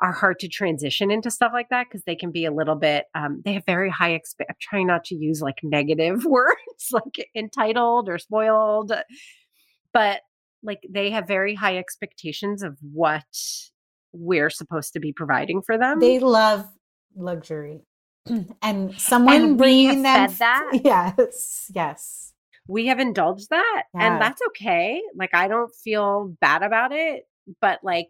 are 0.00 0.12
hard 0.12 0.38
to 0.38 0.48
transition 0.48 1.10
into 1.10 1.30
stuff 1.30 1.52
like 1.52 1.68
that 1.70 1.86
because 1.88 2.04
they 2.04 2.16
can 2.16 2.30
be 2.30 2.44
a 2.44 2.52
little 2.52 2.76
bit 2.76 3.06
um, 3.14 3.42
they 3.44 3.52
have 3.54 3.64
very 3.66 3.90
high 3.90 4.10
exp- 4.10 4.44
i'm 4.48 4.56
trying 4.60 4.86
not 4.86 5.04
to 5.04 5.14
use 5.14 5.40
like 5.40 5.58
negative 5.62 6.24
words 6.28 6.88
like 6.92 7.28
entitled 7.34 8.08
or 8.08 8.18
spoiled 8.18 8.92
but 9.92 10.20
like 10.62 10.80
they 10.88 11.10
have 11.10 11.26
very 11.26 11.54
high 11.54 11.76
expectations 11.76 12.62
of 12.62 12.76
what 12.92 13.24
we're 14.12 14.50
supposed 14.50 14.92
to 14.94 15.00
be 15.00 15.12
providing 15.12 15.62
for 15.62 15.78
them. 15.78 16.00
They 16.00 16.18
love 16.18 16.66
luxury 17.16 17.80
and 18.62 18.98
someone 18.98 19.34
and 19.34 19.58
bringing 19.58 20.02
them 20.02 20.34
that. 20.38 20.80
yes 20.84 21.70
yes. 21.74 22.32
We 22.70 22.86
have 22.88 22.98
indulged 22.98 23.48
that 23.48 23.84
yeah. 23.94 24.12
and 24.12 24.22
that's 24.22 24.42
okay 24.48 25.00
like 25.16 25.30
i 25.32 25.48
don't 25.48 25.74
feel 25.82 26.36
bad 26.38 26.62
about 26.62 26.92
it 26.92 27.24
but 27.62 27.80
like 27.82 28.08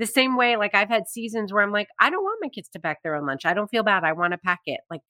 the 0.00 0.06
same 0.06 0.34
way 0.34 0.56
like 0.56 0.74
I've 0.74 0.88
had 0.88 1.06
seasons 1.06 1.52
where 1.52 1.62
I'm 1.62 1.72
like, 1.72 1.88
I 2.00 2.08
don't 2.08 2.24
want 2.24 2.40
my 2.40 2.48
kids 2.48 2.70
to 2.70 2.80
pack 2.80 3.02
their 3.02 3.14
own 3.14 3.26
lunch. 3.26 3.44
I 3.44 3.52
don't 3.52 3.68
feel 3.68 3.82
bad. 3.82 4.02
I 4.02 4.14
want 4.14 4.32
to 4.32 4.38
pack 4.38 4.60
it. 4.64 4.80
Like 4.90 5.02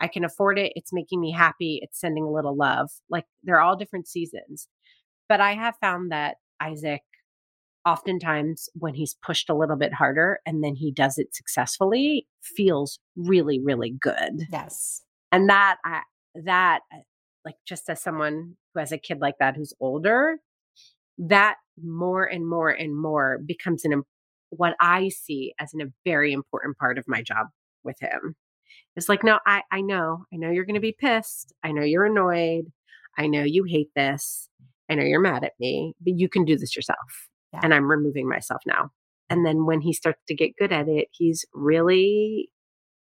I 0.00 0.08
can 0.08 0.24
afford 0.24 0.58
it. 0.58 0.72
It's 0.74 0.92
making 0.92 1.20
me 1.20 1.30
happy. 1.30 1.78
It's 1.80 2.00
sending 2.00 2.24
a 2.24 2.30
little 2.30 2.56
love. 2.56 2.90
Like 3.08 3.26
they're 3.44 3.60
all 3.60 3.76
different 3.76 4.08
seasons. 4.08 4.66
But 5.28 5.40
I 5.40 5.52
have 5.54 5.76
found 5.80 6.10
that 6.10 6.38
Isaac 6.60 7.02
oftentimes 7.86 8.68
when 8.74 8.94
he's 8.94 9.14
pushed 9.24 9.48
a 9.48 9.54
little 9.54 9.76
bit 9.76 9.94
harder 9.94 10.40
and 10.44 10.64
then 10.64 10.74
he 10.74 10.90
does 10.90 11.16
it 11.16 11.34
successfully 11.34 12.26
feels 12.42 12.98
really 13.16 13.60
really 13.62 13.94
good. 14.00 14.48
Yes. 14.50 15.02
And 15.30 15.48
that 15.48 15.76
I 15.84 16.02
that 16.44 16.80
uh, 16.92 16.98
like 17.44 17.54
just 17.64 17.88
as 17.88 18.02
someone 18.02 18.56
who 18.74 18.80
has 18.80 18.90
a 18.90 18.98
kid 18.98 19.20
like 19.20 19.36
that 19.38 19.54
who's 19.54 19.72
older, 19.78 20.38
that 21.18 21.56
more 21.82 22.24
and 22.24 22.48
more 22.48 22.70
and 22.70 22.96
more 22.96 23.38
becomes 23.44 23.84
an 23.84 24.02
what 24.50 24.74
I 24.80 25.08
see 25.10 25.52
as 25.60 25.74
an, 25.74 25.80
a 25.82 25.92
very 26.04 26.32
important 26.32 26.78
part 26.78 26.98
of 26.98 27.04
my 27.06 27.22
job 27.22 27.48
with 27.84 27.96
him. 28.00 28.34
It's 28.96 29.08
like, 29.08 29.22
no, 29.22 29.38
I, 29.46 29.62
I 29.70 29.80
know, 29.80 30.24
I 30.32 30.36
know 30.36 30.50
you're 30.50 30.64
going 30.64 30.74
to 30.74 30.80
be 30.80 30.96
pissed. 30.98 31.52
I 31.62 31.72
know 31.72 31.82
you're 31.82 32.06
annoyed. 32.06 32.64
I 33.16 33.26
know 33.26 33.42
you 33.42 33.64
hate 33.64 33.90
this. 33.94 34.48
I 34.90 34.94
know 34.94 35.04
you're 35.04 35.20
mad 35.20 35.44
at 35.44 35.52
me, 35.60 35.94
but 36.00 36.14
you 36.16 36.28
can 36.28 36.44
do 36.44 36.56
this 36.56 36.74
yourself. 36.74 37.28
Yeah. 37.52 37.60
And 37.62 37.74
I'm 37.74 37.90
removing 37.90 38.28
myself 38.28 38.62
now. 38.66 38.90
And 39.30 39.44
then 39.44 39.66
when 39.66 39.80
he 39.80 39.92
starts 39.92 40.22
to 40.28 40.34
get 40.34 40.56
good 40.58 40.72
at 40.72 40.88
it, 40.88 41.08
he's 41.12 41.44
really 41.52 42.50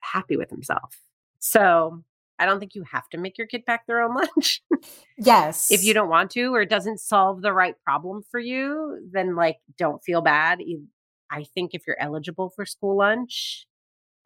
happy 0.01 0.37
with 0.37 0.51
himself. 0.51 0.97
So 1.39 2.03
I 2.39 2.47
don't 2.47 2.61
think 2.61 2.75
you 2.75 2.85
have 2.85 3.09
to 3.11 3.19
make 3.19 3.37
your 3.39 3.47
kid 3.47 3.67
pack 3.67 3.87
their 3.87 4.01
own 4.01 4.15
lunch. 4.37 4.63
yes. 5.17 5.71
If 5.71 5.85
you 5.85 5.95
don't 5.95 6.09
want 6.09 6.31
to 6.33 6.55
or 6.55 6.63
it 6.63 6.71
doesn't 6.71 7.01
solve 7.01 7.43
the 7.43 7.53
right 7.53 7.75
problem 7.85 8.23
for 8.31 8.41
you, 8.41 9.01
then 9.13 9.35
like 9.35 9.57
don't 9.77 10.03
feel 10.05 10.21
bad. 10.21 10.61
I 11.31 11.45
think 11.55 11.71
if 11.75 11.83
you're 11.87 12.01
eligible 12.01 12.51
for 12.51 12.65
school 12.65 12.97
lunch, 12.97 13.67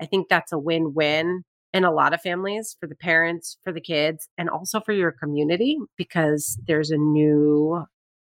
I 0.00 0.06
think 0.06 0.28
that's 0.28 0.52
a 0.52 0.58
win 0.58 0.94
win 0.94 1.44
in 1.72 1.84
a 1.84 1.92
lot 1.92 2.12
of 2.12 2.20
families 2.20 2.76
for 2.78 2.86
the 2.86 2.94
parents, 2.94 3.56
for 3.64 3.72
the 3.72 3.80
kids, 3.80 4.28
and 4.36 4.50
also 4.50 4.80
for 4.80 4.92
your 4.92 5.12
community 5.12 5.78
because 5.96 6.58
there's 6.66 6.90
a 6.90 6.98
new 6.98 7.84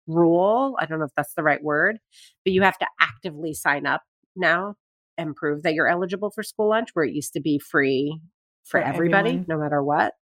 rule. 0.07 0.75
I 0.79 0.85
don't 0.85 0.99
know 0.99 1.05
if 1.05 1.15
that's 1.15 1.33
the 1.33 1.43
right 1.43 1.63
word, 1.63 1.97
but 2.45 2.53
you 2.53 2.61
have 2.61 2.77
to 2.79 2.87
actively 2.99 3.53
sign 3.53 3.85
up 3.85 4.03
now 4.35 4.75
and 5.17 5.35
prove 5.35 5.63
that 5.63 5.73
you're 5.73 5.87
eligible 5.87 6.31
for 6.31 6.43
school 6.43 6.69
lunch 6.69 6.89
where 6.93 7.05
it 7.05 7.13
used 7.13 7.33
to 7.33 7.41
be 7.41 7.59
free 7.59 8.19
for, 8.63 8.79
For 8.79 8.85
everybody, 8.85 9.29
everyone. 9.29 9.45
no 9.47 9.57
matter 9.57 9.83
what. 9.83 10.13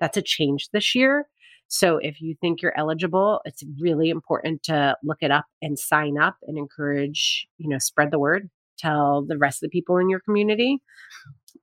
That's 0.00 0.16
a 0.16 0.22
change 0.22 0.68
this 0.72 0.94
year. 0.94 1.26
So 1.68 1.96
if 1.96 2.20
you 2.20 2.34
think 2.40 2.60
you're 2.60 2.76
eligible, 2.76 3.40
it's 3.44 3.62
really 3.80 4.10
important 4.10 4.62
to 4.64 4.96
look 5.02 5.18
it 5.22 5.30
up 5.30 5.46
and 5.62 5.78
sign 5.78 6.18
up 6.18 6.36
and 6.46 6.58
encourage, 6.58 7.46
you 7.56 7.68
know, 7.68 7.78
spread 7.78 8.10
the 8.10 8.18
word, 8.18 8.50
tell 8.78 9.24
the 9.26 9.38
rest 9.38 9.62
of 9.62 9.70
the 9.70 9.78
people 9.78 9.96
in 9.96 10.10
your 10.10 10.20
community 10.20 10.78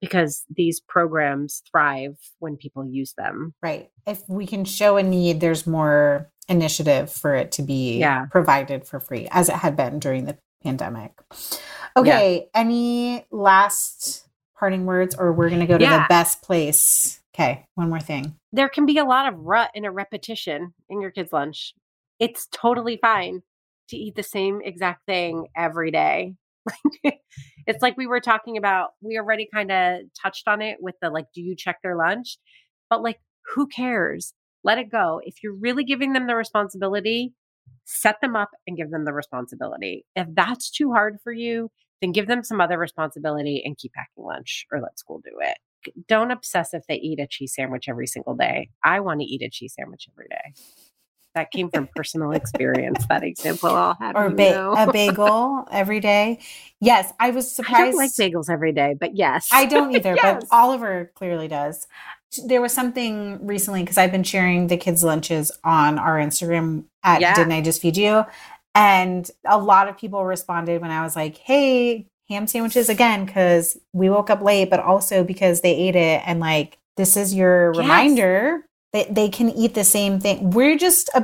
because 0.02 0.46
these 0.56 0.80
programs 0.80 1.62
thrive 1.70 2.18
when 2.40 2.56
people 2.56 2.88
use 2.90 3.14
them. 3.18 3.54
Right. 3.62 3.92
If 4.08 4.24
we 4.30 4.48
can 4.48 4.64
show 4.66 4.98
a 4.98 5.04
need, 5.04 5.42
there's 5.42 5.68
more 5.68 6.32
initiative 6.48 7.12
for 7.12 7.36
it 7.36 7.52
to 7.54 7.62
be 7.62 8.00
Yeah. 8.00 8.26
provided 8.32 8.88
for 8.88 9.00
free, 9.00 9.28
as 9.30 9.50
it 9.50 9.56
had 9.56 9.76
been 9.76 10.00
during 10.00 10.26
the 10.26 10.38
pandemic. 10.64 11.12
Okay. 11.98 12.50
Any 12.56 13.26
last 13.32 14.28
parting 14.60 14.86
words, 14.86 15.16
or 15.16 15.32
we're 15.32 15.50
going 15.50 15.62
to 15.62 15.68
go 15.68 15.78
to 15.78 15.86
the 15.86 16.06
best 16.10 16.42
place? 16.42 17.22
Okay. 17.34 17.66
One 17.76 17.90
more 17.90 18.02
thing. 18.02 18.36
there 18.52 18.68
can 18.68 18.86
be 18.86 18.98
a 18.98 19.06
lot 19.06 19.32
of 19.32 19.40
rut 19.40 19.72
and 19.74 19.86
a 19.86 19.92
repetition 19.92 20.74
in 20.90 21.02
your 21.02 21.12
kids' 21.12 21.32
lunch. 21.32 21.74
It's 22.20 22.48
totally 22.52 22.98
fine 23.02 23.42
to 23.90 23.98
eat 23.98 24.16
the 24.16 24.24
same 24.24 24.62
exact 24.64 25.06
thing 25.06 25.48
every 25.56 25.92
day. 25.92 26.34
it's 27.66 27.82
like 27.82 27.96
we 27.96 28.08
were 28.08 28.20
talking 28.20 28.58
about, 28.58 28.90
we 29.02 29.18
already 29.18 29.48
kind 29.54 29.72
of 29.72 30.02
touched 30.22 30.48
on 30.48 30.62
it 30.62 30.78
with 30.82 30.96
the 31.02 31.10
like, 31.10 31.28
do 31.34 31.42
you 31.42 31.56
check 31.56 31.78
their 31.82 31.96
lunch? 31.96 32.38
But 32.90 33.02
like, 33.02 33.20
who 33.56 33.68
cares? 33.68 34.34
Let 34.64 34.78
it 34.78 34.92
go. 34.92 35.22
If 35.24 35.36
you're 35.42 35.56
really 35.56 35.86
giving 35.86 36.14
them 36.14 36.28
the 36.28 36.36
responsibility, 36.36 37.34
set 37.86 38.18
them 38.22 38.36
up 38.36 38.50
and 38.68 38.76
give 38.76 38.92
them 38.92 39.06
the 39.06 39.14
responsibility. 39.14 40.06
If 40.16 40.28
that's 40.34 40.70
too 40.70 40.92
hard 40.92 41.18
for 41.24 41.32
you, 41.32 41.72
then 42.02 42.12
give 42.12 42.28
them 42.28 42.44
some 42.44 42.62
other 42.62 42.78
responsibility 42.78 43.62
and 43.66 43.78
keep 43.78 43.94
packing 43.94 44.24
lunch 44.24 44.66
or 44.72 44.80
let 44.82 44.98
school 45.00 45.20
do 45.24 45.32
it 45.42 45.58
don't 46.10 46.30
obsess 46.32 46.74
if 46.74 46.86
they 46.88 46.96
eat 46.96 47.20
a 47.22 47.26
cheese 47.26 47.54
sandwich 47.56 47.86
every 47.88 48.06
single 48.06 48.36
day. 48.36 48.70
I 48.84 49.00
want 49.00 49.22
to 49.22 49.26
eat 49.26 49.42
a 49.42 49.50
cheese 49.50 49.76
sandwich 49.80 50.10
every 50.12 50.28
day. 50.28 50.54
That 51.36 51.52
came 51.52 51.70
from 51.70 51.88
personal 51.96 52.34
experience. 52.34 53.06
That 53.08 53.24
example 53.24 53.70
I'll 53.70 53.94
have 53.94 54.14
Or 54.14 54.30
ba- 54.30 54.72
a 54.72 54.92
bagel 54.92 55.66
every 55.72 56.02
day. 56.02 56.40
Yes. 56.82 57.14
I 57.18 57.30
was 57.30 57.46
I 57.46 57.64
surprised. 57.64 57.92
don't 57.92 57.96
like 57.96 58.12
bagels 58.12 58.50
every 58.50 58.74
day, 58.74 58.94
but 59.00 59.16
yes, 59.16 59.48
I 59.54 59.68
don't 59.68 59.96
either, 59.96 60.16
Yes. 60.22 60.44
but 60.50 60.56
Oliver 60.58 61.12
clearly 61.16 61.48
does. 61.48 61.88
There 62.46 62.62
was 62.62 62.74
something 62.74 63.46
recently 63.48 63.82
because 63.84 63.98
I've 63.98 64.12
been 64.12 64.24
sharing 64.24 64.68
the 64.68 64.76
kids' 64.76 65.02
lunches 65.02 65.50
on 65.64 65.98
our 65.98 66.18
Instagram 66.18 66.84
at 67.04 67.22
Yeah. 67.22 67.36
Didn't 67.36 67.54
I 67.54 67.62
Just 67.62 67.82
Feed 67.82 67.96
You? 67.96 68.26
And 68.76 69.30
a 69.46 69.58
lot 69.58 69.88
of 69.90 69.98
people 69.98 70.24
responded 70.26 70.82
when 70.82 70.92
I 70.92 71.04
was 71.04 71.16
like, 71.16 71.38
hey, 71.38 72.08
ham 72.30 72.48
sandwiches 72.48 72.90
again, 72.90 73.26
because 73.26 73.78
we 73.94 74.10
woke 74.10 74.30
up 74.30 74.42
late, 74.42 74.70
but 74.70 74.80
also 74.80 75.24
because 75.24 75.62
they 75.62 75.76
ate 75.76 75.96
it. 75.96 76.22
And 76.26 76.40
like, 76.40 76.78
this 76.98 77.18
is 77.18 77.34
your 77.34 77.72
Yes. 77.72 77.78
reminder 77.78 78.66
that 78.94 79.14
they 79.16 79.30
can 79.30 79.50
eat 79.50 79.74
the 79.74 79.84
same 79.84 80.20
thing. 80.20 80.52
We're 80.52 80.78
just 80.78 81.10
uh, 81.16 81.24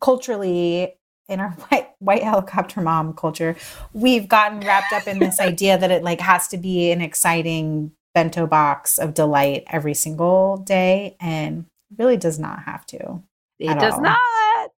culturally 0.00 0.94
in 1.28 1.40
our 1.40 1.50
white 1.70 1.88
white 2.00 2.22
helicopter 2.22 2.80
mom 2.82 3.14
culture, 3.14 3.56
we've 3.94 4.28
gotten 4.28 4.64
wrapped 4.64 4.92
up 4.92 5.08
in 5.08 5.18
this 5.20 5.40
idea 5.40 5.78
that 5.78 5.90
it 5.90 6.02
like 6.02 6.20
has 6.20 6.48
to 6.48 6.58
be 6.58 6.90
an 6.90 7.00
exciting 7.00 7.92
bento 8.14 8.46
box 8.46 8.98
of 8.98 9.14
delight 9.14 9.64
every 9.68 9.94
single 9.94 10.58
day, 10.58 11.16
and 11.20 11.64
really 11.96 12.16
does 12.16 12.38
not 12.38 12.64
have 12.64 12.84
to. 12.86 13.22
it 13.58 13.78
does 13.78 13.94
all. 13.94 14.02
not. 14.02 14.70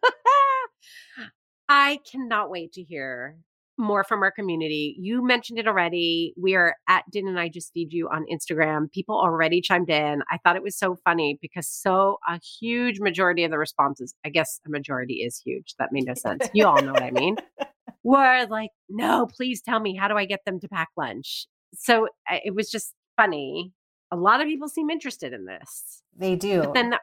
I 1.70 2.00
cannot 2.10 2.50
wait 2.50 2.74
to 2.74 2.84
hear 2.84 3.38
more 3.78 4.04
from 4.04 4.22
our 4.22 4.32
community. 4.32 4.96
You 5.00 5.26
mentioned 5.26 5.58
it 5.58 5.68
already. 5.68 6.34
We 6.38 6.54
are 6.56 6.76
at 6.88 7.04
Didn't 7.12 7.38
I 7.38 7.50
Just 7.50 7.74
Feed 7.74 7.92
You 7.92 8.08
on 8.10 8.26
Instagram. 8.32 8.92
People 8.92 9.16
already 9.20 9.62
chimed 9.62 9.90
in. 9.90 10.22
I 10.30 10.38
thought 10.44 10.56
it 10.56 10.62
was 10.62 10.78
so 10.78 10.96
funny 11.04 11.40
because 11.42 11.68
so 11.68 12.20
a 12.30 12.40
huge 12.60 13.00
majority 13.00 13.44
of 13.44 13.52
the 13.52 13.58
responses, 13.58 14.14
I 14.24 14.30
guess 14.30 14.60
a 14.68 14.70
majority 14.70 15.16
is 15.16 15.42
huge. 15.44 15.74
That 15.80 15.90
made 15.92 16.06
no 16.06 16.14
sense. 16.14 16.48
You 16.54 16.68
all 16.68 16.82
know 16.82 16.92
what 16.94 17.02
I 17.04 17.12
mean. 17.12 17.38
Were 18.04 18.46
like, 18.50 18.70
no, 18.90 19.26
please 19.26 19.62
tell 19.62 19.80
me, 19.80 19.96
how 19.96 20.08
do 20.08 20.16
I 20.18 20.26
get 20.26 20.42
them 20.46 20.60
to 20.60 20.68
pack 20.68 20.90
lunch? 20.98 21.48
So 21.74 22.10
it 22.30 22.54
was 22.54 22.70
just 22.70 22.94
funny. 23.18 23.72
A 24.12 24.16
lot 24.18 24.40
of 24.42 24.48
people 24.48 24.68
seem 24.68 24.92
interested 24.92 25.34
in 25.34 25.46
this 25.46 26.04
They 26.16 26.36
do. 26.36 26.60
but 26.60 26.74
then 26.76 26.94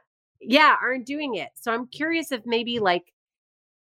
yeah 0.41 0.75
aren't 0.81 1.05
doing 1.05 1.35
it 1.35 1.51
so 1.55 1.71
i'm 1.71 1.87
curious 1.87 2.33
if 2.33 2.41
maybe 2.47 2.79
like 2.79 3.03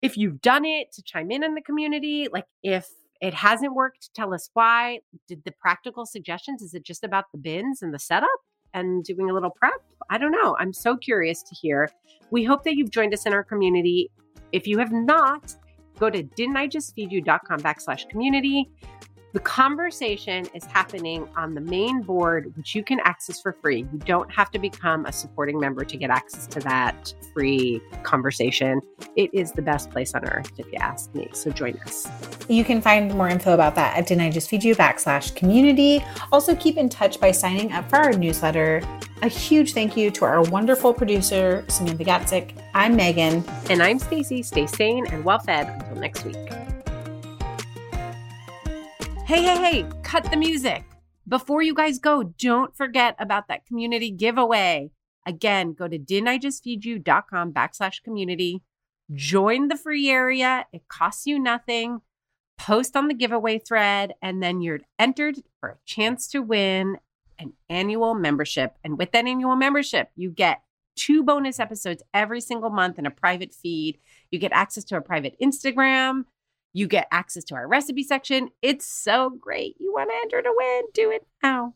if 0.01 0.17
you've 0.17 0.41
done 0.41 0.65
it 0.65 0.91
to 0.93 1.03
chime 1.03 1.31
in 1.31 1.43
in 1.43 1.55
the 1.55 1.61
community 1.61 2.27
like 2.31 2.45
if 2.63 2.87
it 3.21 3.33
hasn't 3.33 3.73
worked 3.73 4.09
tell 4.15 4.33
us 4.33 4.49
why. 4.53 4.99
Did 5.27 5.43
the 5.43 5.51
practical 5.51 6.05
suggestions 6.05 6.61
is 6.61 6.73
it 6.73 6.83
just 6.83 7.03
about 7.03 7.25
the 7.31 7.37
bins 7.37 7.81
and 7.81 7.93
the 7.93 7.99
setup 7.99 8.29
and 8.73 9.03
doing 9.03 9.29
a 9.29 9.33
little 9.33 9.49
prep? 9.49 9.81
I 10.09 10.17
don't 10.17 10.31
know. 10.31 10.55
I'm 10.59 10.73
so 10.73 10.95
curious 10.95 11.43
to 11.43 11.55
hear. 11.55 11.89
We 12.31 12.43
hope 12.43 12.63
that 12.63 12.75
you've 12.75 12.91
joined 12.91 13.13
us 13.13 13.25
in 13.25 13.33
our 13.33 13.43
community. 13.43 14.09
If 14.51 14.67
you 14.67 14.77
have 14.79 14.91
not 14.91 15.55
go 15.99 16.09
to 16.09 16.23
didn't 16.23 16.55
i 16.55 16.65
just 16.65 16.95
feed 16.95 17.11
you.com 17.11 17.59
backslash 17.59 18.07
community 18.09 18.69
the 19.33 19.39
conversation 19.39 20.47
is 20.55 20.65
happening 20.65 21.27
on 21.35 21.53
the 21.53 21.61
main 21.61 22.01
board, 22.01 22.51
which 22.55 22.73
you 22.73 22.83
can 22.83 22.99
access 23.03 23.39
for 23.39 23.53
free. 23.61 23.85
You 23.91 23.99
don't 23.99 24.31
have 24.31 24.49
to 24.51 24.59
become 24.59 25.05
a 25.05 25.11
supporting 25.11 25.59
member 25.59 25.85
to 25.85 25.97
get 25.97 26.09
access 26.09 26.47
to 26.47 26.59
that 26.61 27.13
free 27.33 27.79
conversation. 28.03 28.81
It 29.15 29.29
is 29.33 29.51
the 29.51 29.61
best 29.61 29.91
place 29.91 30.15
on 30.15 30.27
earth, 30.27 30.51
if 30.57 30.65
you 30.67 30.79
ask 30.79 31.13
me. 31.13 31.29
So 31.33 31.51
join 31.51 31.77
us. 31.85 32.07
You 32.49 32.63
can 32.63 32.81
find 32.81 33.13
more 33.13 33.29
info 33.29 33.53
about 33.53 33.75
that 33.75 33.95
at 33.97 34.07
Didn't 34.07 34.23
I 34.23 34.31
Just 34.31 34.49
Feed 34.49 34.63
You 34.63 34.75
backslash 34.75 35.35
community. 35.35 36.03
Also, 36.31 36.55
keep 36.55 36.77
in 36.77 36.89
touch 36.89 37.19
by 37.19 37.31
signing 37.31 37.71
up 37.71 37.87
for 37.89 37.97
our 37.97 38.13
newsletter. 38.13 38.81
A 39.21 39.27
huge 39.27 39.73
thank 39.73 39.95
you 39.95 40.09
to 40.11 40.25
our 40.25 40.41
wonderful 40.43 40.93
producer, 40.93 41.65
Samantha 41.67 42.03
Gatzik. 42.03 42.53
I'm 42.73 42.95
Megan. 42.95 43.43
And 43.69 43.83
I'm 43.83 43.99
Stacey. 43.99 44.41
Stay 44.41 44.65
sane 44.65 45.05
and 45.07 45.23
well 45.23 45.39
fed 45.39 45.67
until 45.67 45.97
next 45.97 46.25
week. 46.25 46.37
Hey, 49.29 49.43
hey, 49.43 49.57
hey, 49.57 49.85
cut 50.01 50.23
the 50.31 50.37
music. 50.37 50.85
Before 51.27 51.61
you 51.61 51.75
guys 51.75 51.99
go, 51.99 52.23
don't 52.23 52.75
forget 52.75 53.15
about 53.19 53.47
that 53.47 53.63
community 53.63 54.09
giveaway. 54.09 54.89
Again, 55.23 55.73
go 55.73 55.87
to 55.87 55.99
didn'tijustfeedyou.com 55.99 57.53
backslash 57.53 58.01
community. 58.01 58.63
Join 59.13 59.67
the 59.67 59.77
free 59.77 60.09
area. 60.09 60.65
It 60.73 60.87
costs 60.87 61.27
you 61.27 61.37
nothing. 61.37 62.01
Post 62.57 62.97
on 62.97 63.07
the 63.07 63.13
giveaway 63.13 63.59
thread, 63.59 64.15
and 64.19 64.41
then 64.41 64.61
you're 64.61 64.79
entered 64.97 65.35
for 65.59 65.69
a 65.69 65.77
chance 65.85 66.27
to 66.29 66.39
win 66.39 66.97
an 67.37 67.53
annual 67.69 68.15
membership. 68.15 68.77
And 68.83 68.97
with 68.97 69.11
that 69.11 69.27
annual 69.27 69.55
membership, 69.55 70.09
you 70.15 70.31
get 70.31 70.63
two 70.95 71.21
bonus 71.21 71.59
episodes 71.59 72.01
every 72.15 72.41
single 72.41 72.71
month 72.71 72.97
in 72.97 73.05
a 73.05 73.11
private 73.11 73.53
feed. 73.53 73.99
You 74.31 74.39
get 74.39 74.53
access 74.53 74.85
to 74.85 74.97
a 74.97 75.01
private 75.01 75.35
Instagram. 75.39 76.25
You 76.73 76.87
get 76.87 77.07
access 77.11 77.43
to 77.45 77.55
our 77.55 77.67
recipe 77.67 78.03
section. 78.03 78.49
It's 78.61 78.85
so 78.85 79.29
great. 79.29 79.75
You 79.79 79.91
want 79.91 80.09
to 80.09 80.15
enter 80.21 80.41
to 80.41 80.53
win? 80.55 80.83
Do 80.93 81.11
it 81.11 81.25
now. 81.41 81.73